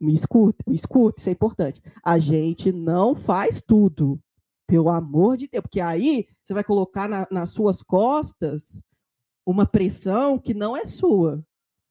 me 0.00 0.12
escute, 0.12 0.58
me 0.66 0.74
escute, 0.74 1.20
isso 1.20 1.28
é 1.28 1.32
importante. 1.32 1.80
A 2.04 2.18
gente 2.18 2.72
não 2.72 3.14
faz 3.14 3.62
tudo. 3.62 4.18
Pelo 4.66 4.88
amor 4.88 5.36
de 5.36 5.48
Deus, 5.48 5.62
porque 5.62 5.80
aí 5.80 6.26
você 6.42 6.54
vai 6.54 6.64
colocar 6.64 7.06
na, 7.06 7.26
nas 7.30 7.50
suas 7.50 7.82
costas 7.82 8.82
uma 9.46 9.66
pressão 9.66 10.38
que 10.38 10.54
não 10.54 10.76
é 10.76 10.86
sua. 10.86 11.44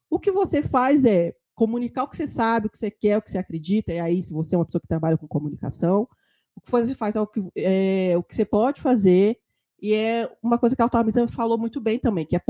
O 0.10 0.20
que 0.20 0.32
você 0.32 0.64
faz 0.64 1.06
é 1.06 1.34
comunicar 1.56 2.04
o 2.04 2.08
que 2.08 2.18
você 2.18 2.28
sabe, 2.28 2.68
o 2.68 2.70
que 2.70 2.78
você 2.78 2.92
quer, 2.92 3.18
o 3.18 3.22
que 3.22 3.32
você 3.32 3.38
acredita, 3.38 3.94
e 3.94 4.00
aí, 4.00 4.24
se 4.24 4.34
você 4.34 4.56
é 4.56 4.58
uma 4.58 4.66
pessoa 4.66 4.82
que 4.82 4.88
trabalha 4.88 5.18
com 5.18 5.28
comunicação, 5.28 6.08
o 6.56 6.62
que 6.62 6.72
você 6.72 6.96
faz 6.96 7.16
é 7.16 7.22
o 7.22 7.28
que, 7.28 7.40
é, 7.56 8.18
o 8.18 8.24
que 8.24 8.36
você 8.36 8.46
pode 8.46 8.82
fazer 8.82 9.38
e 9.82 9.96
é 9.96 10.32
uma 10.44 10.60
coisa 10.60 10.76
que 10.76 10.82
a 10.82 10.86
Automisa 10.86 11.28
falou 11.30 11.58
muito 11.58 11.82
bem 11.82 11.98
também, 11.98 12.24
que 12.24 12.36
é 12.36 12.42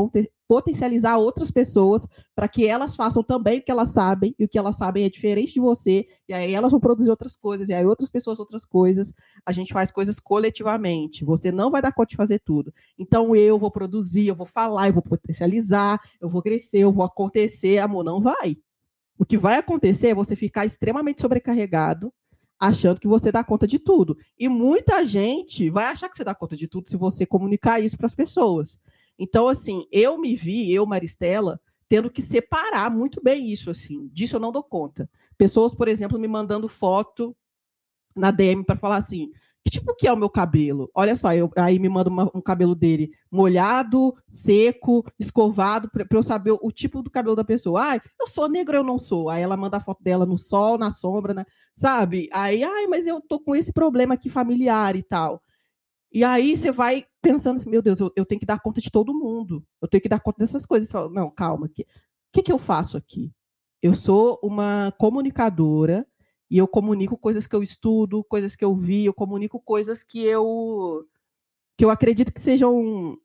potencializar 0.48 1.18
outras 1.18 1.50
pessoas 1.50 2.06
para 2.36 2.48
que 2.48 2.68
elas 2.68 2.94
façam 2.94 3.24
também 3.24 3.60
o 3.60 3.64
que 3.64 3.72
elas 3.72 3.94
sabem, 3.94 4.36
e 4.38 4.44
o 4.44 4.50
que 4.50 4.58
elas 4.58 4.76
sabem 4.76 5.06
é 5.06 5.10
diferente 5.10 5.54
de 5.54 5.62
você, 5.62 6.06
e 6.28 6.34
aí 6.34 6.54
elas 6.54 6.72
vão 6.72 6.80
produzir 6.80 7.10
outras 7.10 7.38
coisas, 7.38 7.70
e 7.70 7.74
aí 7.74 7.86
outras 7.86 8.12
pessoas 8.12 8.38
outras 8.38 8.66
coisas. 8.66 9.14
A 9.46 9.54
gente 9.54 9.72
faz 9.72 9.92
coisas 9.92 10.20
coletivamente. 10.20 11.24
Você 11.24 11.52
não 11.52 11.72
vai 11.72 11.82
dar 11.82 11.94
conta 11.94 12.10
de 12.10 12.18
fazer 12.18 12.40
tudo. 12.40 12.74
Então 13.00 13.34
eu 13.34 13.58
vou 13.58 13.72
produzir, 13.72 14.28
eu 14.28 14.36
vou 14.36 14.46
falar, 14.46 14.88
eu 14.88 14.94
vou 14.94 15.04
potencializar, 15.04 16.02
eu 16.20 16.28
vou 16.28 16.42
crescer, 16.42 16.80
eu 16.80 16.92
vou 16.92 17.06
acontecer. 17.06 17.78
Amor, 17.78 18.04
não 18.04 18.20
vai. 18.20 18.58
O 19.18 19.26
que 19.26 19.38
vai 19.38 19.56
acontecer 19.56 20.10
é 20.10 20.16
você 20.16 20.36
ficar 20.36 20.66
extremamente 20.66 21.22
sobrecarregado 21.22 22.12
achando 22.62 23.02
que 23.02 23.08
você 23.08 23.32
dá 23.32 23.44
conta 23.44 23.68
de 23.68 23.80
tudo. 23.80 24.16
E 24.38 24.48
muita 24.48 25.04
gente 25.04 25.68
vai 25.72 25.86
achar 25.86 26.08
que 26.08 26.16
você 26.16 26.24
dá 26.24 26.36
conta 26.36 26.56
de 26.56 26.68
tudo 26.68 26.88
se 26.88 26.96
você 26.96 27.26
comunicar 27.26 27.80
isso 27.80 27.98
para 27.98 28.06
as 28.06 28.14
pessoas. 28.14 28.78
Então, 29.18 29.48
assim, 29.48 29.88
eu 29.92 30.16
me 30.20 30.36
vi, 30.36 30.72
eu, 30.72 30.86
Maristela, 30.86 31.60
tendo 31.90 32.12
que 32.12 32.22
separar 32.22 32.92
muito 32.92 33.20
bem 33.20 33.52
isso, 33.52 33.72
assim. 33.72 34.08
Disso 34.14 34.36
eu 34.36 34.40
não 34.40 34.52
dou 34.52 34.62
conta. 34.62 35.10
Pessoas, 35.40 35.74
por 35.74 35.88
exemplo, 35.88 36.20
me 36.20 36.28
mandando 36.28 36.68
foto 36.68 37.36
na 38.16 38.30
DM 38.30 38.64
para 38.64 38.76
falar 38.76 38.98
assim: 38.98 39.32
que 39.64 39.72
tipo 39.72 39.96
que 39.96 40.08
é 40.08 40.14
o 40.14 40.18
meu 40.18 40.30
cabelo? 40.30 40.90
Olha 40.94 41.16
só, 41.16 41.34
eu, 41.34 41.50
aí 41.56 41.78
me 41.78 41.88
manda 41.88 42.10
uma, 42.10 42.32
um 42.34 42.42
cabelo 42.42 42.74
dele 42.74 43.12
molhado, 43.32 44.16
seco, 44.28 45.06
escovado, 45.20 45.90
para 45.90 46.06
eu 46.12 46.24
saber 46.24 46.52
o, 46.52 46.60
o, 46.62 46.72
tipo 46.72 47.04
do 47.04 47.12
cabelo 47.12 47.36
da 47.36 47.44
pessoa. 47.44 47.82
Ai, 47.82 48.02
eu 48.20 48.28
sou 48.28 48.50
negro, 48.50 48.76
eu 48.76 48.84
não 48.84 48.98
sou. 48.98 49.30
Aí 49.30 49.42
ela 49.42 49.56
manda 49.56 49.78
a 49.78 49.82
foto 49.82 50.04
dela 50.04 50.26
no 50.26 50.38
sol, 50.38 50.78
na 50.78 50.90
sombra, 50.92 51.34
né? 51.34 51.46
sabe? 51.76 52.30
Aí, 52.32 52.64
ai, 52.64 52.88
mas 52.88 53.08
eu 53.08 53.22
tô 53.22 53.40
com 53.40 53.56
esse 53.56 53.74
problema 53.74 54.14
aqui 54.14 54.30
familiar 54.30 54.96
e 54.96 55.04
tal. 55.04 55.42
E 56.12 56.24
aí 56.24 56.56
você 56.56 56.72
vai 56.72 57.06
pensando 57.22 57.58
assim, 57.58 57.70
meu 57.70 57.82
Deus, 57.82 58.00
eu, 58.00 58.12
eu 58.16 58.26
tenho 58.26 58.40
que 58.40 58.46
dar 58.46 58.60
conta 58.60 58.82
de 58.82 58.92
todo 58.92 59.14
mundo. 59.14 59.66
Eu 59.82 59.88
tenho 59.88 60.02
que 60.02 60.10
dar 60.10 60.20
conta 60.20 60.40
dessas 60.40 60.66
coisas. 60.66 60.90
Você 60.90 60.94
fala, 60.94 61.10
não, 61.10 61.30
calma, 61.32 61.68
o 61.68 61.70
que, 61.70 61.86
que, 62.34 62.44
que 62.44 62.52
eu 62.52 62.60
faço 62.60 62.98
aqui? 62.98 63.32
Eu 63.82 63.94
sou 63.94 64.40
uma 64.44 64.94
comunicadora 64.98 66.06
e 66.52 66.58
eu 66.58 66.68
comunico 66.68 67.18
coisas 67.18 67.48
que 67.48 67.56
eu 67.56 67.64
estudo, 67.64 68.26
coisas 68.26 68.58
que 68.58 68.66
eu 68.66 68.76
vi, 68.76 69.06
eu 69.06 69.14
comunico 69.14 69.58
coisas 69.58 70.04
que 70.04 70.22
eu 70.26 71.08
que 71.78 71.86
eu 71.86 71.90
acredito 71.90 72.34
que 72.34 72.42
sejam 72.42 73.18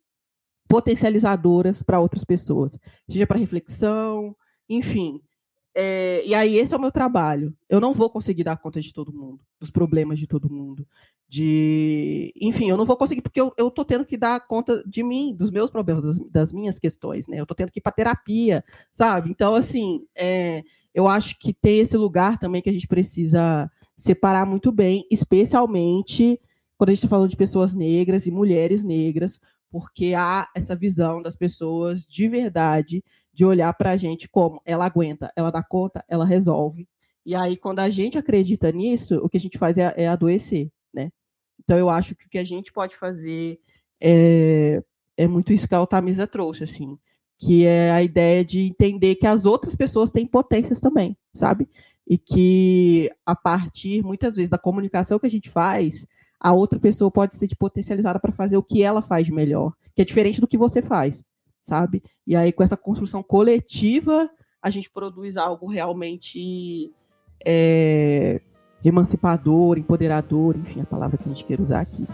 potencializadoras 0.68 1.82
para 1.82 1.98
outras 1.98 2.22
pessoas, 2.24 2.78
seja 3.08 3.26
para 3.26 3.38
reflexão, 3.38 4.34
enfim. 4.68 5.20
É, 5.74 6.24
e 6.24 6.34
aí 6.34 6.56
esse 6.56 6.72
é 6.72 6.76
o 6.76 6.80
meu 6.80 6.92
trabalho. 6.92 7.52
Eu 7.68 7.80
não 7.80 7.92
vou 7.92 8.08
conseguir 8.08 8.44
dar 8.44 8.56
conta 8.56 8.80
de 8.80 8.92
todo 8.92 9.12
mundo, 9.12 9.40
dos 9.58 9.70
problemas 9.70 10.20
de 10.20 10.28
todo 10.28 10.48
mundo, 10.48 10.86
de, 11.28 12.32
enfim, 12.40 12.70
eu 12.70 12.76
não 12.76 12.86
vou 12.86 12.96
conseguir 12.96 13.22
porque 13.22 13.40
eu, 13.40 13.52
eu 13.58 13.70
tô 13.72 13.84
tendo 13.84 14.06
que 14.06 14.16
dar 14.16 14.46
conta 14.46 14.84
de 14.86 15.02
mim, 15.02 15.34
dos 15.34 15.50
meus 15.50 15.68
problemas, 15.68 16.04
das, 16.04 16.18
das 16.30 16.52
minhas 16.52 16.78
questões, 16.78 17.26
né? 17.26 17.40
Eu 17.40 17.46
tô 17.46 17.56
tendo 17.56 17.72
que 17.72 17.80
ir 17.80 17.82
para 17.82 17.92
terapia, 17.92 18.64
sabe? 18.92 19.30
Então 19.30 19.54
assim, 19.54 20.06
é, 20.14 20.62
eu 20.96 21.06
acho 21.06 21.38
que 21.38 21.52
tem 21.52 21.80
esse 21.80 21.94
lugar 21.94 22.38
também 22.38 22.62
que 22.62 22.70
a 22.70 22.72
gente 22.72 22.88
precisa 22.88 23.70
separar 23.98 24.46
muito 24.46 24.72
bem, 24.72 25.06
especialmente 25.10 26.40
quando 26.78 26.88
a 26.88 26.92
gente 26.92 27.00
está 27.04 27.08
falando 27.08 27.28
de 27.28 27.36
pessoas 27.36 27.74
negras 27.74 28.24
e 28.24 28.30
mulheres 28.30 28.82
negras, 28.82 29.38
porque 29.70 30.14
há 30.16 30.48
essa 30.56 30.74
visão 30.74 31.20
das 31.20 31.36
pessoas 31.36 32.06
de 32.06 32.26
verdade 32.28 33.04
de 33.30 33.44
olhar 33.44 33.74
para 33.74 33.90
a 33.90 33.96
gente 33.98 34.26
como 34.26 34.58
ela 34.64 34.86
aguenta, 34.86 35.30
ela 35.36 35.50
dá 35.50 35.62
conta, 35.62 36.02
ela 36.08 36.24
resolve. 36.24 36.88
E 37.26 37.34
aí, 37.34 37.58
quando 37.58 37.80
a 37.80 37.90
gente 37.90 38.16
acredita 38.16 38.72
nisso, 38.72 39.18
o 39.18 39.28
que 39.28 39.36
a 39.36 39.40
gente 39.40 39.58
faz 39.58 39.76
é, 39.76 39.92
é 39.98 40.08
adoecer, 40.08 40.70
né? 40.94 41.10
Então, 41.62 41.76
eu 41.76 41.90
acho 41.90 42.14
que 42.14 42.24
o 42.24 42.30
que 42.30 42.38
a 42.38 42.44
gente 42.44 42.72
pode 42.72 42.96
fazer 42.96 43.60
é, 44.00 44.82
é 45.14 45.26
muito 45.26 45.52
isso 45.52 45.68
que 45.68 45.74
a 45.74 45.78
Altamisa 45.78 46.26
trouxe, 46.26 46.64
assim 46.64 46.98
que 47.38 47.66
é 47.66 47.90
a 47.90 48.02
ideia 48.02 48.44
de 48.44 48.60
entender 48.60 49.16
que 49.16 49.26
as 49.26 49.44
outras 49.44 49.74
pessoas 49.74 50.10
têm 50.10 50.26
potências 50.26 50.80
também, 50.80 51.16
sabe? 51.34 51.68
E 52.06 52.16
que 52.16 53.10
a 53.24 53.34
partir, 53.34 54.02
muitas 54.02 54.36
vezes, 54.36 54.50
da 54.50 54.58
comunicação 54.58 55.18
que 55.18 55.26
a 55.26 55.30
gente 55.30 55.50
faz, 55.50 56.06
a 56.40 56.52
outra 56.52 56.78
pessoa 56.78 57.10
pode 57.10 57.36
ser 57.36 57.48
potencializada 57.58 58.18
para 58.18 58.32
fazer 58.32 58.56
o 58.56 58.62
que 58.62 58.82
ela 58.82 59.02
faz 59.02 59.26
de 59.26 59.32
melhor, 59.32 59.72
que 59.94 60.02
é 60.02 60.04
diferente 60.04 60.40
do 60.40 60.46
que 60.46 60.56
você 60.56 60.80
faz, 60.80 61.24
sabe? 61.62 62.02
E 62.26 62.34
aí, 62.34 62.52
com 62.52 62.62
essa 62.62 62.76
construção 62.76 63.22
coletiva, 63.22 64.30
a 64.62 64.70
gente 64.70 64.90
produz 64.90 65.36
algo 65.36 65.66
realmente 65.66 66.92
é, 67.44 68.40
emancipador, 68.84 69.78
empoderador, 69.78 70.56
enfim, 70.56 70.80
a 70.80 70.86
palavra 70.86 71.18
que 71.18 71.24
a 71.24 71.32
gente 71.32 71.44
quer 71.44 71.60
usar 71.60 71.80
aqui. 71.80 72.06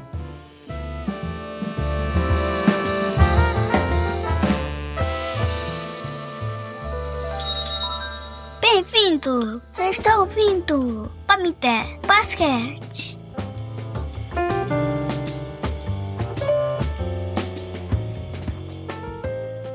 Bem-vindo! 8.74 9.60
Você 9.70 9.82
está 9.90 10.18
ouvindo 10.18 11.12
Pamité 11.26 11.84
Basquete. 12.06 13.18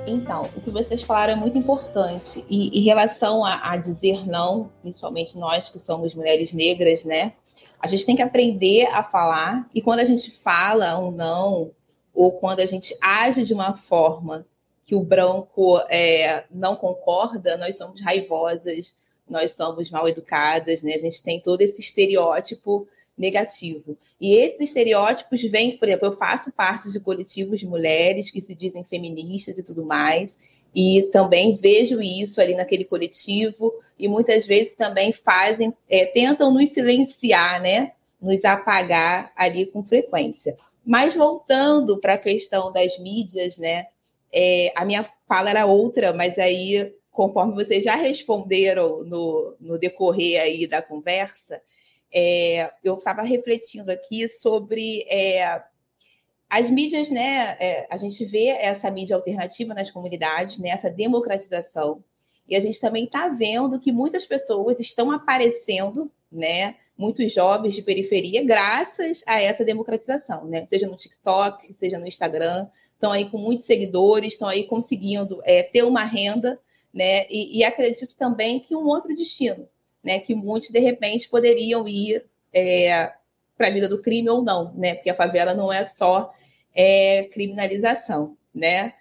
Então, 0.07 0.49
o 0.55 0.61
que 0.61 0.71
vocês 0.71 1.03
falaram 1.03 1.33
é 1.33 1.35
muito 1.35 1.55
importante. 1.59 2.43
E 2.49 2.79
em 2.79 2.83
relação 2.83 3.45
a, 3.45 3.69
a, 3.69 3.77
dizer 3.77 4.27
não, 4.27 4.71
principalmente 4.81 5.37
nós 5.37 5.69
que 5.69 5.77
somos 5.77 6.15
mulheres 6.15 6.51
negras, 6.51 7.03
né? 7.03 7.33
A 7.79 7.85
gente 7.85 8.03
tem 8.03 8.15
que 8.15 8.23
aprender 8.23 8.87
a 8.87 9.03
falar. 9.03 9.69
E 9.75 9.79
quando 9.79 9.99
a 9.99 10.05
gente 10.05 10.31
fala 10.41 10.97
um 10.97 11.11
não, 11.11 11.69
ou 12.15 12.31
quando 12.31 12.61
a 12.61 12.65
gente 12.65 12.97
age 12.99 13.43
de 13.43 13.53
uma 13.53 13.77
forma 13.77 14.43
que 14.87 14.95
o 14.95 15.03
branco 15.03 15.77
é, 15.89 16.45
não 16.49 16.73
concorda, 16.73 17.57
nós 17.57 17.77
somos 17.77 17.99
raivosas, 17.99 18.95
nós 19.29 19.51
somos 19.51 19.91
mal 19.91 20.07
educadas, 20.07 20.81
né? 20.81 20.93
A 20.93 20.97
gente 20.97 21.21
tem 21.21 21.41
todo 21.41 21.61
esse 21.61 21.81
estereótipo 21.81 22.87
negativo. 23.17 23.97
E 24.19 24.33
esses 24.35 24.69
estereótipos 24.69 25.41
vêm, 25.43 25.75
por 25.75 25.89
exemplo, 25.89 26.07
eu 26.07 26.13
faço 26.13 26.53
parte 26.53 26.89
de 26.89 27.01
coletivos 27.01 27.59
de 27.59 27.67
mulheres 27.67 28.31
que 28.31 28.39
se 28.39 28.55
dizem 28.55 28.85
feministas 28.85 29.57
e 29.57 29.63
tudo 29.63 29.83
mais, 29.83 30.39
e 30.73 31.09
também 31.11 31.53
vejo 31.53 32.01
isso 32.01 32.39
ali 32.39 32.55
naquele 32.55 32.85
coletivo, 32.85 33.73
e 33.99 34.07
muitas 34.07 34.45
vezes 34.45 34.77
também 34.77 35.11
fazem, 35.11 35.73
é, 35.89 36.05
tentam 36.05 36.49
nos 36.49 36.69
silenciar, 36.69 37.61
né? 37.61 37.91
Nos 38.21 38.45
apagar 38.45 39.33
ali 39.35 39.65
com 39.65 39.83
frequência. 39.83 40.55
Mas 40.85 41.13
voltando 41.13 41.99
para 41.99 42.13
a 42.13 42.17
questão 42.17 42.71
das 42.71 42.97
mídias, 42.97 43.57
né? 43.57 43.87
É, 44.33 44.71
a 44.75 44.83
minha 44.85 45.03
fala 45.27 45.49
era 45.49 45.65
outra, 45.65 46.13
mas 46.13 46.37
aí 46.37 46.93
conforme 47.17 47.55
vocês 47.55 47.83
já 47.83 47.95
responderam 47.95 49.03
no, 49.03 49.55
no 49.59 49.79
decorrer 49.79 50.39
aí 50.39 50.67
da 50.67 50.83
conversa, 50.83 51.59
é, 52.13 52.71
eu 52.83 52.93
estava 52.93 53.23
refletindo 53.23 53.91
aqui 53.91 54.29
sobre 54.29 55.01
é, 55.09 55.63
as 56.47 56.69
mídias, 56.69 57.09
né? 57.09 57.57
É, 57.59 57.87
a 57.89 57.97
gente 57.97 58.23
vê 58.23 58.49
essa 58.49 58.91
mídia 58.91 59.15
alternativa 59.15 59.73
nas 59.73 59.89
comunidades, 59.89 60.59
né, 60.59 60.69
essa 60.69 60.91
democratização, 60.91 62.03
e 62.47 62.55
a 62.55 62.59
gente 62.59 62.79
também 62.79 63.05
está 63.05 63.29
vendo 63.29 63.79
que 63.79 63.91
muitas 63.91 64.23
pessoas 64.27 64.79
estão 64.79 65.11
aparecendo, 65.11 66.11
né? 66.31 66.75
Muitos 66.95 67.33
jovens 67.33 67.73
de 67.73 67.81
periferia, 67.81 68.45
graças 68.45 69.23
a 69.25 69.41
essa 69.41 69.65
democratização, 69.65 70.45
né? 70.45 70.67
Seja 70.67 70.87
no 70.87 70.95
TikTok, 70.95 71.73
seja 71.73 71.97
no 71.97 72.07
Instagram, 72.07 72.67
estão 72.97 73.11
aí 73.11 73.29
com 73.29 73.37
muitos 73.37 73.65
seguidores, 73.65 74.33
estão 74.33 74.47
aí 74.47 74.65
conseguindo 74.65 75.39
é, 75.45 75.63
ter 75.63 75.83
uma 75.83 76.03
renda, 76.03 76.59
né? 76.93 77.27
E, 77.29 77.59
e, 77.59 77.63
acredito 77.63 78.15
também 78.17 78.59
que 78.59 78.75
um 78.75 78.87
outro 78.87 79.15
destino, 79.15 79.69
né? 80.03 80.19
Que 80.19 80.33
muitos 80.33 80.71
de 80.71 80.79
repente 80.79 81.29
poderiam 81.29 81.87
ir 81.87 82.25
é, 82.51 83.13
para 83.55 83.67
a 83.67 83.69
vida 83.69 83.87
do 83.87 84.01
crime 84.01 84.29
ou 84.29 84.41
não, 84.41 84.73
né? 84.73 84.95
Porque 84.95 85.11
a 85.11 85.15
favela 85.15 85.53
não 85.53 85.71
é 85.71 85.83
só 85.83 86.33
é, 86.75 87.23
criminalização, 87.31 88.35
né? 88.53 88.93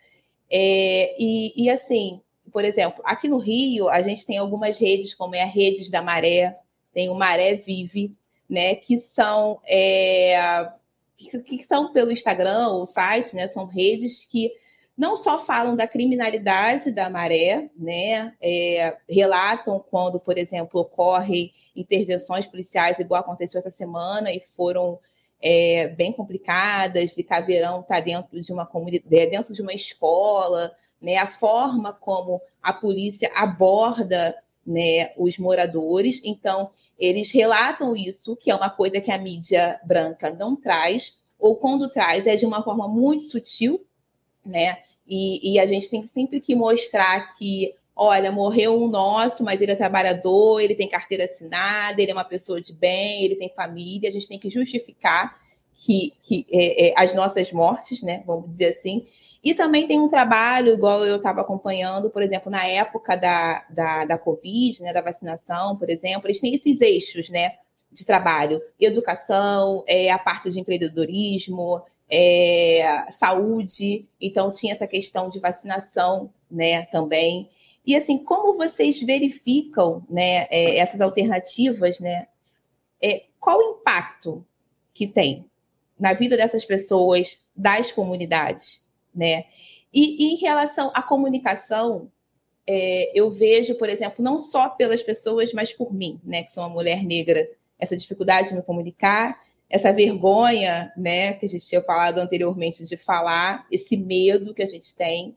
É, 0.50 1.16
e, 1.18 1.64
e, 1.64 1.70
assim, 1.70 2.20
por 2.52 2.64
exemplo, 2.64 3.02
aqui 3.04 3.28
no 3.28 3.38
Rio 3.38 3.88
a 3.88 4.02
gente 4.02 4.26
tem 4.26 4.36
algumas 4.36 4.78
redes, 4.78 5.14
como 5.14 5.34
é 5.34 5.42
a 5.42 5.46
Redes 5.46 5.90
da 5.90 6.02
Maré, 6.02 6.56
tem 6.92 7.08
o 7.08 7.14
Maré 7.14 7.54
Vive, 7.54 8.14
né? 8.48 8.74
Que 8.74 8.98
são 8.98 9.58
é, 9.64 10.68
que, 11.16 11.38
que 11.40 11.62
são 11.62 11.92
pelo 11.92 12.12
Instagram 12.12 12.68
ou 12.68 12.86
site, 12.86 13.34
né? 13.34 13.48
São 13.48 13.64
redes 13.64 14.24
que 14.24 14.52
não 14.96 15.16
só 15.16 15.38
falam 15.38 15.76
da 15.76 15.86
criminalidade 15.86 16.90
da 16.90 17.10
maré, 17.10 17.70
né? 17.76 18.34
É, 18.40 18.96
relatam 19.08 19.84
quando, 19.90 20.18
por 20.18 20.38
exemplo, 20.38 20.80
ocorrem 20.80 21.52
intervenções 21.74 22.46
policiais, 22.46 22.98
igual 22.98 23.20
aconteceu 23.20 23.58
essa 23.58 23.70
semana, 23.70 24.32
e 24.32 24.40
foram 24.56 24.98
é, 25.40 25.88
bem 25.88 26.12
complicadas, 26.12 27.14
de 27.14 27.22
caveirão 27.22 27.80
estar 27.80 27.96
tá 27.96 28.00
dentro 28.00 28.40
de 28.40 28.52
uma 28.52 28.64
comunidade, 28.64 29.14
é, 29.14 29.26
dentro 29.26 29.52
de 29.52 29.60
uma 29.60 29.74
escola, 29.74 30.72
né? 31.00 31.16
A 31.16 31.26
forma 31.26 31.92
como 31.92 32.40
a 32.62 32.72
polícia 32.72 33.30
aborda 33.34 34.34
né, 34.66 35.12
os 35.16 35.38
moradores. 35.38 36.20
Então, 36.24 36.70
eles 36.98 37.30
relatam 37.30 37.94
isso, 37.96 38.34
que 38.36 38.50
é 38.50 38.54
uma 38.54 38.68
coisa 38.68 39.00
que 39.00 39.12
a 39.12 39.18
mídia 39.18 39.80
branca 39.84 40.30
não 40.30 40.56
traz, 40.56 41.20
ou 41.38 41.56
quando 41.56 41.88
traz 41.88 42.26
é 42.26 42.34
de 42.34 42.44
uma 42.44 42.62
forma 42.62 42.88
muito 42.88 43.22
sutil, 43.22 43.84
né? 44.44 44.78
E, 45.06 45.52
e, 45.52 45.60
a 45.60 45.66
gente 45.66 45.88
tem 45.88 46.04
sempre 46.04 46.40
que 46.40 46.56
mostrar 46.56 47.36
que, 47.36 47.72
olha, 47.94 48.32
morreu 48.32 48.82
um 48.82 48.88
nosso, 48.88 49.44
mas 49.44 49.60
ele 49.60 49.70
é 49.70 49.76
trabalhador, 49.76 50.60
ele 50.60 50.74
tem 50.74 50.88
carteira 50.88 51.24
assinada, 51.24 52.02
ele 52.02 52.10
é 52.10 52.14
uma 52.14 52.24
pessoa 52.24 52.60
de 52.60 52.72
bem, 52.72 53.24
ele 53.24 53.36
tem 53.36 53.48
família. 53.54 54.08
A 54.08 54.12
gente 54.12 54.26
tem 54.26 54.38
que 54.38 54.50
justificar 54.50 55.38
que, 55.76 56.14
que 56.22 56.46
é, 56.50 56.88
é, 56.88 56.94
as 56.96 57.14
nossas 57.14 57.52
mortes, 57.52 58.02
né? 58.02 58.22
Vamos 58.26 58.50
dizer 58.50 58.76
assim. 58.78 59.06
E 59.44 59.54
também 59.54 59.86
tem 59.86 60.00
um 60.00 60.08
trabalho, 60.08 60.72
igual 60.72 61.04
eu 61.04 61.16
estava 61.16 61.42
acompanhando, 61.42 62.10
por 62.10 62.22
exemplo, 62.22 62.50
na 62.50 62.66
época 62.66 63.14
da, 63.16 63.64
da, 63.70 64.04
da 64.04 64.18
Covid, 64.18 64.82
né, 64.82 64.92
da 64.92 65.02
vacinação, 65.02 65.76
por 65.76 65.88
exemplo, 65.88 66.26
eles 66.26 66.40
têm 66.40 66.54
esses 66.54 66.80
eixos, 66.80 67.28
né? 67.30 67.52
De 67.92 68.04
trabalho, 68.04 68.60
educação, 68.80 69.84
é, 69.86 70.10
a 70.10 70.18
parte 70.18 70.50
de 70.50 70.58
empreendedorismo, 70.58 71.82
é, 72.10 73.06
saúde, 73.12 74.08
então 74.20 74.50
tinha 74.50 74.74
essa 74.74 74.86
questão 74.86 75.28
de 75.28 75.38
vacinação, 75.38 76.32
né, 76.50 76.86
também. 76.86 77.48
E 77.86 77.94
assim, 77.94 78.18
como 78.18 78.54
vocês 78.54 79.00
verificam, 79.00 80.04
né, 80.10 80.46
é, 80.50 80.78
essas 80.78 81.00
alternativas, 81.00 82.00
né, 82.00 82.26
é, 83.00 83.24
qual 83.38 83.58
o 83.58 83.78
impacto 83.78 84.44
que 84.92 85.06
tem 85.06 85.48
na 85.98 86.12
vida 86.12 86.36
dessas 86.36 86.64
pessoas, 86.64 87.38
das 87.54 87.90
comunidades, 87.92 88.84
né? 89.14 89.44
E, 89.92 90.24
e 90.24 90.34
em 90.34 90.36
relação 90.36 90.90
à 90.94 91.02
comunicação, 91.02 92.10
é, 92.66 93.10
eu 93.14 93.30
vejo, 93.30 93.74
por 93.76 93.88
exemplo, 93.88 94.22
não 94.22 94.38
só 94.38 94.68
pelas 94.68 95.02
pessoas, 95.02 95.52
mas 95.52 95.72
por 95.72 95.94
mim, 95.94 96.20
né, 96.24 96.42
que 96.42 96.52
sou 96.52 96.64
uma 96.64 96.68
mulher 96.68 97.02
negra, 97.04 97.48
essa 97.78 97.96
dificuldade 97.96 98.48
de 98.48 98.54
me 98.54 98.62
comunicar 98.62 99.40
essa 99.68 99.92
vergonha, 99.92 100.92
né, 100.96 101.34
que 101.34 101.46
a 101.46 101.48
gente 101.48 101.66
tinha 101.66 101.82
falado 101.82 102.18
anteriormente 102.18 102.84
de 102.84 102.96
falar, 102.96 103.66
esse 103.70 103.96
medo 103.96 104.54
que 104.54 104.62
a 104.62 104.66
gente 104.66 104.94
tem. 104.94 105.36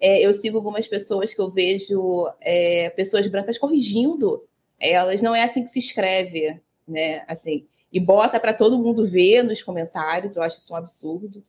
É, 0.00 0.24
eu 0.24 0.32
sigo 0.32 0.56
algumas 0.56 0.86
pessoas 0.86 1.34
que 1.34 1.40
eu 1.40 1.50
vejo 1.50 2.30
é, 2.40 2.90
pessoas 2.90 3.26
brancas 3.26 3.58
corrigindo 3.58 4.46
elas, 4.78 5.22
não 5.22 5.34
é 5.34 5.44
assim 5.44 5.64
que 5.64 5.70
se 5.70 5.78
escreve, 5.78 6.60
né, 6.86 7.24
assim, 7.26 7.66
e 7.94 8.00
bota 8.00 8.40
para 8.40 8.52
todo 8.52 8.76
mundo 8.76 9.06
ver 9.06 9.44
nos 9.44 9.62
comentários, 9.62 10.34
eu 10.34 10.42
acho 10.42 10.58
isso 10.58 10.72
um 10.72 10.76
absurdo. 10.76 11.44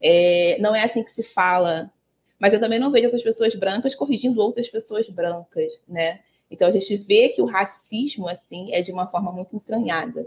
É, 0.00 0.56
não 0.58 0.74
é 0.74 0.82
assim 0.82 1.04
que 1.04 1.12
se 1.12 1.22
fala, 1.22 1.92
mas 2.40 2.54
eu 2.54 2.58
também 2.58 2.78
não 2.78 2.90
vejo 2.90 3.08
essas 3.08 3.22
pessoas 3.22 3.54
brancas 3.54 3.94
corrigindo 3.94 4.40
outras 4.40 4.70
pessoas 4.70 5.06
brancas, 5.10 5.82
né? 5.86 6.20
Então 6.50 6.66
a 6.66 6.70
gente 6.70 6.96
vê 6.96 7.28
que 7.28 7.42
o 7.42 7.44
racismo 7.44 8.26
assim 8.26 8.72
é 8.72 8.80
de 8.80 8.90
uma 8.90 9.06
forma 9.06 9.30
muito 9.30 9.54
entranhada. 9.54 10.26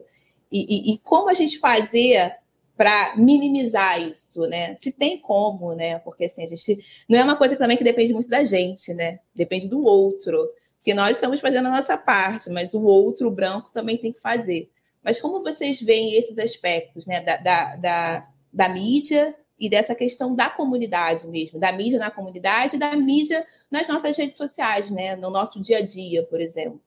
E, 0.52 0.92
e, 0.92 0.94
e 0.94 0.98
como 1.00 1.30
a 1.30 1.34
gente 1.34 1.58
fazer 1.58 2.38
para 2.78 3.16
minimizar 3.18 4.00
isso, 4.00 4.42
né? 4.42 4.76
Se 4.76 4.92
tem 4.92 5.18
como, 5.20 5.74
né? 5.74 5.98
Porque 5.98 6.26
assim, 6.26 6.44
a 6.44 6.48
gente 6.48 6.78
não 7.10 7.18
é 7.18 7.24
uma 7.24 7.38
coisa 7.38 7.56
também 7.56 7.76
que 7.76 7.84
depende 7.84 8.14
muito 8.14 8.30
da 8.30 8.46
gente, 8.46 8.94
né? 8.94 9.20
Depende 9.34 9.68
do 9.68 9.84
outro. 9.84 10.48
Porque 10.78 10.94
nós 10.94 11.18
estamos 11.18 11.40
fazendo 11.40 11.70
a 11.70 11.72
nossa 11.72 11.98
parte, 11.98 12.52
mas 12.52 12.76
o 12.76 12.84
outro 12.84 13.32
branco 13.32 13.72
também 13.74 13.98
tem 13.98 14.12
que 14.12 14.22
fazer. 14.22 14.70
Mas 15.06 15.22
como 15.22 15.44
vocês 15.44 15.80
veem 15.80 16.16
esses 16.16 16.36
aspectos, 16.40 17.06
né? 17.06 17.22
Da, 17.22 17.38
da, 17.38 17.76
da, 17.76 18.32
da 18.52 18.70
mídia 18.70 19.36
e 19.58 19.70
dessa 19.70 19.94
questão 19.94 20.34
da 20.34 20.50
comunidade 20.50 21.28
mesmo, 21.28 21.60
da 21.60 21.72
mídia 21.72 22.00
na 22.00 22.10
comunidade 22.10 22.76
e 22.76 22.80
da 22.80 22.96
mídia 22.96 23.46
nas 23.70 23.88
nossas 23.88 24.18
redes 24.18 24.36
sociais, 24.36 24.90
né? 24.90 25.16
No 25.16 25.30
nosso 25.30 25.62
dia 25.62 25.78
a 25.78 25.86
dia, 25.86 26.26
por 26.26 26.42
exemplo. 26.42 26.82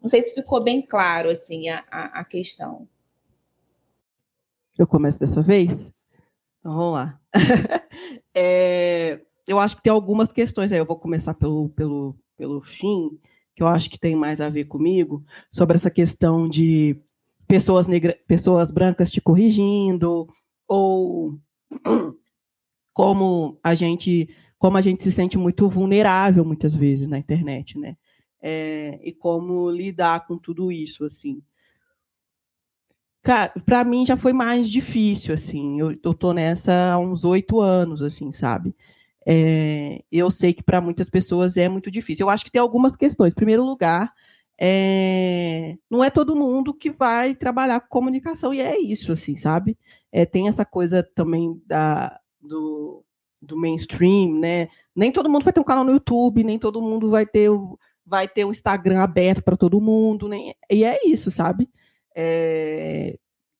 Não 0.00 0.08
sei 0.08 0.22
se 0.22 0.34
ficou 0.34 0.64
bem 0.64 0.80
claro 0.80 1.28
assim 1.28 1.68
a, 1.68 1.84
a, 1.90 2.20
a 2.20 2.24
questão. 2.24 2.88
Eu 4.78 4.86
começo 4.86 5.20
dessa 5.20 5.42
vez? 5.42 5.92
Então 6.58 6.74
vamos 6.74 6.94
lá. 6.94 7.20
é, 8.34 9.20
eu 9.46 9.58
acho 9.58 9.76
que 9.76 9.82
tem 9.82 9.92
algumas 9.92 10.32
questões 10.32 10.72
aí. 10.72 10.78
Eu 10.78 10.86
vou 10.86 10.98
começar 10.98 11.34
pelo, 11.34 11.68
pelo, 11.70 12.16
pelo 12.34 12.62
fim, 12.62 13.20
que 13.58 13.62
eu 13.62 13.66
acho 13.68 13.90
que 13.90 13.98
tem 13.98 14.16
mais 14.16 14.40
a 14.40 14.48
ver 14.48 14.64
comigo, 14.64 15.24
sobre 15.52 15.76
essa 15.76 15.90
questão 15.90 16.48
de 16.48 16.96
pessoas, 17.46 17.86
negra, 17.86 18.16
pessoas 18.26 18.70
brancas 18.70 19.10
te 19.10 19.20
corrigindo, 19.20 20.26
ou 20.66 21.38
como 22.94 23.58
a 23.62 23.74
gente 23.74 24.28
como 24.58 24.76
a 24.76 24.80
gente 24.80 25.04
se 25.04 25.12
sente 25.12 25.38
muito 25.38 25.68
vulnerável 25.68 26.44
muitas 26.44 26.74
vezes 26.74 27.06
na 27.06 27.18
internet, 27.18 27.78
né? 27.78 27.96
é, 28.40 28.98
e 29.02 29.12
como 29.12 29.70
lidar 29.70 30.26
com 30.26 30.38
tudo 30.38 30.70
isso, 30.70 31.04
assim. 31.04 31.42
Cara, 33.22 33.52
para 33.66 33.84
mim 33.84 34.06
já 34.06 34.16
foi 34.16 34.32
mais 34.32 34.70
difícil, 34.70 35.34
assim. 35.34 35.80
Eu, 35.80 35.98
eu 36.02 36.14
tô 36.14 36.32
nessa 36.32 36.92
há 36.92 36.98
uns 36.98 37.24
oito 37.24 37.60
anos, 37.60 38.00
assim, 38.00 38.32
sabe? 38.32 38.74
É, 39.30 40.02
eu 40.10 40.30
sei 40.30 40.54
que 40.54 40.62
para 40.62 40.80
muitas 40.80 41.10
pessoas 41.10 41.58
é 41.58 41.68
muito 41.68 41.90
difícil. 41.90 42.24
Eu 42.26 42.30
acho 42.30 42.44
que 42.46 42.50
tem 42.50 42.60
algumas 42.60 42.96
questões. 42.96 43.32
Em 43.32 43.36
primeiro 43.36 43.62
lugar, 43.62 44.14
é, 44.58 45.76
não 45.90 46.02
é 46.02 46.08
todo 46.08 46.34
mundo 46.34 46.72
que 46.72 46.90
vai 46.90 47.34
trabalhar 47.34 47.80
com 47.80 47.88
comunicação, 47.88 48.54
e 48.54 48.60
é 48.60 48.78
isso, 48.80 49.12
assim, 49.12 49.36
sabe? 49.36 49.76
É, 50.10 50.24
tem 50.24 50.48
essa 50.48 50.64
coisa 50.64 51.02
também 51.14 51.60
da, 51.66 52.18
do, 52.40 53.04
do 53.40 53.56
mainstream, 53.56 54.40
né? 54.40 54.68
Nem 54.96 55.12
todo 55.12 55.28
mundo 55.28 55.44
vai 55.44 55.52
ter 55.52 55.60
um 55.60 55.64
canal 55.64 55.84
no 55.84 55.92
YouTube, 55.92 56.42
nem 56.42 56.58
todo 56.58 56.80
mundo 56.80 57.10
vai 57.10 57.26
ter 57.26 57.50
o, 57.50 57.78
vai 58.06 58.26
ter 58.26 58.44
o 58.46 58.50
Instagram 58.50 59.00
aberto 59.00 59.42
para 59.44 59.56
todo 59.56 59.80
mundo, 59.80 60.26
né? 60.28 60.52
e 60.70 60.84
é 60.84 61.06
isso, 61.06 61.30
sabe? 61.30 61.68
É... 62.16 63.18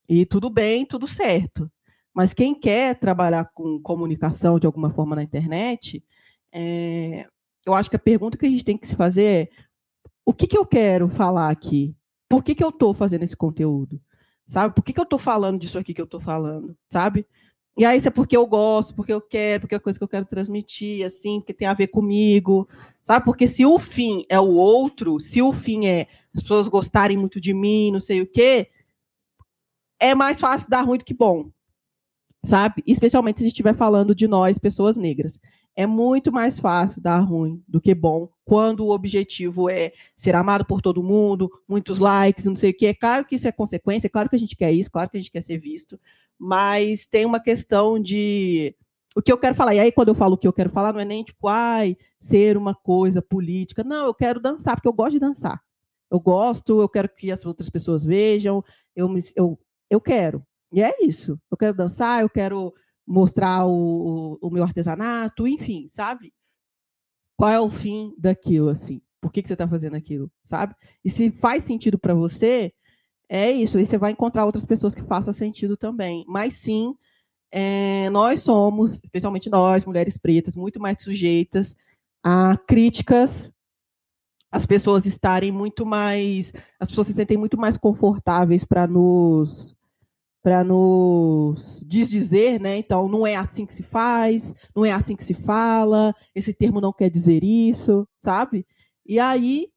E 0.09 0.25
tudo 0.27 0.51
bem, 0.51 0.87
tudo 0.87 1.07
certo. 1.07 1.71
Mas 2.19 2.35
quem 2.35 2.53
quer 2.53 2.99
trabalhar 2.99 3.45
com 3.55 3.81
comunicação 3.81 4.59
de 4.59 4.67
alguma 4.67 4.91
forma 4.91 5.15
na 5.15 5.23
internet, 5.23 6.03
é... 6.53 7.29
eu 7.65 7.75
acho 7.75 7.89
que 7.89 7.95
a 7.95 8.01
pergunta 8.01 8.37
que 8.37 8.45
a 8.45 8.51
gente 8.51 8.65
tem 8.65 8.77
que 8.77 8.89
se 8.89 8.97
fazer 8.97 9.23
é: 9.23 9.49
o 10.27 10.35
que, 10.35 10.49
que 10.49 10.59
eu 10.59 10.67
quero 10.67 11.09
falar 11.09 11.49
aqui? 11.49 11.95
Por 12.29 12.43
que, 12.43 12.57
que 12.57 12.65
eu 12.65 12.71
estou 12.71 12.93
fazendo 12.93 13.23
esse 13.23 13.37
conteúdo? 13.37 14.01
Sabe? 14.49 14.75
Por 14.75 14.83
que, 14.83 14.93
que 14.93 14.99
eu 14.99 15.05
estou 15.05 15.17
falando 15.17 15.61
disso 15.61 15.79
aqui 15.79 15.95
que 15.95 16.01
eu 16.01 16.07
estou 16.07 16.19
falando? 16.19 16.77
Sabe? 16.89 17.25
E 17.77 17.85
aí, 17.85 17.97
isso 17.97 18.09
é 18.09 18.11
porque 18.11 18.37
eu 18.37 18.45
gosto, 18.49 18.97
porque 18.97 19.13
eu 19.13 19.21
quero, 19.21 19.61
porque 19.61 19.77
é 19.77 19.79
coisa 19.79 19.97
que 19.97 20.03
eu 20.03 20.09
quero 20.09 20.27
transmitir, 20.27 21.07
assim, 21.07 21.39
porque 21.39 21.55
tem 21.55 21.69
a 21.69 21.75
ver 21.75 21.87
comigo, 21.87 22.69
sabe? 23.01 23.25
Porque 23.25 23.47
se 23.47 23.65
o 23.65 23.79
fim 23.79 24.25
é 24.29 24.41
o 24.41 24.55
outro, 24.55 25.21
se 25.21 25.41
o 25.41 25.53
fim 25.53 25.87
é 25.87 26.09
as 26.35 26.43
pessoas 26.43 26.67
gostarem 26.67 27.17
muito 27.17 27.41
de 27.41 27.55
mim, 27.55 27.93
não 27.93 28.01
sei 28.01 28.21
o 28.23 28.27
quê, 28.27 28.73
é 30.01 30.17
mais 30.17 30.41
fácil 30.41 30.69
dar 30.69 30.83
ruim 30.83 30.99
do 30.99 31.05
que 31.05 31.15
bom, 31.15 31.49
sabe? 32.45 32.83
Especialmente 32.87 33.39
se 33.39 33.45
a 33.45 33.47
gente 33.47 33.53
estiver 33.55 33.77
falando 33.77 34.15
de 34.15 34.27
nós, 34.27 34.59
pessoas 34.59 34.97
negras. 34.97 35.39
É 35.77 35.87
muito 35.87 36.33
mais 36.33 36.59
fácil 36.59 37.01
dar 37.01 37.21
ruim 37.21 37.63
do 37.69 37.81
que 37.81 37.95
bom 37.95 38.29
quando 38.45 38.85
o 38.85 38.91
objetivo 38.91 39.71
é 39.71 39.93
ser 40.17 40.35
amado 40.35 40.65
por 40.65 40.81
todo 40.81 41.03
mundo, 41.03 41.51
muitos 41.69 41.99
likes, 41.99 42.47
não 42.47 42.57
sei 42.57 42.71
o 42.71 42.75
que. 42.75 42.87
É 42.87 42.95
claro 42.95 43.25
que 43.25 43.37
isso 43.37 43.47
é 43.47 43.53
consequência, 43.53 44.07
é 44.07 44.11
claro 44.11 44.29
que 44.29 44.37
a 44.37 44.39
gente 44.39 44.57
quer 44.57 44.73
isso, 44.73 44.91
claro 44.91 45.09
que 45.11 45.17
a 45.17 45.21
gente 45.21 45.31
quer 45.31 45.43
ser 45.43 45.59
visto, 45.59 46.01
mas 46.39 47.07
tem 47.07 47.25
uma 47.25 47.39
questão 47.39 48.01
de 48.01 48.75
o 49.15 49.23
que 49.23 49.33
eu 49.33 49.39
quero 49.39 49.55
falar. 49.55 49.75
E 49.75 49.81
aí, 49.81 49.93
quando 49.93 50.09
eu 50.09 50.15
falo 50.15 50.35
o 50.35 50.39
que 50.39 50.47
eu 50.47 50.53
quero 50.53 50.71
falar, 50.71 50.93
não 50.93 51.01
é 51.01 51.05
nem 51.05 51.25
tipo, 51.25 51.49
ai, 51.49 51.97
ser 52.21 52.57
uma 52.57 52.75
coisa 52.75 53.21
política. 53.21 53.85
Não, 53.85 54.07
eu 54.07 54.15
quero 54.15 54.41
dançar, 54.41 54.77
porque 54.77 54.89
eu 54.89 54.93
gosto 54.93 55.13
de 55.13 55.19
dançar. 55.19 55.61
Eu 56.11 56.21
gosto, 56.21 56.81
eu 56.81 56.89
quero 56.89 57.09
que 57.09 57.31
as 57.31 57.45
outras 57.45 57.69
pessoas 57.69 58.05
vejam, 58.05 58.65
eu, 58.97 59.09
eu, 59.37 59.59
eu 59.91 60.01
quero. 60.01 60.43
E 60.73 60.83
é 60.83 60.95
isso. 61.03 61.41
Eu 61.51 61.57
quero 61.57 61.77
dançar, 61.77 62.23
eu 62.23 62.29
quero 62.29 62.73
mostrar 63.07 63.67
o, 63.67 64.39
o, 64.41 64.51
meu 64.51 64.63
artesanato, 64.63 65.47
enfim, 65.47 65.87
sabe? 65.89 66.33
Qual 67.37 67.51
é 67.51 67.61
o 67.61 67.71
fim 67.71 68.15
daquilo, 68.19 68.69
assim? 68.69 69.01
Por 69.21 69.33
que, 69.33 69.43
que 69.43 69.49
você 69.49 69.55
está 69.55 69.67
fazendo 69.67 69.97
aquilo, 69.97 70.31
sabe? 70.45 70.75
E 71.05 71.11
se 71.11 71.31
faz 71.31 71.63
sentido 71.65 71.99
para 71.99 72.15
você, 72.15 72.73
é 73.29 73.51
isso. 73.51 73.79
Aí 73.79 73.87
você 73.87 73.99
vai 73.99 74.13
encontrar 74.13 74.45
outras 74.45 74.65
pessoas 74.65 74.95
que 74.95 75.03
façam 75.03 75.33
sentido 75.33 75.77
também. 75.77 76.25
Mas 76.29 76.55
sim, 76.55 76.95
é, 77.51 78.11
nós 78.11 78.41
somos, 78.41 78.97
especialmente 79.05 79.51
nós, 79.51 79.85
mulheres 79.85 80.19
pretas, 80.19 80.55
muito 80.55 80.81
mais 80.81 81.03
sujeitas 81.03 81.75
a 82.23 82.57
críticas 82.67 83.53
as 84.51 84.65
pessoas 84.65 85.05
estarem 85.07 85.53
muito 85.53 85.85
mais, 85.85 86.53
as 86.81 86.89
pessoas 86.89 87.07
se 87.09 87.15
sentem 87.15 87.37
muito 87.37 87.59
mais 87.59 87.77
confortáveis 87.77 88.65
para 88.65 88.87
nos 88.87 89.77
para 90.49 90.65
nos 90.65 91.85
desdizer, 91.87 92.59
né? 92.59 92.79
Então, 92.79 93.07
não 93.07 93.27
é 93.27 93.37
assim 93.37 93.67
que 93.67 93.75
se 93.75 93.83
faz, 93.83 94.55
não 94.75 94.83
é 94.83 94.91
assim 94.91 95.15
que 95.15 95.23
se 95.23 95.35
fala, 95.35 96.15
esse 96.35 96.55
termo 96.55 96.81
não 96.81 96.91
quer 96.91 97.11
dizer 97.11 97.45
isso, 97.45 98.09
sabe? 98.17 98.67
E 99.05 99.21
aí, 99.21 99.71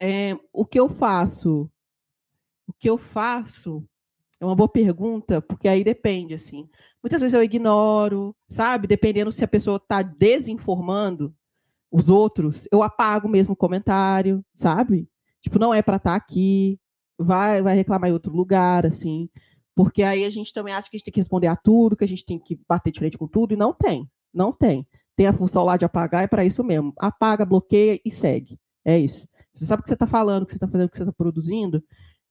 é, 0.00 0.36
o 0.52 0.66
que 0.66 0.80
eu 0.80 0.88
faço? 0.88 1.70
O 2.66 2.72
que 2.72 2.90
eu 2.90 2.98
faço 2.98 3.86
é 4.40 4.44
uma 4.44 4.56
boa 4.56 4.68
pergunta, 4.68 5.40
porque 5.40 5.68
aí 5.68 5.84
depende, 5.84 6.34
assim. 6.34 6.68
Muitas 7.00 7.20
vezes 7.20 7.34
eu 7.34 7.44
ignoro, 7.44 8.34
sabe? 8.48 8.88
Dependendo 8.88 9.30
se 9.30 9.44
a 9.44 9.48
pessoa 9.48 9.76
está 9.76 10.02
desinformando, 10.02 11.32
os 11.88 12.08
outros, 12.08 12.66
eu 12.72 12.82
apago 12.82 13.28
mesmo 13.28 13.52
o 13.52 13.56
comentário, 13.56 14.44
sabe? 14.52 15.08
Tipo, 15.40 15.60
não 15.60 15.72
é 15.72 15.82
para 15.82 15.98
estar 15.98 16.10
tá 16.10 16.16
aqui, 16.16 16.80
vai, 17.16 17.62
vai 17.62 17.76
reclamar 17.76 18.10
em 18.10 18.12
outro 18.12 18.34
lugar, 18.34 18.84
assim. 18.84 19.28
Porque 19.74 20.02
aí 20.02 20.24
a 20.24 20.30
gente 20.30 20.52
também 20.52 20.74
acha 20.74 20.90
que 20.90 20.96
a 20.96 20.98
gente 20.98 21.04
tem 21.04 21.12
que 21.12 21.20
responder 21.20 21.46
a 21.46 21.56
tudo, 21.56 21.96
que 21.96 22.04
a 22.04 22.08
gente 22.08 22.24
tem 22.24 22.38
que 22.38 22.60
bater 22.68 22.92
de 22.92 22.98
frente 22.98 23.18
com 23.18 23.26
tudo, 23.26 23.54
e 23.54 23.56
não 23.56 23.72
tem. 23.72 24.08
Não 24.32 24.52
tem. 24.52 24.86
Tem 25.16 25.26
a 25.26 25.32
função 25.32 25.64
lá 25.64 25.76
de 25.76 25.84
apagar, 25.84 26.24
é 26.24 26.26
para 26.26 26.44
isso 26.44 26.62
mesmo. 26.64 26.92
Apaga, 26.98 27.44
bloqueia 27.44 28.00
e 28.04 28.10
segue. 28.10 28.58
É 28.84 28.98
isso. 28.98 29.26
Você 29.52 29.66
sabe 29.66 29.80
o 29.80 29.82
que 29.82 29.88
você 29.88 29.94
está 29.94 30.06
falando, 30.06 30.42
o 30.42 30.46
que 30.46 30.52
você 30.52 30.56
está 30.56 30.66
fazendo, 30.66 30.86
o 30.86 30.90
que 30.90 30.96
você 30.96 31.02
está 31.02 31.12
produzindo. 31.12 31.82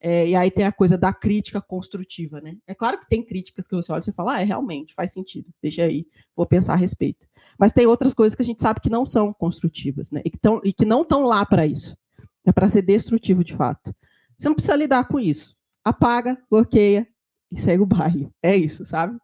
É, 0.04 0.26
e 0.26 0.34
aí 0.34 0.50
tem 0.50 0.64
a 0.64 0.72
coisa 0.72 0.98
da 0.98 1.12
crítica 1.12 1.60
construtiva, 1.60 2.40
né? 2.40 2.56
É 2.66 2.74
claro 2.74 2.98
que 2.98 3.08
tem 3.08 3.24
críticas 3.24 3.68
que 3.68 3.76
você 3.76 3.92
olha 3.92 4.00
e 4.00 4.04
você 4.04 4.10
fala, 4.10 4.34
ah, 4.34 4.40
é 4.40 4.44
realmente, 4.44 4.92
faz 4.94 5.12
sentido, 5.12 5.48
deixa 5.62 5.84
aí, 5.84 6.04
vou 6.34 6.44
pensar 6.44 6.72
a 6.72 6.76
respeito. 6.76 7.24
Mas 7.56 7.72
tem 7.72 7.86
outras 7.86 8.12
coisas 8.12 8.34
que 8.34 8.42
a 8.42 8.44
gente 8.44 8.60
sabe 8.60 8.80
que 8.80 8.90
não 8.90 9.06
são 9.06 9.32
construtivas, 9.32 10.10
né? 10.10 10.20
E 10.24 10.30
que, 10.30 10.38
tão, 10.38 10.60
e 10.64 10.72
que 10.72 10.84
não 10.84 11.02
estão 11.02 11.22
lá 11.22 11.46
para 11.46 11.64
isso. 11.66 11.96
É 12.44 12.50
para 12.50 12.68
ser 12.68 12.82
destrutivo 12.82 13.44
de 13.44 13.54
fato. 13.54 13.94
Você 14.36 14.48
não 14.48 14.56
precisa 14.56 14.74
lidar 14.74 15.06
com 15.06 15.20
isso. 15.20 15.54
Apaga, 15.84 16.36
bloqueia 16.50 17.06
e 17.52 17.60
segue 17.60 17.82
o 17.82 17.86
baile. 17.86 18.30
É 18.42 18.56
isso, 18.56 18.86
sabe? 18.86 19.18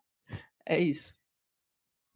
É 0.67 0.79
isso. 0.79 1.17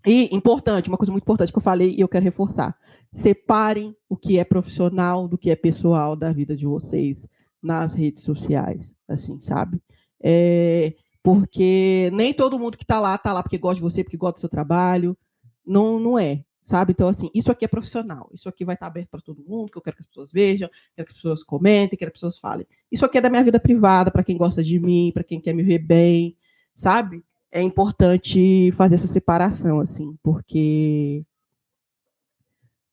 E 0.07 0.35
importante, 0.35 0.89
uma 0.89 0.99
coisa 0.99 1.13
muito 1.13 1.25
importante 1.25 1.53
que 1.53 1.59
eu 1.59 1.63
falei 1.63 1.95
e 1.97 2.01
eu 2.01 2.09
quero 2.09 2.25
reforçar. 2.25 2.77
Separem 3.13 3.97
o 4.09 4.17
que 4.17 4.39
é 4.39 4.45
profissional 4.45 5.27
do 5.27 5.39
que 5.39 5.51
é 5.51 5.57
pessoal 5.57 6.15
da 6.15 6.33
vida 6.33 6.57
de 6.57 6.67
vocês 6.67 7.27
nas 7.63 7.95
redes 7.95 8.25
sociais, 8.25 8.93
assim, 9.09 9.41
sabe? 9.41 9.81
É, 10.21 10.95
porque 11.23 12.11
nem 12.13 12.35
todo 12.35 12.59
mundo 12.59 12.77
que 12.77 12.85
está 12.85 12.99
lá 12.99 13.15
está 13.15 13.33
lá 13.33 13.43
porque 13.43 13.59
gosta 13.59 13.77
de 13.77 13.83
você, 13.83 14.03
porque 14.03 14.17
gosta 14.17 14.35
do 14.35 14.41
seu 14.41 14.49
trabalho. 14.49 15.17
Não, 15.65 16.01
não 16.01 16.19
é, 16.19 16.45
sabe? 16.65 16.93
Então, 16.93 17.09
assim, 17.09 17.31
isso 17.35 17.51
aqui 17.51 17.65
é 17.65 17.69
profissional. 17.69 18.31
Isso 18.33 18.49
aqui 18.49 18.65
vai 18.65 18.75
estar 18.75 18.87
aberto 18.87 19.09
para 19.09 19.21
todo 19.21 19.45
mundo, 19.47 19.71
que 19.71 19.79
eu 19.79 19.83
quero 19.83 19.97
que 19.97 20.03
as 20.03 20.07
pessoas 20.07 20.33
vejam, 20.33 20.69
quero 20.95 21.07
que 21.07 21.13
as 21.13 21.17
pessoas 21.17 21.43
comentem, 21.43 21.99
quero 21.99 22.11
que 22.11 22.17
as 22.17 22.21
pessoas 22.21 22.39
falem. 22.39 22.67
Isso 22.91 23.05
aqui 23.05 23.19
é 23.19 23.21
da 23.21 23.31
minha 23.31 23.43
vida 23.43 23.59
privada, 23.59 24.11
para 24.11 24.25
quem 24.25 24.37
gosta 24.37 24.63
de 24.63 24.79
mim, 24.79 25.11
para 25.13 25.25
quem 25.25 25.41
quer 25.41 25.53
me 25.53 25.63
ver 25.63 25.79
bem, 25.79 26.37
sabe? 26.75 27.25
É 27.51 27.61
importante 27.61 28.73
fazer 28.73 28.95
essa 28.95 29.09
separação, 29.09 29.81
assim, 29.81 30.17
porque 30.23 31.25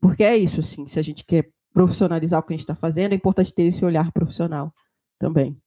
porque 0.02 0.24
é 0.24 0.36
isso, 0.38 0.62
assim, 0.62 0.88
se 0.88 0.98
a 0.98 1.02
gente 1.02 1.26
quer 1.26 1.52
profissionalizar 1.74 2.40
o 2.40 2.44
que 2.44 2.54
a 2.54 2.56
gente 2.56 2.62
está 2.62 2.76
fazendo, 2.76 3.12
é 3.12 3.16
importante 3.16 3.54
ter 3.54 3.64
esse 3.64 3.84
olhar 3.84 4.12
profissional 4.12 4.74
também. 5.20 5.58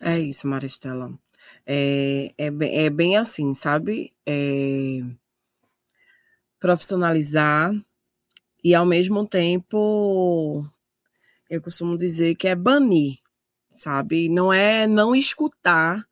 É 0.00 0.18
isso, 0.18 0.46
Maristela. 0.46 1.18
É, 1.66 2.32
é, 2.38 2.46
é 2.84 2.90
bem 2.90 3.16
assim, 3.16 3.52
sabe? 3.54 4.12
É 4.26 5.00
profissionalizar 6.58 7.72
e, 8.62 8.74
ao 8.74 8.84
mesmo 8.84 9.26
tempo, 9.26 10.64
eu 11.48 11.60
costumo 11.62 11.96
dizer 11.96 12.34
que 12.34 12.48
é 12.48 12.54
banir, 12.54 13.18
sabe? 13.70 14.28
Não 14.28 14.52
é 14.52 14.86
não 14.86 15.14
escutar 15.14 16.04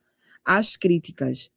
as 0.44 0.76
críticas, 0.76 1.50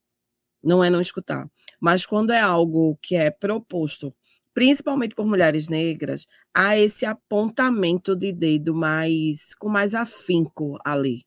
não 0.63 0.83
é 0.83 0.89
não 0.89 1.01
escutar. 1.01 1.49
Mas 1.79 2.05
quando 2.05 2.31
é 2.31 2.39
algo 2.41 2.97
que 3.01 3.15
é 3.15 3.31
proposto 3.31 4.13
principalmente 4.59 5.15
por 5.15 5.25
mulheres 5.25 5.69
negras, 5.69 6.27
há 6.53 6.77
esse 6.77 7.05
apontamento 7.05 8.13
de 8.13 8.33
dedo 8.33 8.75
mais 8.75 9.55
com 9.55 9.69
mais 9.69 9.93
afinco 9.93 10.77
ali. 10.83 11.25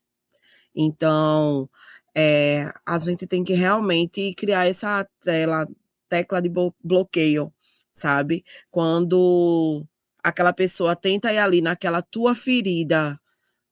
Então, 0.75 1.67
é, 2.15 2.71
a 2.85 2.97
gente 2.99 3.25
tem 3.25 3.43
que 3.43 3.53
realmente 3.53 4.35
criar 4.35 4.67
essa 4.67 5.07
tela, 5.19 5.67
tecla 6.13 6.39
de 6.39 6.49
bloqueio, 6.83 7.51
sabe? 7.91 8.45
Quando 8.69 9.83
aquela 10.23 10.53
pessoa 10.53 10.95
tenta 10.95 11.33
ir 11.33 11.39
ali 11.39 11.59
naquela 11.59 12.03
tua 12.03 12.35
ferida 12.35 13.19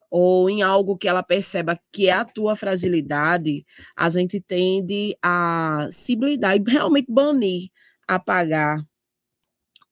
ou 0.10 0.50
em 0.50 0.64
algo 0.64 0.98
que 0.98 1.08
ela 1.08 1.24
perceba 1.24 1.80
que 1.92 2.10
é 2.10 2.14
a 2.14 2.26
tua 2.26 2.56
fragilidade, 2.56 3.64
a 3.96 4.10
gente 4.10 4.42
tende 4.42 5.16
a 5.24 5.88
se 5.92 6.16
blindar 6.16 6.56
e 6.58 6.64
realmente 6.68 7.12
banir, 7.12 7.70
apagar, 8.08 8.84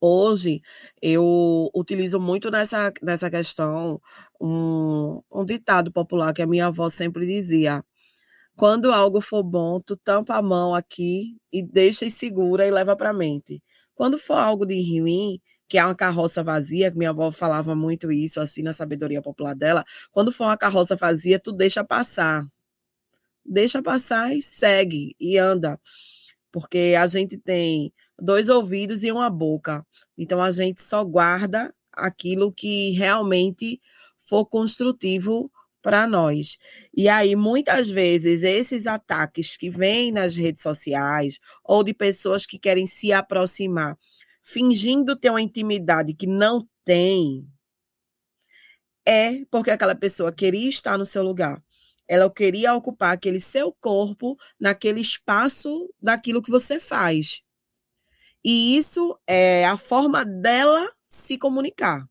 Hoje, 0.01 0.61
eu 1.01 1.69
utilizo 1.75 2.19
muito 2.21 2.49
nessa, 2.49 2.93
nessa 3.03 3.29
questão 3.29 4.01
um, 4.39 5.21
um 5.29 5.43
ditado 5.43 5.91
popular 5.91 6.33
que 6.33 6.41
a 6.41 6.47
minha 6.47 6.67
avó 6.67 6.89
sempre 6.89 7.25
dizia: 7.27 7.83
quando 8.59 8.91
algo 8.91 9.21
for 9.21 9.41
bom, 9.41 9.79
tu 9.79 9.95
tampa 9.95 10.35
a 10.35 10.41
mão 10.41 10.75
aqui 10.75 11.37
e 11.49 11.63
deixa 11.63 12.05
e 12.05 12.11
segura 12.11 12.67
e 12.67 12.71
leva 12.71 12.93
para 12.93 13.11
a 13.11 13.13
mente. 13.13 13.63
Quando 13.95 14.17
for 14.17 14.33
algo 14.33 14.65
de 14.65 14.75
ruim, 14.99 15.39
que 15.65 15.77
é 15.77 15.85
uma 15.85 15.95
carroça 15.95 16.43
vazia, 16.43 16.91
minha 16.93 17.11
avó 17.11 17.31
falava 17.31 17.73
muito 17.73 18.11
isso 18.11 18.41
assim 18.41 18.61
na 18.61 18.73
sabedoria 18.73 19.21
popular 19.21 19.55
dela, 19.55 19.85
quando 20.11 20.29
for 20.33 20.43
uma 20.43 20.57
carroça 20.57 20.93
vazia, 20.97 21.39
tu 21.39 21.53
deixa 21.53 21.85
passar. 21.85 22.45
Deixa 23.45 23.81
passar 23.81 24.35
e 24.35 24.41
segue 24.41 25.15
e 25.17 25.37
anda. 25.37 25.79
Porque 26.51 26.95
a 26.99 27.07
gente 27.07 27.37
tem 27.37 27.93
dois 28.21 28.49
ouvidos 28.49 29.03
e 29.03 29.11
uma 29.11 29.29
boca. 29.29 29.87
Então 30.17 30.41
a 30.41 30.51
gente 30.51 30.81
só 30.81 31.01
guarda 31.05 31.73
aquilo 31.93 32.51
que 32.51 32.91
realmente 32.91 33.79
for 34.17 34.45
construtivo 34.45 35.49
para 35.81 36.07
nós. 36.07 36.57
E 36.95 37.07
aí, 37.07 37.35
muitas 37.35 37.89
vezes, 37.89 38.43
esses 38.43 38.87
ataques 38.87 39.57
que 39.57 39.69
vêm 39.69 40.11
nas 40.11 40.35
redes 40.35 40.61
sociais 40.61 41.39
ou 41.63 41.83
de 41.83 41.93
pessoas 41.93 42.45
que 42.45 42.59
querem 42.59 42.85
se 42.85 43.11
aproximar, 43.11 43.97
fingindo 44.43 45.15
ter 45.15 45.29
uma 45.29 45.41
intimidade 45.41 46.13
que 46.13 46.27
não 46.27 46.67
tem, 46.83 47.47
é 49.05 49.43
porque 49.49 49.71
aquela 49.71 49.95
pessoa 49.95 50.31
queria 50.31 50.69
estar 50.69 50.97
no 50.97 51.05
seu 51.05 51.23
lugar. 51.23 51.61
Ela 52.07 52.29
queria 52.31 52.73
ocupar 52.73 53.13
aquele 53.13 53.39
seu 53.39 53.71
corpo 53.71 54.37
naquele 54.59 54.99
espaço 54.99 55.93
daquilo 56.01 56.41
que 56.41 56.51
você 56.51 56.79
faz. 56.79 57.41
E 58.43 58.77
isso 58.77 59.19
é 59.27 59.65
a 59.65 59.77
forma 59.77 60.25
dela 60.25 60.87
se 61.07 61.37
comunicar. 61.37 62.07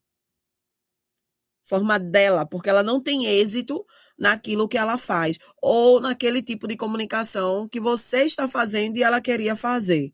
Forma 1.68 1.98
dela, 1.98 2.46
porque 2.46 2.70
ela 2.70 2.82
não 2.82 3.00
tem 3.00 3.26
êxito 3.26 3.84
naquilo 4.18 4.66
que 4.66 4.78
ela 4.78 4.96
faz, 4.96 5.36
ou 5.60 6.00
naquele 6.00 6.42
tipo 6.42 6.66
de 6.66 6.76
comunicação 6.76 7.68
que 7.68 7.78
você 7.78 8.24
está 8.24 8.48
fazendo 8.48 8.96
e 8.96 9.02
ela 9.02 9.20
queria 9.20 9.54
fazer. 9.54 10.12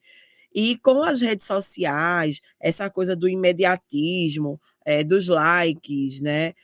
E 0.53 0.77
com 0.79 1.03
as 1.03 1.21
redes 1.21 1.47
sociais, 1.47 2.41
essa 2.61 2.91
coisa 2.91 3.15
do 3.15 3.29
imediatismo, 3.29 4.61
é, 4.85 5.05
dos 5.05 5.29
likes, 5.29 6.21
né? 6.21 6.55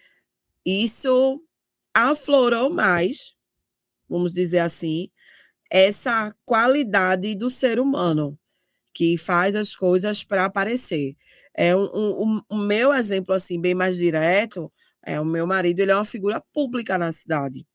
Isso 0.67 1.41
aflorou 1.95 2.69
mais, 2.71 3.35
vamos 4.09 4.33
dizer 4.33 4.61
assim, 4.61 5.09
essa 5.71 6.35
qualidade 6.45 7.35
do 7.37 7.49
ser 7.49 7.79
humano 7.79 8.37
que 8.93 9.17
faz 9.17 9.55
as 9.55 9.75
coisas 9.75 10.25
para 10.25 10.45
aparecer. 10.45 11.17
É 11.55 11.75
um, 11.75 11.85
um, 11.85 12.43
um, 12.51 12.59
meu 12.59 12.93
exemplo 12.93 13.35
assim 13.35 13.61
bem 13.61 13.75
mais 13.75 13.97
direto 13.97 14.73
é 15.05 15.21
o 15.21 15.25
meu 15.25 15.47
marido, 15.47 15.81
ele 15.81 15.93
é 15.93 15.97
uma 15.97 16.05
figura 16.05 16.43
pública 16.53 16.99
na 16.99 17.13
cidade. 17.13 17.67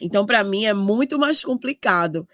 Então, 0.00 0.24
para 0.26 0.42
mim 0.42 0.64
é 0.64 0.74
muito 0.74 1.18
mais 1.18 1.44
complicado, 1.44 2.26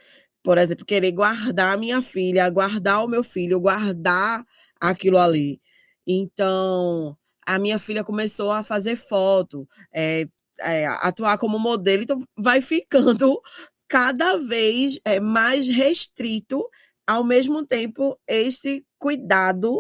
por 0.43 0.59
exemplo, 0.59 0.85
querer 0.85 1.13
guardar 1.13 1.77
minha 1.79 2.01
filha, 2.01 2.49
guardar 2.49 3.05
o 3.05 3.09
meu 3.09 3.23
filho, 3.25 3.61
guardar 3.61 4.45
aquilo 4.81 5.19
ali. 5.19 5.61
Então, 6.07 7.17
a 7.47 7.59
minha 7.59 7.79
filha 7.79 8.05
começou 8.05 8.53
a 8.53 8.63
fazer 8.63 8.97
foto, 8.97 9.69
é, 9.93 10.27
é, 10.61 10.87
atuar 10.87 11.39
como 11.39 11.59
modelo, 11.59 12.03
então 12.03 12.23
vai 12.37 12.61
ficando 12.61 13.41
cada 13.89 14.37
vez 14.37 14.99
é, 15.05 15.19
mais 15.21 15.69
restrito, 15.69 16.67
ao 17.07 17.25
mesmo 17.25 17.67
tempo, 17.67 18.19
este 18.27 18.85
cuidado. 18.99 19.79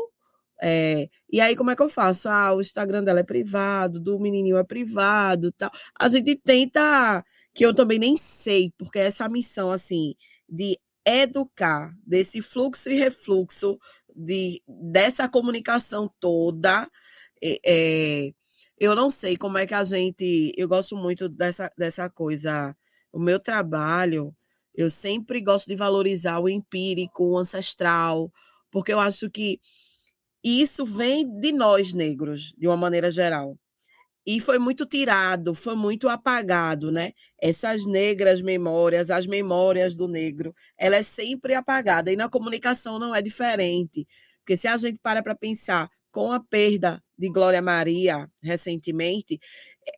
É, 0.60 1.08
e 1.30 1.40
aí, 1.40 1.56
como 1.56 1.70
é 1.70 1.76
que 1.76 1.82
eu 1.82 1.88
faço? 1.88 2.28
Ah, 2.28 2.54
o 2.54 2.60
Instagram 2.60 3.04
dela 3.04 3.20
é 3.20 3.22
privado, 3.22 4.00
do 4.00 4.18
menininho 4.18 4.56
é 4.56 4.64
privado 4.64 5.52
tal. 5.52 5.70
A 5.98 6.08
gente 6.08 6.36
tenta, 6.36 7.24
que 7.54 7.64
eu 7.64 7.74
também 7.74 7.98
nem 7.98 8.16
sei, 8.16 8.72
porque 8.78 8.98
essa 8.98 9.28
missão, 9.28 9.70
assim, 9.70 10.14
de 10.48 10.78
educar, 11.06 11.94
desse 12.06 12.42
fluxo 12.42 12.90
e 12.90 12.94
refluxo, 12.94 13.78
de, 14.14 14.62
dessa 14.66 15.28
comunicação 15.28 16.10
toda, 16.20 16.88
é, 17.42 18.32
eu 18.78 18.94
não 18.94 19.10
sei 19.10 19.36
como 19.36 19.58
é 19.58 19.66
que 19.66 19.74
a 19.74 19.84
gente. 19.84 20.52
Eu 20.56 20.68
gosto 20.68 20.96
muito 20.96 21.28
dessa, 21.28 21.70
dessa 21.76 22.08
coisa. 22.10 22.76
O 23.12 23.18
meu 23.18 23.38
trabalho, 23.40 24.34
eu 24.74 24.90
sempre 24.90 25.40
gosto 25.40 25.66
de 25.68 25.76
valorizar 25.76 26.40
o 26.40 26.48
empírico, 26.48 27.24
o 27.24 27.38
ancestral, 27.38 28.32
porque 28.70 28.92
eu 28.92 29.00
acho 29.00 29.30
que 29.30 29.60
isso 30.42 30.84
vem 30.84 31.28
de 31.40 31.52
nós 31.52 31.92
negros, 31.92 32.52
de 32.56 32.66
uma 32.66 32.76
maneira 32.76 33.10
geral. 33.10 33.58
E 34.26 34.40
foi 34.40 34.58
muito 34.58 34.84
tirado, 34.84 35.54
foi 35.54 35.74
muito 35.74 36.08
apagado, 36.08 36.92
né? 36.92 37.12
Essas 37.40 37.86
negras 37.86 38.42
memórias, 38.42 39.10
as 39.10 39.26
memórias 39.26 39.96
do 39.96 40.06
negro, 40.06 40.54
ela 40.76 40.96
é 40.96 41.02
sempre 41.02 41.54
apagada. 41.54 42.12
E 42.12 42.16
na 42.16 42.28
comunicação 42.28 42.98
não 42.98 43.14
é 43.14 43.22
diferente. 43.22 44.06
Porque 44.40 44.54
se 44.56 44.68
a 44.68 44.76
gente 44.76 44.98
para 45.02 45.22
para 45.22 45.34
pensar 45.34 45.88
com 46.10 46.30
a 46.30 46.40
perda 46.40 47.02
de 47.16 47.30
Glória 47.30 47.62
Maria 47.62 48.30
recentemente, 48.42 49.40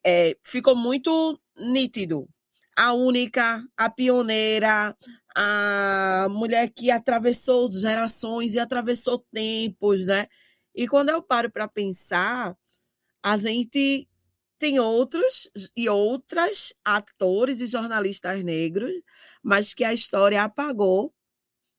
é, 0.07 0.37
ficou 0.45 0.77
muito 0.77 1.41
nítido. 1.57 2.29
A 2.77 2.93
única, 2.93 3.65
a 3.77 3.91
pioneira, 3.91 4.97
a 5.37 6.27
mulher 6.31 6.71
que 6.71 6.91
atravessou 6.91 7.71
gerações 7.73 8.55
e 8.55 8.59
atravessou 8.59 9.19
tempos, 9.33 10.07
né? 10.07 10.27
E 10.75 10.89
quando 10.89 11.11
eu 11.11 11.23
paro 11.23 11.51
para 11.51 11.69
pensar, 11.69 12.57
a 13.23 13.37
gente 13.37 14.09
tem 14.59 14.79
outros 14.79 15.51
e 15.77 15.89
outras 15.89 16.73
atores 16.85 17.61
e 17.61 17.67
jornalistas 17.67 18.45
negros, 18.45 18.93
mas 19.43 19.75
que 19.75 19.85
a 19.85 19.95
história 19.95 20.43
apagou 20.43 21.13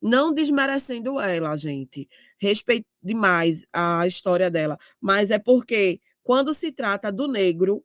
não 0.01 0.33
desmerecendo 0.33 1.19
ela, 1.19 1.55
gente. 1.55 2.09
Respeito 2.39 2.87
demais 3.03 3.65
a 3.71 4.07
história 4.07 4.49
dela. 4.49 4.77
Mas 4.99 5.29
é 5.29 5.37
porque, 5.37 6.01
quando 6.23 6.53
se 6.53 6.71
trata 6.71 7.11
do 7.11 7.27
negro, 7.27 7.83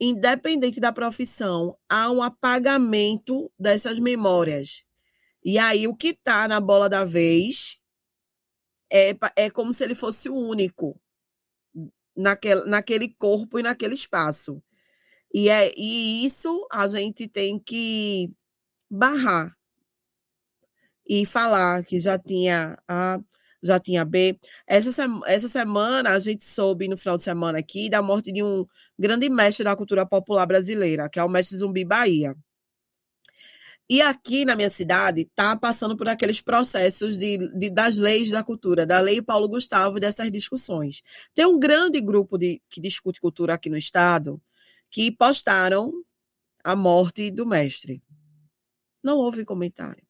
independente 0.00 0.80
da 0.80 0.92
profissão, 0.92 1.76
há 1.88 2.10
um 2.10 2.22
apagamento 2.22 3.50
dessas 3.58 3.98
memórias. 3.98 4.84
E 5.44 5.58
aí, 5.58 5.86
o 5.86 5.96
que 5.96 6.08
está 6.08 6.46
na 6.46 6.60
bola 6.60 6.88
da 6.88 7.04
vez 7.04 7.78
é, 8.90 9.16
é 9.36 9.50
como 9.50 9.72
se 9.72 9.84
ele 9.84 9.94
fosse 9.94 10.28
o 10.28 10.34
único 10.34 11.00
naquele, 12.16 12.64
naquele 12.64 13.08
corpo 13.08 13.58
e 13.58 13.62
naquele 13.62 13.94
espaço. 13.94 14.62
E, 15.32 15.48
é, 15.48 15.72
e 15.76 16.24
isso 16.24 16.66
a 16.72 16.86
gente 16.86 17.28
tem 17.28 17.58
que 17.58 18.32
barrar 18.90 19.56
e 21.06 21.24
falar 21.24 21.84
que 21.84 21.98
já 21.98 22.18
tinha 22.18 22.78
A, 22.86 23.18
já 23.62 23.78
tinha 23.80 24.04
B. 24.04 24.38
Essa, 24.66 25.06
essa 25.26 25.48
semana 25.48 26.10
a 26.10 26.18
gente 26.18 26.44
soube, 26.44 26.88
no 26.88 26.96
final 26.96 27.16
de 27.16 27.22
semana 27.24 27.58
aqui, 27.58 27.90
da 27.90 28.02
morte 28.02 28.32
de 28.32 28.42
um 28.42 28.66
grande 28.98 29.28
mestre 29.28 29.64
da 29.64 29.76
cultura 29.76 30.06
popular 30.06 30.46
brasileira, 30.46 31.08
que 31.08 31.18
é 31.18 31.24
o 31.24 31.28
mestre 31.28 31.58
Zumbi 31.58 31.84
Bahia. 31.84 32.34
E 33.90 34.02
aqui 34.02 34.44
na 34.44 34.54
minha 34.54 34.68
cidade 34.68 35.22
está 35.22 35.56
passando 35.56 35.96
por 35.96 36.08
aqueles 36.08 36.42
processos 36.42 37.16
de, 37.16 37.38
de, 37.58 37.70
das 37.70 37.96
leis 37.96 38.30
da 38.30 38.44
cultura, 38.44 38.84
da 38.84 39.00
lei 39.00 39.22
Paulo 39.22 39.48
Gustavo, 39.48 39.98
dessas 39.98 40.30
discussões. 40.30 41.02
Tem 41.34 41.46
um 41.46 41.58
grande 41.58 41.98
grupo 42.00 42.36
de, 42.36 42.60
que 42.68 42.82
discute 42.82 43.18
cultura 43.18 43.54
aqui 43.54 43.70
no 43.70 43.78
estado 43.78 44.40
que 44.90 45.10
postaram 45.10 45.92
a 46.64 46.76
morte 46.76 47.30
do 47.30 47.46
mestre. 47.46 48.02
Não 49.02 49.16
houve 49.16 49.44
comentário. 49.44 50.07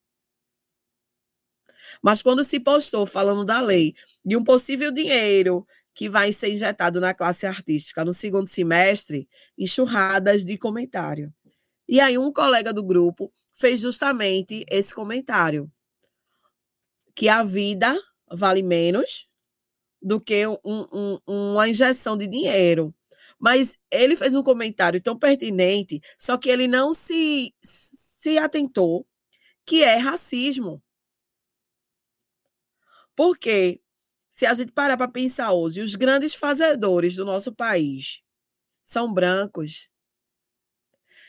Mas 2.01 2.21
quando 2.21 2.43
se 2.43 2.59
postou 2.59 3.05
falando 3.05 3.43
da 3.43 3.59
lei, 3.61 3.93
de 4.23 4.35
um 4.35 4.43
possível 4.43 4.91
dinheiro 4.91 5.65
que 5.93 6.09
vai 6.09 6.31
ser 6.31 6.53
injetado 6.53 7.01
na 7.01 7.13
classe 7.13 7.45
artística 7.45 8.05
no 8.05 8.13
segundo 8.13 8.47
semestre, 8.47 9.27
enxurradas 9.57 10.45
de 10.45 10.57
comentário. 10.57 11.33
E 11.87 11.99
aí 11.99 12.17
um 12.17 12.31
colega 12.31 12.71
do 12.71 12.83
grupo 12.83 13.33
fez 13.51 13.81
justamente 13.81 14.63
esse 14.69 14.95
comentário, 14.95 15.69
que 17.13 17.27
a 17.27 17.43
vida 17.43 17.93
vale 18.31 18.61
menos 18.61 19.27
do 20.01 20.21
que 20.21 20.47
um, 20.47 20.57
um, 20.63 21.19
uma 21.27 21.67
injeção 21.67 22.15
de 22.15 22.27
dinheiro. 22.27 22.95
Mas 23.37 23.77
ele 23.91 24.15
fez 24.15 24.35
um 24.35 24.43
comentário 24.43 25.01
tão 25.01 25.17
pertinente, 25.17 26.01
só 26.17 26.37
que 26.37 26.49
ele 26.49 26.67
não 26.67 26.93
se, 26.93 27.53
se 27.61 28.37
atentou 28.37 29.05
que 29.65 29.83
é 29.83 29.97
racismo. 29.97 30.81
Porque 33.19 33.81
se 34.31 34.45
a 34.45 34.53
gente 34.53 34.71
parar 34.71 34.95
para 34.95 35.11
pensar 35.11 35.51
hoje, 35.51 35.81
os 35.81 35.93
grandes 35.93 36.33
fazedores 36.33 37.17
do 37.17 37.25
nosso 37.25 37.53
país 37.53 38.21
são 38.81 39.13
brancos. 39.13 39.89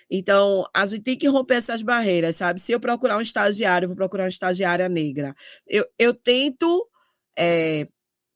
Então, 0.08 0.64
a 0.72 0.86
gente 0.86 1.02
tem 1.02 1.18
que 1.18 1.26
romper 1.26 1.56
essas 1.56 1.82
barreiras, 1.82 2.36
sabe? 2.36 2.60
Se 2.60 2.70
eu 2.70 2.78
procurar 2.78 3.16
um 3.16 3.20
estagiário, 3.20 3.86
eu 3.86 3.88
vou 3.88 3.96
procurar 3.96 4.22
uma 4.22 4.28
estagiária 4.28 4.88
negra. 4.88 5.34
Eu, 5.66 5.84
eu 5.98 6.14
tento 6.14 6.88
é, 7.36 7.88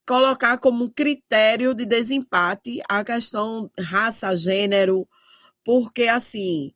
colocar 0.04 0.58
como 0.58 0.86
um 0.86 0.90
critério 0.90 1.76
de 1.76 1.86
desempate 1.86 2.80
a 2.88 3.04
questão 3.04 3.70
raça, 3.78 4.36
gênero, 4.36 5.08
porque, 5.62 6.08
assim, 6.08 6.74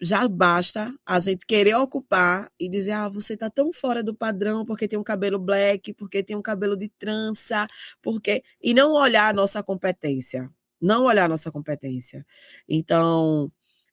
já 0.00 0.26
basta 0.28 0.94
a 1.06 1.18
gente 1.18 1.46
querer 1.46 1.74
ocupar 1.76 2.50
e 2.58 2.68
dizer, 2.68 2.92
ah, 2.92 3.08
você 3.08 3.36
tá 3.36 3.50
tão 3.50 3.72
fora 3.72 4.02
do 4.02 4.14
padrão 4.14 4.64
porque 4.64 4.88
tem 4.88 4.98
um 4.98 5.02
cabelo 5.04 5.38
black, 5.38 5.94
porque 5.94 6.22
tem 6.22 6.36
um 6.36 6.42
cabelo 6.42 6.76
de 6.76 6.88
trança, 6.88 7.66
porque 8.02 8.42
e 8.62 8.74
não 8.74 8.92
olhar 8.92 9.28
a 9.30 9.32
nossa 9.32 9.62
competência, 9.62 10.50
não 10.80 11.04
olhar 11.04 11.24
a 11.24 11.28
nossa 11.28 11.50
competência. 11.50 12.26
Então, 12.68 13.50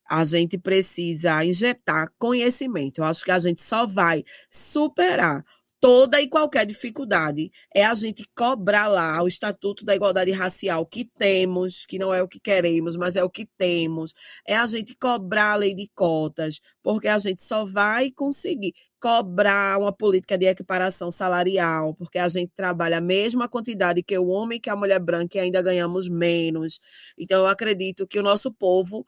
a 0.10 0.24
gente 0.26 0.58
precisa 0.58 1.44
injetar 1.44 2.10
conhecimento. 2.18 3.00
Eu 3.00 3.06
acho 3.06 3.24
que 3.26 3.32
a 3.32 3.40
gente 3.40 3.64
só 3.64 3.86
vai 3.86 4.24
superar 4.50 5.44
toda 5.86 6.20
e 6.20 6.28
qualquer 6.28 6.66
dificuldade 6.66 7.52
é 7.72 7.86
a 7.86 7.94
gente 7.94 8.28
cobrar 8.36 8.88
lá 8.88 9.22
o 9.22 9.28
Estatuto 9.28 9.86
da 9.86 9.96
Igualdade 9.96 10.32
Racial 10.32 10.84
que 10.84 11.06
temos, 11.06 11.86
que 11.86 12.00
não 12.00 12.12
é 12.12 12.24
o 12.24 12.28
que 12.28 12.40
queremos, 12.40 12.98
mas 12.98 13.16
é 13.16 13.24
o 13.24 13.30
que 13.30 13.48
temos, 13.56 14.12
é 14.48 14.56
a 14.56 14.66
gente 14.66 14.96
cobrar 14.96 15.52
a 15.52 15.56
lei 15.58 15.76
de 15.76 15.88
cotas, 15.94 16.60
porque 16.82 17.08
a 17.08 17.20
gente 17.20 17.44
só 17.44 17.66
vai 17.66 18.10
conseguir 18.10 18.74
cobrar 19.00 19.78
uma 19.78 19.94
política 19.94 20.36
de 20.40 20.48
equiparação 20.48 21.12
salarial, 21.12 21.94
porque 21.94 22.18
a 22.18 22.30
gente 22.30 22.52
trabalha 22.56 22.98
a 22.98 23.02
mesma 23.02 23.48
quantidade 23.48 24.02
que 24.02 24.18
o 24.18 24.26
homem 24.26 24.60
que 24.60 24.72
a 24.72 24.76
mulher 24.76 25.00
branca 25.00 25.38
e 25.38 25.42
ainda 25.42 25.62
ganhamos 25.62 26.10
menos. 26.10 26.80
Então, 27.16 27.42
eu 27.42 27.48
acredito 27.48 28.08
que 28.08 28.18
o 28.18 28.24
nosso 28.24 28.52
povo 28.52 29.06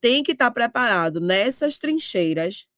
tem 0.00 0.22
que 0.22 0.30
estar 0.30 0.52
preparado 0.52 1.20
nessas 1.20 1.80
trincheiras 1.80 2.68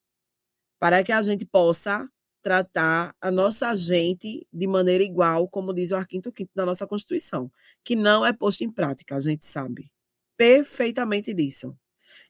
para 0.80 1.05
que 1.05 1.12
a 1.12 1.20
gente 1.20 1.45
possa 1.45 2.09
tratar 2.45 3.16
a 3.22 3.30
nossa 3.30 3.74
gente 3.74 4.47
de 4.53 4.66
maneira 4.66 5.03
igual, 5.03 5.49
como 5.49 5.72
diz 5.72 5.90
o 5.90 5.97
arquinto 5.97 6.30
quinto 6.30 6.51
da 6.55 6.66
nossa 6.66 6.86
Constituição, 6.86 7.51
que 7.82 7.97
não 7.97 8.24
é 8.24 8.34
posto 8.34 8.62
em 8.62 8.70
prática, 8.70 9.16
a 9.16 9.20
gente 9.20 9.47
sabe 9.47 9.90
perfeitamente 10.36 11.32
disso. 11.32 11.74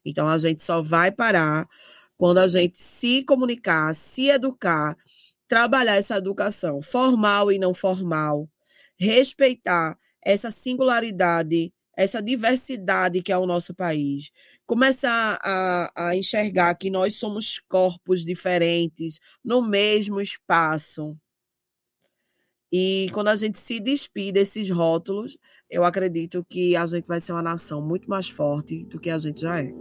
Então, 0.05 0.29
a 0.29 0.39
gente 0.39 0.63
só 0.63 0.81
vai 0.81 1.11
parar 1.11 1.69
quando 2.17 2.39
a 2.39 2.47
gente 2.47 2.79
se 2.79 3.25
comunicar, 3.25 3.93
se 3.93 4.29
educar, 4.29 4.97
trabalhar 5.49 5.97
essa 5.97 6.17
educação 6.17 6.81
formal 6.81 7.51
e 7.51 7.59
não 7.59 7.75
formal, 7.75 8.49
respeitar 8.97 9.99
essa 10.25 10.49
singularidade, 10.49 11.73
essa 11.97 12.23
diversidade 12.23 13.21
que 13.21 13.33
é 13.33 13.37
o 13.37 13.47
nosso 13.47 13.75
país, 13.75 14.31
começar 14.67 15.39
a, 15.43 16.09
a 16.09 16.17
enxergar 16.17 16.75
que 16.75 16.91
nós 16.91 17.19
somos 17.19 17.61
corpos 17.69 18.25
diferentes 18.25 19.19
no 19.45 19.63
mesmo 19.63 20.21
espaço. 20.21 21.17
E 22.73 23.09
quando 23.13 23.29
a 23.29 23.37
gente 23.37 23.59
se 23.59 23.79
despide 23.79 24.33
desses 24.33 24.69
rótulos, 24.69 25.37
eu 25.71 25.85
acredito 25.85 26.45
que 26.49 26.75
a 26.75 26.85
gente 26.87 27.07
vai 27.07 27.21
ser 27.21 27.33
uma 27.33 27.43
nação 27.43 27.81
muito 27.81 28.09
mais 28.09 28.29
forte 28.29 28.85
do 28.87 28.99
que 28.99 29.11
a 29.11 29.19
gente 29.19 29.41
já 29.43 29.61
é. 29.63 29.73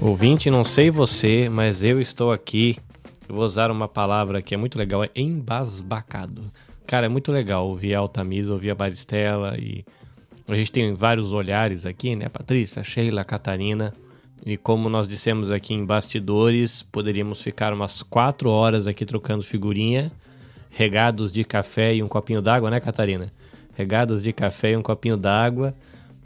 Ouvinte, 0.00 0.50
não 0.50 0.62
sei 0.62 0.90
você, 0.90 1.48
mas 1.48 1.82
eu 1.82 1.98
estou 1.98 2.30
aqui. 2.30 2.76
Eu 3.26 3.34
vou 3.34 3.44
usar 3.44 3.70
uma 3.70 3.88
palavra 3.88 4.42
que 4.42 4.54
é 4.54 4.58
muito 4.58 4.78
legal, 4.78 5.02
é 5.02 5.10
embasbacado. 5.16 6.44
Cara, 6.86 7.06
é 7.06 7.08
muito 7.08 7.32
legal 7.32 7.66
ouvir 7.66 7.94
a 7.94 8.00
Altamisa, 8.00 8.52
ouvir 8.52 8.70
a 8.70 8.74
Baristela 8.74 9.56
e 9.58 9.84
a 10.46 10.54
gente 10.54 10.70
tem 10.70 10.92
vários 10.94 11.32
olhares 11.32 11.86
aqui, 11.86 12.14
né? 12.14 12.28
Patrícia, 12.28 12.84
Sheila, 12.84 13.24
Catarina. 13.24 13.94
E 14.44 14.58
como 14.58 14.88
nós 14.90 15.08
dissemos 15.08 15.50
aqui 15.50 15.72
em 15.72 15.84
bastidores, 15.84 16.82
poderíamos 16.82 17.40
ficar 17.40 17.72
umas 17.72 18.02
quatro 18.02 18.50
horas 18.50 18.86
aqui 18.86 19.04
trocando 19.06 19.42
figurinha, 19.42 20.12
regados 20.70 21.32
de 21.32 21.42
café 21.42 21.94
e 21.94 22.02
um 22.02 22.06
copinho 22.06 22.42
d'água, 22.42 22.70
né, 22.70 22.78
Catarina? 22.80 23.32
Regados 23.74 24.22
de 24.22 24.32
café 24.32 24.72
e 24.72 24.76
um 24.76 24.82
copinho 24.82 25.16
d'água. 25.16 25.74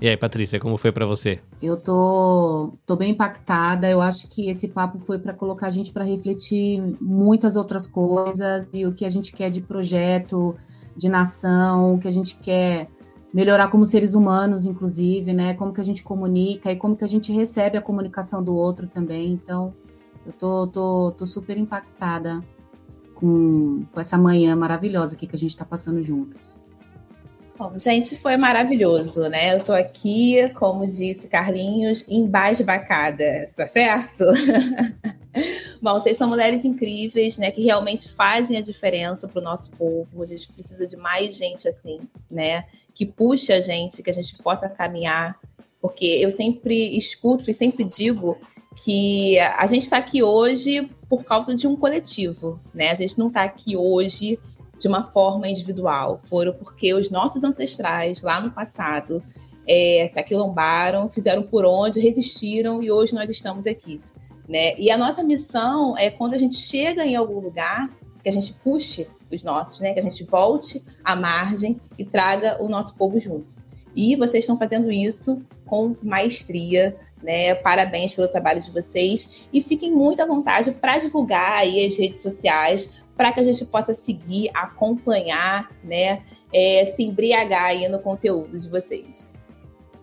E 0.00 0.08
aí, 0.08 0.16
Patrícia, 0.16 0.58
como 0.58 0.78
foi 0.78 0.90
para 0.90 1.04
você? 1.04 1.40
Eu 1.60 1.76
tô, 1.76 2.72
tô 2.86 2.96
bem 2.96 3.10
impactada. 3.10 3.88
Eu 3.88 4.00
acho 4.00 4.28
que 4.28 4.48
esse 4.48 4.68
papo 4.68 4.98
foi 4.98 5.18
para 5.18 5.34
colocar 5.34 5.66
a 5.66 5.70
gente 5.70 5.92
para 5.92 6.02
refletir 6.02 6.80
muitas 6.98 7.54
outras 7.54 7.86
coisas 7.86 8.66
e 8.72 8.86
o 8.86 8.94
que 8.94 9.04
a 9.04 9.10
gente 9.10 9.30
quer 9.30 9.50
de 9.50 9.60
projeto, 9.60 10.56
de 10.96 11.06
nação, 11.06 11.94
o 11.94 11.98
que 11.98 12.08
a 12.08 12.10
gente 12.10 12.36
quer 12.36 12.88
melhorar 13.32 13.68
como 13.68 13.84
seres 13.84 14.14
humanos, 14.14 14.64
inclusive, 14.64 15.34
né? 15.34 15.52
Como 15.52 15.70
que 15.70 15.80
a 15.82 15.84
gente 15.84 16.02
comunica 16.02 16.72
e 16.72 16.76
como 16.76 16.96
que 16.96 17.04
a 17.04 17.08
gente 17.08 17.30
recebe 17.30 17.76
a 17.76 17.82
comunicação 17.82 18.42
do 18.42 18.54
outro 18.54 18.86
também. 18.86 19.32
Então, 19.32 19.74
eu 20.24 20.32
tô, 20.32 20.66
tô, 20.66 21.12
tô 21.12 21.26
super 21.26 21.58
impactada 21.58 22.40
com, 23.14 23.84
com 23.92 24.00
essa 24.00 24.16
manhã 24.16 24.56
maravilhosa 24.56 25.14
aqui 25.14 25.26
que 25.26 25.36
a 25.36 25.38
gente 25.38 25.50
está 25.50 25.64
passando 25.64 26.02
juntas. 26.02 26.62
Bom, 27.60 27.78
gente, 27.78 28.16
foi 28.16 28.38
maravilhoso, 28.38 29.28
né? 29.28 29.54
Eu 29.54 29.62
tô 29.62 29.74
aqui, 29.74 30.48
como 30.54 30.86
disse 30.86 31.28
Carlinhos, 31.28 32.06
embasbacada, 32.08 33.52
tá 33.54 33.66
certo? 33.66 34.24
Bom, 35.82 35.92
vocês 36.00 36.16
são 36.16 36.26
mulheres 36.26 36.64
incríveis, 36.64 37.36
né? 37.36 37.50
Que 37.50 37.62
realmente 37.62 38.08
fazem 38.08 38.56
a 38.56 38.62
diferença 38.62 39.28
para 39.28 39.42
o 39.42 39.44
nosso 39.44 39.72
povo. 39.72 40.22
A 40.22 40.24
gente 40.24 40.50
precisa 40.50 40.86
de 40.86 40.96
mais 40.96 41.36
gente 41.36 41.68
assim, 41.68 42.00
né? 42.30 42.64
Que 42.94 43.04
puxa 43.04 43.56
a 43.56 43.60
gente, 43.60 44.02
que 44.02 44.08
a 44.08 44.14
gente 44.14 44.38
possa 44.38 44.66
caminhar. 44.66 45.38
Porque 45.82 46.06
eu 46.06 46.30
sempre 46.30 46.96
escuto 46.96 47.50
e 47.50 47.52
sempre 47.52 47.84
digo 47.84 48.38
que 48.82 49.38
a 49.38 49.66
gente 49.66 49.82
está 49.82 49.98
aqui 49.98 50.22
hoje 50.22 50.88
por 51.10 51.24
causa 51.24 51.54
de 51.54 51.66
um 51.66 51.76
coletivo, 51.76 52.58
né? 52.72 52.90
A 52.90 52.94
gente 52.94 53.18
não 53.18 53.28
está 53.28 53.42
aqui 53.42 53.76
hoje 53.76 54.38
de 54.80 54.88
uma 54.88 55.04
forma 55.04 55.48
individual. 55.48 56.20
Foram 56.24 56.54
porque 56.54 56.94
os 56.94 57.10
nossos 57.10 57.44
ancestrais, 57.44 58.22
lá 58.22 58.40
no 58.40 58.50
passado, 58.50 59.22
é, 59.68 60.08
se 60.12 60.18
aquilombaram, 60.18 61.08
fizeram 61.08 61.42
por 61.42 61.64
onde, 61.64 62.00
resistiram 62.00 62.82
e 62.82 62.90
hoje 62.90 63.14
nós 63.14 63.28
estamos 63.30 63.66
aqui. 63.66 64.00
Né? 64.48 64.74
E 64.78 64.90
a 64.90 64.98
nossa 64.98 65.22
missão 65.22 65.96
é 65.96 66.10
quando 66.10 66.34
a 66.34 66.38
gente 66.38 66.56
chega 66.56 67.04
em 67.04 67.14
algum 67.14 67.38
lugar, 67.38 67.88
que 68.22 68.28
a 68.28 68.32
gente 68.32 68.52
puxe 68.52 69.08
os 69.30 69.44
nossos, 69.44 69.80
né? 69.80 69.94
que 69.94 70.00
a 70.00 70.02
gente 70.02 70.24
volte 70.24 70.82
à 71.04 71.14
margem 71.14 71.80
e 71.96 72.04
traga 72.04 72.60
o 72.62 72.68
nosso 72.68 72.96
povo 72.96 73.20
junto. 73.20 73.60
E 73.94 74.16
vocês 74.16 74.42
estão 74.42 74.56
fazendo 74.56 74.90
isso 74.90 75.42
com 75.66 75.94
maestria, 76.02 76.96
né? 77.22 77.54
Parabéns 77.54 78.14
pelo 78.14 78.28
trabalho 78.28 78.60
de 78.60 78.70
vocês 78.70 79.46
e 79.52 79.60
fiquem 79.60 79.92
muito 79.92 80.20
à 80.20 80.26
vontade 80.26 80.72
para 80.72 80.98
divulgar 80.98 81.52
aí 81.52 81.86
as 81.86 81.96
redes 81.96 82.22
sociais, 82.22 82.90
para 83.20 83.32
que 83.32 83.40
a 83.40 83.44
gente 83.44 83.66
possa 83.66 83.94
seguir, 83.94 84.50
acompanhar, 84.54 85.70
né, 85.84 86.22
é, 86.50 86.86
se 86.86 87.02
embriagar 87.02 87.64
aí 87.64 87.86
no 87.86 87.98
conteúdo 87.98 88.58
de 88.58 88.66
vocês. 88.66 89.30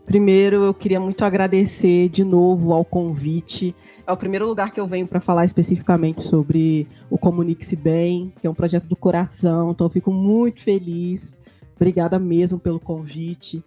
Primeiro, 0.06 0.66
eu 0.66 0.72
queria 0.72 1.00
muito 1.00 1.26
agradecer 1.26 2.10
de 2.10 2.24
novo 2.24 2.72
ao 2.74 2.86
convite. 2.86 3.76
É 4.06 4.12
o 4.12 4.18
primeiro 4.18 4.46
lugar 4.46 4.72
que 4.72 4.80
eu 4.80 4.86
venho 4.86 5.08
para 5.08 5.20
falar 5.20 5.46
especificamente 5.46 6.22
sobre 6.22 6.88
o 7.10 7.18
Comunique-se 7.18 7.76
Bem, 7.76 8.32
que 8.40 8.46
é 8.46 8.50
um 8.52 8.54
projeto 8.54 8.88
do 8.88 8.96
coração, 8.96 9.72
então 9.72 9.88
eu 9.88 9.92
fico 9.92 10.14
muito 10.14 10.62
feliz. 10.62 11.36
Obrigada 11.76 12.20
mesmo 12.20 12.60
pelo 12.60 12.80
convite. 12.80 13.64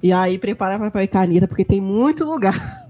E 0.00 0.12
aí, 0.12 0.38
prepara 0.38 0.78
papel 0.78 1.02
e 1.02 1.08
caneta, 1.08 1.48
porque 1.48 1.64
tem 1.64 1.80
muito 1.80 2.24
lugar 2.24 2.54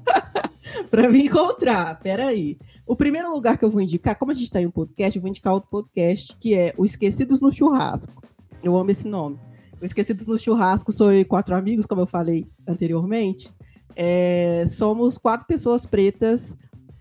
para 0.93 1.09
me 1.09 1.25
encontrar. 1.25 1.99
Peraí. 2.01 2.59
O 2.87 2.95
primeiro 2.95 3.33
lugar 3.33 3.57
que 3.57 3.65
eu 3.65 3.71
vou 3.71 3.81
indicar, 3.81 4.15
como 4.15 4.31
a 4.31 4.35
gente 4.35 4.45
está 4.45 4.61
em 4.61 4.67
um 4.67 4.71
podcast, 4.71 5.17
eu 5.17 5.23
vou 5.23 5.31
indicar 5.31 5.55
outro 5.55 5.71
podcast, 5.71 6.37
que 6.39 6.55
é 6.55 6.75
o 6.77 6.85
Esquecidos 6.85 7.41
no 7.41 7.51
Churrasco. 7.51 8.23
Eu 8.63 8.77
amo 8.77 8.91
esse 8.91 9.09
nome. 9.09 9.39
O 9.81 9.85
Esquecidos 9.87 10.27
no 10.27 10.39
Churrasco 10.39 10.93
sou 10.93 11.11
eu 11.11 11.25
quatro 11.25 11.55
amigos, 11.55 11.87
como 11.87 12.03
eu 12.03 12.07
falei 12.07 12.47
anteriormente. 12.69 13.51
É, 13.97 14.67
somos 14.69 15.17
quatro 15.17 15.47
pessoas 15.47 15.87
pretas, 15.87 16.59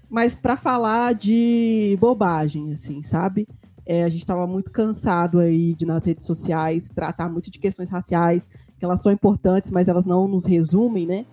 mas 0.10 0.34
para 0.34 0.56
falar 0.56 1.14
de 1.14 1.98
bobagem, 2.00 2.72
assim, 2.72 3.04
sabe? 3.04 3.46
É, 3.86 4.04
a 4.04 4.10
gente 4.10 4.22
estava 4.22 4.48
muito 4.48 4.72
cansado 4.72 5.38
aí 5.38 5.76
de 5.76 5.86
nas 5.86 6.06
redes 6.06 6.26
sociais 6.26 6.90
tratar 6.90 7.28
muito 7.28 7.52
de 7.52 7.60
questões 7.60 7.90
raciais, 7.90 8.50
que 8.80 8.86
elas 8.86 9.02
são 9.02 9.12
importantes, 9.12 9.70
mas 9.70 9.90
elas 9.90 10.06
não 10.06 10.30
nos 10.30 10.46
resumem, 10.46 11.06
né? 11.06 11.26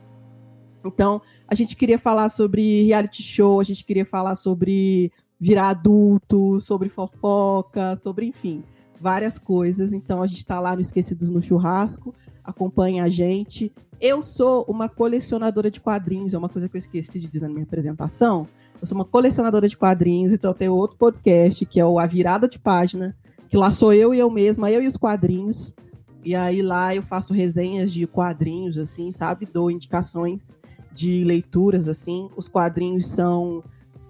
Então, 0.85 1.21
a 1.49 1.55
gente 1.55 1.75
queria 1.75 1.99
falar 1.99 2.29
sobre 2.29 2.85
reality 2.85 3.23
show, 3.23 3.59
a 3.59 3.65
gente 3.65 3.83
queria 3.83 4.05
falar 4.05 4.35
sobre 4.35 5.11
virar 5.41 5.71
adulto, 5.71 6.61
sobre 6.61 6.91
fofoca, 6.91 7.97
sobre, 7.97 8.27
enfim, 8.27 8.63
várias 9.01 9.39
coisas. 9.39 9.95
Então, 9.95 10.23
a 10.23 10.27
gente 10.27 10.39
está 10.39 10.61
lá 10.61 10.75
no 10.75 10.83
Esquecidos 10.83 11.31
no 11.31 11.41
Churrasco, 11.41 12.15
acompanha 12.45 13.05
a 13.05 13.09
gente. 13.09 13.73
Eu 13.99 14.23
sou 14.23 14.65
uma 14.69 14.91
colecionadora 14.91 15.71
de 15.71 15.81
quadrinhos, 15.81 16.35
é 16.35 16.39
uma 16.39 16.51
coisa 16.51 16.69
que 16.69 16.77
eu 16.77 16.81
esqueci 16.81 17.19
de 17.19 17.29
dizer 17.29 17.47
na 17.47 17.55
minha 17.55 17.65
apresentação. 17.65 18.47
Eu 18.79 18.87
sou 18.87 18.97
uma 18.97 19.05
colecionadora 19.05 19.69
de 19.69 19.77
quadrinhos, 19.77 20.35
então 20.35 20.51
eu 20.51 20.55
tenho 20.55 20.75
outro 20.75 20.99
podcast, 20.99 21.65
que 21.65 21.81
é 21.81 21.85
o 21.85 21.99
A 21.99 22.07
Virada 22.07 22.47
de 22.47 22.59
Página, 22.59 23.17
que 23.49 23.57
lá 23.57 23.71
sou 23.71 23.95
eu 23.95 24.15
e 24.15 24.19
eu 24.19 24.31
mesma, 24.31 24.71
eu 24.71 24.83
e 24.83 24.87
os 24.87 24.99
quadrinhos. 24.99 25.75
E 26.23 26.35
aí 26.35 26.61
lá 26.61 26.95
eu 26.95 27.03
faço 27.03 27.33
resenhas 27.33 27.91
de 27.91 28.07
quadrinhos, 28.07 28.77
assim, 28.77 29.11
sabe? 29.13 29.49
Dou 29.51 29.71
indicações 29.71 30.53
de 30.99 31.23
leituras, 31.23 31.87
assim. 31.87 32.29
Os 32.37 32.49
quadrinhos 32.49 33.07
são 33.07 33.63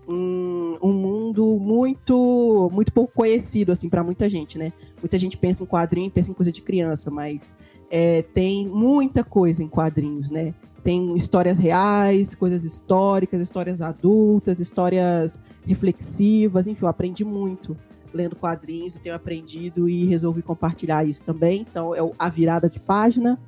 um, 0.08 0.78
um 0.82 0.92
mundo 0.94 1.58
muito 1.60 2.70
muito 2.72 2.90
pouco 2.90 3.12
conhecido, 3.12 3.72
assim, 3.72 3.90
para 3.90 4.02
muita 4.02 4.28
gente, 4.30 4.56
né? 4.56 4.72
Muita 5.02 5.18
gente 5.18 5.36
pensa 5.36 5.62
em 5.62 5.66
quadrinho, 5.66 6.10
pensa 6.10 6.30
em 6.30 6.34
coisa 6.34 6.50
de 6.50 6.62
criança, 6.62 7.10
mas 7.10 7.54
é, 7.90 8.22
tem 8.22 8.66
muita 8.66 9.22
coisa 9.22 9.62
em 9.62 9.68
quadrinhos, 9.68 10.30
né? 10.30 10.54
Tem 10.82 11.14
histórias 11.14 11.58
reais, 11.58 12.34
coisas 12.34 12.64
históricas, 12.64 13.42
histórias 13.42 13.82
adultas, 13.82 14.58
histórias 14.58 15.38
reflexivas, 15.66 16.66
enfim, 16.66 16.86
eu 16.86 16.88
aprendi 16.88 17.22
muito 17.22 17.76
lendo 18.14 18.34
quadrinhos 18.34 18.96
e 18.96 19.00
tenho 19.00 19.14
aprendido 19.14 19.90
e 19.90 20.06
resolvi 20.06 20.40
compartilhar 20.40 21.06
isso 21.06 21.22
também. 21.22 21.66
Então, 21.68 21.94
é 21.94 21.98
a 22.18 22.30
virada 22.30 22.70
de 22.70 22.80
página. 22.80 23.38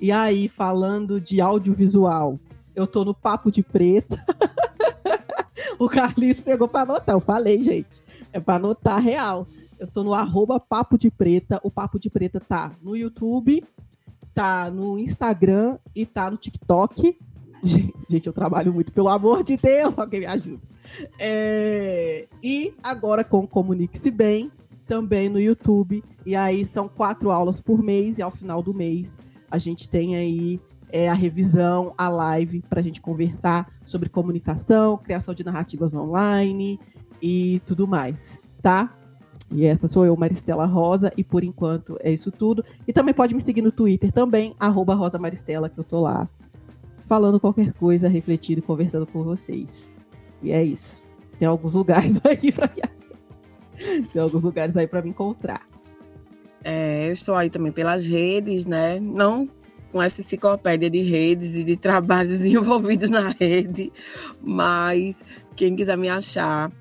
E 0.00 0.10
aí, 0.10 0.48
falando 0.48 1.20
de 1.20 1.40
audiovisual, 1.40 2.40
eu 2.80 2.86
tô 2.86 3.04
no 3.04 3.14
Papo 3.14 3.50
de 3.50 3.62
Preta. 3.62 4.18
o 5.78 5.88
Carlinhos 5.88 6.40
pegou 6.40 6.66
pra 6.66 6.82
anotar. 6.82 7.14
Eu 7.14 7.20
falei, 7.20 7.62
gente. 7.62 8.02
É 8.32 8.40
pra 8.40 8.56
anotar 8.56 9.00
real. 9.00 9.46
Eu 9.78 9.86
tô 9.86 10.02
no 10.02 10.14
arroba 10.14 10.58
Papo 10.58 10.98
de 10.98 11.10
Preta. 11.10 11.60
O 11.62 11.70
Papo 11.70 11.98
de 11.98 12.08
Preta 12.08 12.40
tá 12.40 12.72
no 12.82 12.96
YouTube, 12.96 13.64
tá 14.34 14.70
no 14.70 14.98
Instagram 14.98 15.78
e 15.94 16.06
tá 16.06 16.30
no 16.30 16.36
TikTok. 16.36 17.18
Gente, 18.08 18.26
eu 18.26 18.32
trabalho 18.32 18.72
muito, 18.72 18.90
pelo 18.90 19.08
amor 19.08 19.44
de 19.44 19.56
Deus, 19.56 19.96
alguém 19.98 20.20
me 20.20 20.26
ajuda. 20.26 20.62
É... 21.18 22.26
E 22.42 22.72
agora 22.82 23.22
com 23.22 23.46
Comunique-se 23.46 24.10
Bem, 24.10 24.50
também 24.86 25.28
no 25.28 25.38
YouTube. 25.38 26.02
E 26.24 26.34
aí 26.34 26.64
são 26.64 26.88
quatro 26.88 27.30
aulas 27.30 27.60
por 27.60 27.82
mês, 27.82 28.18
e 28.18 28.22
ao 28.22 28.30
final 28.30 28.62
do 28.62 28.72
mês 28.72 29.18
a 29.50 29.58
gente 29.58 29.88
tem 29.88 30.16
aí 30.16 30.60
é, 30.92 31.08
a 31.08 31.14
revisão, 31.14 31.94
a 31.96 32.08
live, 32.08 32.62
para 32.68 32.80
a 32.80 32.82
gente 32.82 33.00
conversar 33.00 33.72
sobre 33.84 34.08
comunicação, 34.08 34.96
criação 34.98 35.34
de 35.34 35.44
narrativas 35.44 35.94
online 35.94 36.78
e 37.20 37.60
tudo 37.66 37.86
mais, 37.86 38.40
tá? 38.62 38.94
E 39.52 39.64
essa 39.64 39.88
sou 39.88 40.06
eu, 40.06 40.16
Maristela 40.16 40.64
Rosa, 40.64 41.12
e 41.16 41.24
por 41.24 41.42
enquanto 41.42 41.98
é 42.00 42.12
isso 42.12 42.30
tudo. 42.30 42.64
E 42.86 42.92
também 42.92 43.12
pode 43.12 43.34
me 43.34 43.40
seguir 43.40 43.62
no 43.62 43.72
Twitter 43.72 44.12
também, 44.12 44.54
arroba 44.60 44.94
Rosa 44.94 45.18
Maristela, 45.18 45.68
que 45.68 45.78
eu 45.78 45.84
tô 45.84 46.00
lá 46.00 46.28
falando 47.08 47.40
qualquer 47.40 47.72
coisa, 47.72 48.08
refletindo 48.08 48.62
conversando 48.62 49.06
com 49.06 49.24
vocês. 49.24 49.92
E 50.40 50.52
é 50.52 50.62
isso. 50.62 51.02
Tem 51.38 51.48
alguns 51.48 51.74
lugares 51.74 52.20
aí 52.24 52.52
pra 52.52 52.68
Tem 52.68 54.22
alguns 54.22 54.44
lugares 54.44 54.76
aí 54.76 54.86
para 54.86 55.02
me 55.02 55.10
encontrar. 55.10 55.66
É, 56.62 57.08
eu 57.08 57.12
estou 57.12 57.34
aí 57.34 57.50
também 57.50 57.72
pelas 57.72 58.06
redes, 58.06 58.66
né? 58.66 59.00
Não 59.00 59.48
com 59.90 60.02
essa 60.02 60.20
enciclopédia 60.20 60.88
de 60.88 61.02
redes 61.02 61.54
e 61.56 61.64
de 61.64 61.76
trabalhos 61.76 62.44
envolvidos 62.46 63.10
na 63.10 63.30
rede, 63.30 63.92
mas 64.40 65.22
quem 65.56 65.74
quiser 65.76 65.96
me 65.96 66.08
achar 66.08 66.72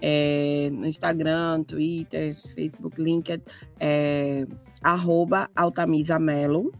é, 0.00 0.68
no 0.72 0.86
Instagram, 0.86 1.62
Twitter, 1.62 2.36
Facebook, 2.36 3.00
LinkedIn, 3.00 3.42
é, 3.80 4.46
arroba 4.82 5.48
altamisamelo, 5.56 6.72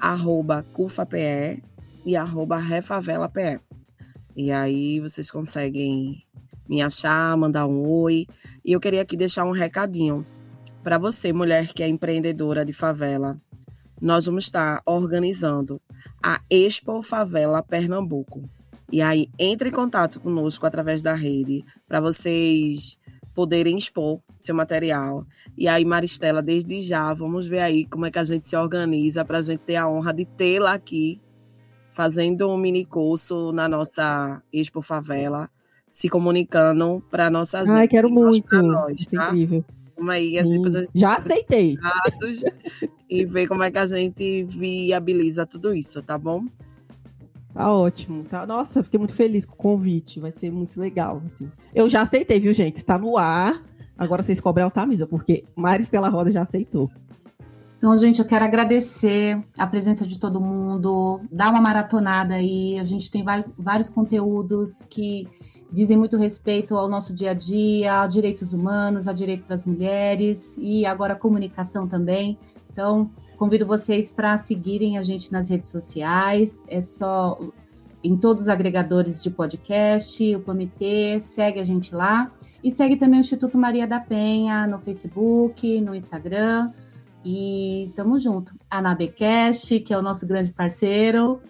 arroba 0.00 0.62
cufape 0.62 1.62
e 2.04 2.16
arroba 2.16 2.58
refavelape. 2.58 3.60
E 4.36 4.50
aí 4.52 5.00
vocês 5.00 5.30
conseguem 5.30 6.24
me 6.68 6.82
achar, 6.82 7.36
mandar 7.36 7.66
um 7.66 7.86
oi. 7.86 8.26
E 8.64 8.72
eu 8.72 8.80
queria 8.80 9.02
aqui 9.02 9.16
deixar 9.16 9.44
um 9.44 9.52
recadinho 9.52 10.26
para 10.82 10.98
você, 10.98 11.32
mulher 11.32 11.68
que 11.68 11.82
é 11.82 11.88
empreendedora 11.88 12.64
de 12.64 12.72
favela. 12.72 13.36
Nós 14.00 14.26
vamos 14.26 14.44
estar 14.44 14.82
organizando 14.84 15.80
a 16.22 16.40
Expo 16.50 17.02
Favela 17.02 17.62
Pernambuco. 17.62 18.48
E 18.92 19.00
aí, 19.00 19.28
entre 19.38 19.70
em 19.70 19.72
contato 19.72 20.20
conosco 20.20 20.66
através 20.66 21.02
da 21.02 21.14
rede 21.14 21.64
para 21.88 22.00
vocês 22.00 22.98
poderem 23.34 23.76
expor 23.76 24.20
seu 24.40 24.54
material. 24.54 25.26
E 25.56 25.66
aí, 25.66 25.84
Maristela, 25.84 26.40
desde 26.40 26.80
já, 26.82 27.12
vamos 27.12 27.46
ver 27.46 27.60
aí 27.60 27.84
como 27.84 28.06
é 28.06 28.10
que 28.10 28.18
a 28.18 28.24
gente 28.24 28.48
se 28.48 28.56
organiza 28.56 29.24
para 29.24 29.38
a 29.38 29.42
gente 29.42 29.60
ter 29.60 29.76
a 29.76 29.88
honra 29.88 30.12
de 30.12 30.24
tê-la 30.24 30.74
aqui, 30.74 31.20
fazendo 31.90 32.48
um 32.48 32.56
mini 32.56 32.84
curso 32.84 33.52
na 33.52 33.68
nossa 33.68 34.42
Expo 34.52 34.80
Favela, 34.80 35.50
se 35.88 36.08
comunicando 36.08 37.02
para 37.10 37.30
nossa 37.30 37.60
gente. 37.60 37.76
Ai, 37.76 37.88
quero 37.88 38.10
muito. 38.10 38.62
Nós, 38.62 39.00
Isso 39.00 39.16
é 39.16 39.18
tá? 39.18 39.28
incrível. 39.28 39.64
Vamos 39.96 40.14
aí, 40.14 40.38
as 40.38 40.48
gente 40.48 40.90
Já 40.94 41.16
aceitei. 41.16 41.76
e 43.08 43.24
ver 43.24 43.46
como 43.46 43.62
é 43.62 43.70
que 43.70 43.78
a 43.78 43.86
gente 43.86 44.44
viabiliza 44.44 45.46
tudo 45.46 45.74
isso, 45.74 46.02
tá 46.02 46.18
bom? 46.18 46.44
Tá 47.52 47.72
ótimo, 47.72 48.24
tá? 48.24 48.44
Nossa, 48.44 48.82
fiquei 48.82 48.98
muito 48.98 49.14
feliz 49.14 49.46
com 49.46 49.54
o 49.54 49.56
convite, 49.56 50.18
vai 50.18 50.32
ser 50.32 50.50
muito 50.50 50.80
legal, 50.80 51.22
assim. 51.24 51.48
Eu 51.72 51.88
já 51.88 52.02
aceitei, 52.02 52.40
viu, 52.40 52.52
gente? 52.52 52.76
Está 52.76 52.98
no 52.98 53.16
ar. 53.16 53.62
Agora 53.96 54.24
vocês 54.24 54.40
cobrem 54.40 54.64
a 54.64 54.66
Altamisa, 54.66 55.06
porque 55.06 55.44
Maristela 55.54 56.08
Roda 56.08 56.32
já 56.32 56.42
aceitou. 56.42 56.90
Então, 57.78 57.96
gente, 57.96 58.18
eu 58.18 58.24
quero 58.24 58.44
agradecer 58.44 59.40
a 59.56 59.66
presença 59.66 60.04
de 60.06 60.18
todo 60.18 60.40
mundo, 60.40 61.20
dar 61.30 61.50
uma 61.50 61.60
maratonada 61.60 62.34
aí. 62.34 62.78
A 62.78 62.84
gente 62.84 63.08
tem 63.10 63.24
vários 63.56 63.88
conteúdos 63.88 64.82
que 64.90 65.28
dizem 65.74 65.96
muito 65.96 66.16
respeito 66.16 66.76
ao 66.76 66.88
nosso 66.88 67.14
dia 67.14 67.32
a 67.32 67.34
dia, 67.34 68.00
a 68.00 68.06
direitos 68.06 68.54
humanos, 68.54 69.08
a 69.08 69.12
direito 69.12 69.46
das 69.46 69.66
mulheres 69.66 70.56
e 70.58 70.86
agora 70.86 71.14
a 71.14 71.16
comunicação 71.16 71.86
também. 71.86 72.38
Então, 72.72 73.10
Convido 73.36 73.66
vocês 73.66 74.12
para 74.12 74.38
seguirem 74.38 74.96
a 74.96 75.02
gente 75.02 75.32
nas 75.32 75.50
redes 75.50 75.68
sociais. 75.68 76.64
É 76.68 76.80
só 76.80 77.38
em 78.02 78.16
todos 78.16 78.44
os 78.44 78.48
agregadores 78.48 79.22
de 79.22 79.30
podcast, 79.30 80.36
o 80.36 80.40
Comitê, 80.40 81.18
segue 81.18 81.58
a 81.58 81.64
gente 81.64 81.94
lá. 81.94 82.30
E 82.62 82.70
segue 82.70 82.96
também 82.96 83.18
o 83.18 83.20
Instituto 83.20 83.58
Maria 83.58 83.86
da 83.86 83.98
Penha 83.98 84.66
no 84.66 84.78
Facebook, 84.78 85.80
no 85.80 85.94
Instagram. 85.94 86.70
E 87.24 87.90
tamo 87.96 88.18
junto. 88.18 88.54
A 88.70 88.80
Nabecast, 88.80 89.80
que 89.80 89.92
é 89.92 89.98
o 89.98 90.02
nosso 90.02 90.26
grande 90.26 90.50
parceiro. 90.50 91.40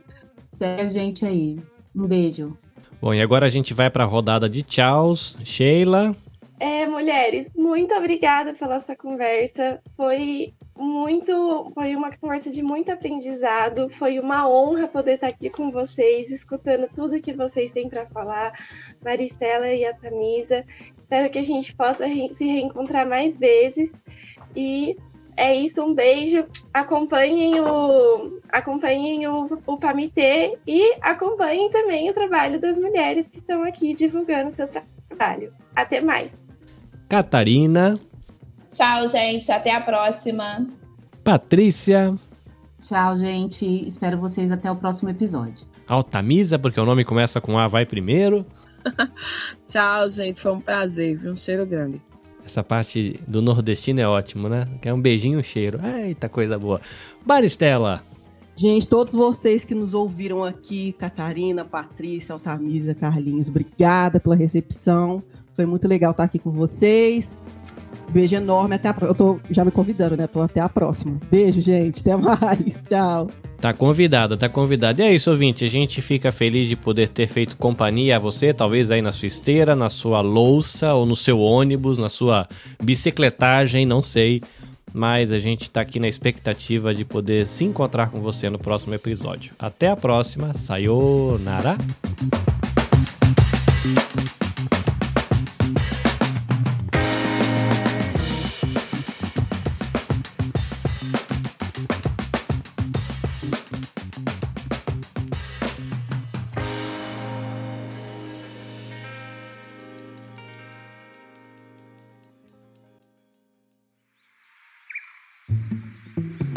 Segue 0.49 0.83
a 0.83 0.89
gente 0.89 1.27
aí. 1.27 1.61
Um 1.95 2.07
beijo. 2.07 2.57
Bom, 3.05 3.13
e 3.13 3.21
agora 3.21 3.45
a 3.45 3.51
gente 3.51 3.75
vai 3.75 3.91
para 3.91 4.03
a 4.03 4.07
rodada 4.07 4.49
de 4.49 4.63
tchauz. 4.63 5.37
Sheila. 5.45 6.17
É, 6.59 6.87
mulheres, 6.87 7.51
muito 7.55 7.93
obrigada 7.93 8.55
pela 8.55 8.77
essa 8.77 8.97
conversa. 8.97 9.79
Foi 9.95 10.55
muito, 10.75 11.71
foi 11.75 11.95
uma 11.95 12.11
conversa 12.17 12.51
de 12.51 12.63
muito 12.63 12.91
aprendizado. 12.91 13.91
Foi 13.91 14.19
uma 14.19 14.49
honra 14.49 14.89
poder 14.89 15.17
estar 15.17 15.27
aqui 15.27 15.51
com 15.51 15.71
vocês, 15.71 16.31
escutando 16.31 16.89
tudo 16.95 17.21
que 17.21 17.35
vocês 17.35 17.73
têm 17.73 17.91
para 17.91 18.07
falar, 18.07 18.59
Maristela 19.05 19.69
e 19.69 19.85
a 19.85 19.93
Tamisa. 19.93 20.65
Espero 20.99 21.29
que 21.29 21.39
a 21.39 21.45
gente 21.45 21.77
possa 21.77 22.07
se 22.33 22.47
reencontrar 22.47 23.07
mais 23.07 23.39
vezes. 23.39 23.93
E 24.57 24.97
é 25.37 25.55
isso, 25.55 25.83
um 25.83 25.95
beijo. 25.95 26.45
Acompanhem 26.73 27.61
o, 27.61 28.41
acompanhem 28.53 29.27
o, 29.27 29.59
o 29.67 29.77
Pamitê 29.77 30.59
e 30.67 30.97
acompanhem 31.01 31.71
também 31.71 32.09
o 32.09 32.15
trabalho 32.15 32.61
das 32.61 32.77
mulheres 32.77 33.29
que 33.29 33.39
estão 33.39 33.65
aqui 33.65 33.95
divulgando 33.95 34.49
o 34.49 34.53
seu 34.53 34.69
trabalho. 34.69 35.53
Até 35.75 36.01
mais. 36.01 36.37
Catarina. 37.09 37.99
Tchau, 38.71 39.09
gente. 39.09 39.51
Até 39.51 39.75
a 39.75 39.81
próxima. 39.81 40.67
Patrícia. 41.23 42.15
Tchau, 42.79 43.17
gente. 43.17 43.67
Espero 43.87 44.19
vocês 44.19 44.53
até 44.53 44.71
o 44.71 44.77
próximo 44.77 45.11
episódio. 45.11 45.67
Altamisa, 45.87 46.59
porque 46.59 46.81
o 46.81 46.85
nome 46.85 47.05
começa 47.05 47.41
com 47.41 47.59
A, 47.59 47.67
vai 47.67 47.85
primeiro. 47.85 48.47
Tchau, 49.67 50.11
gente. 50.11 50.41
Foi 50.41 50.53
um 50.53 50.61
prazer, 50.61 51.17
viu? 51.17 51.33
Um 51.33 51.37
cheiro 51.37 51.67
grande. 51.67 52.01
Essa 52.45 52.63
parte 52.63 53.21
do 53.27 53.41
nordestino 53.41 54.01
é 54.01 54.07
ótimo, 54.07 54.49
né? 54.49 54.69
Que 54.81 54.89
é 54.89 54.95
um 54.95 55.01
beijinho, 55.01 55.39
um 55.39 55.43
cheiro. 55.43 55.81
Eita, 55.83 56.29
coisa 56.29 56.59
boa. 56.59 56.81
Baristela. 57.25 58.03
Gente, 58.57 58.87
todos 58.87 59.15
vocês 59.15 59.65
que 59.65 59.75
nos 59.75 59.95
ouviram 59.95 60.45
aqui, 60.45 60.93
Catarina, 60.93 61.65
Patrícia, 61.65 62.33
Altamisa, 62.33 62.95
Carlinhos, 62.95 63.49
obrigada 63.49 64.21
pela 64.21 64.37
recepção. 64.37 65.23
Foi 65.55 65.67
muito 65.67 65.89
legal 65.89 66.13
estar 66.13 66.25
aqui 66.25 66.39
com 66.39 66.53
vocês. 66.53 67.37
Beijo 68.11 68.37
enorme. 68.37 68.77
Até 68.77 68.89
a... 68.89 68.97
Eu 69.03 69.15
tô 69.15 69.39
já 69.51 69.65
me 69.65 69.71
convidando, 69.71 70.17
né? 70.17 70.27
Tô 70.27 70.41
até 70.41 70.61
a 70.61 70.69
próxima. 70.69 71.19
Beijo, 71.31 71.61
gente. 71.61 72.01
Até 72.01 72.17
mais. 72.17 72.83
Tchau. 72.89 73.29
Tá 73.61 73.73
convidado, 73.73 74.37
tá 74.37 74.47
convidado. 74.47 75.01
E 75.01 75.05
é 75.05 75.15
isso, 75.15 75.31
ouvinte. 75.31 75.65
A 75.65 75.69
gente 75.69 76.03
fica 76.03 76.31
feliz 76.31 76.69
de 76.69 76.77
poder 76.77 77.09
ter 77.09 77.27
feito 77.27 77.57
companhia 77.57 78.17
a 78.17 78.19
você, 78.19 78.53
talvez 78.53 78.91
aí 78.91 79.01
na 79.01 79.11
sua 79.11 79.27
esteira, 79.27 79.75
na 79.75 79.89
sua 79.89 80.21
louça, 80.21 80.93
ou 80.93 81.07
no 81.07 81.17
seu 81.17 81.41
ônibus, 81.41 81.97
na 81.97 82.11
sua 82.11 82.47
bicicletagem, 82.83 83.87
não 83.87 84.03
sei. 84.03 84.43
Mas 84.93 85.33
a 85.33 85.39
gente 85.39 85.71
tá 85.71 85.81
aqui 85.81 85.99
na 85.99 86.07
expectativa 86.07 86.95
de 86.95 87.05
poder 87.05 87.47
se 87.47 87.65
encontrar 87.65 88.11
com 88.11 88.21
você 88.21 88.51
no 88.51 88.59
próximo 88.59 88.95
episódio. 88.95 89.55
Até 89.59 89.89
a 89.89 89.97
próxima. 89.97 90.53
Sayonara. 90.53 91.77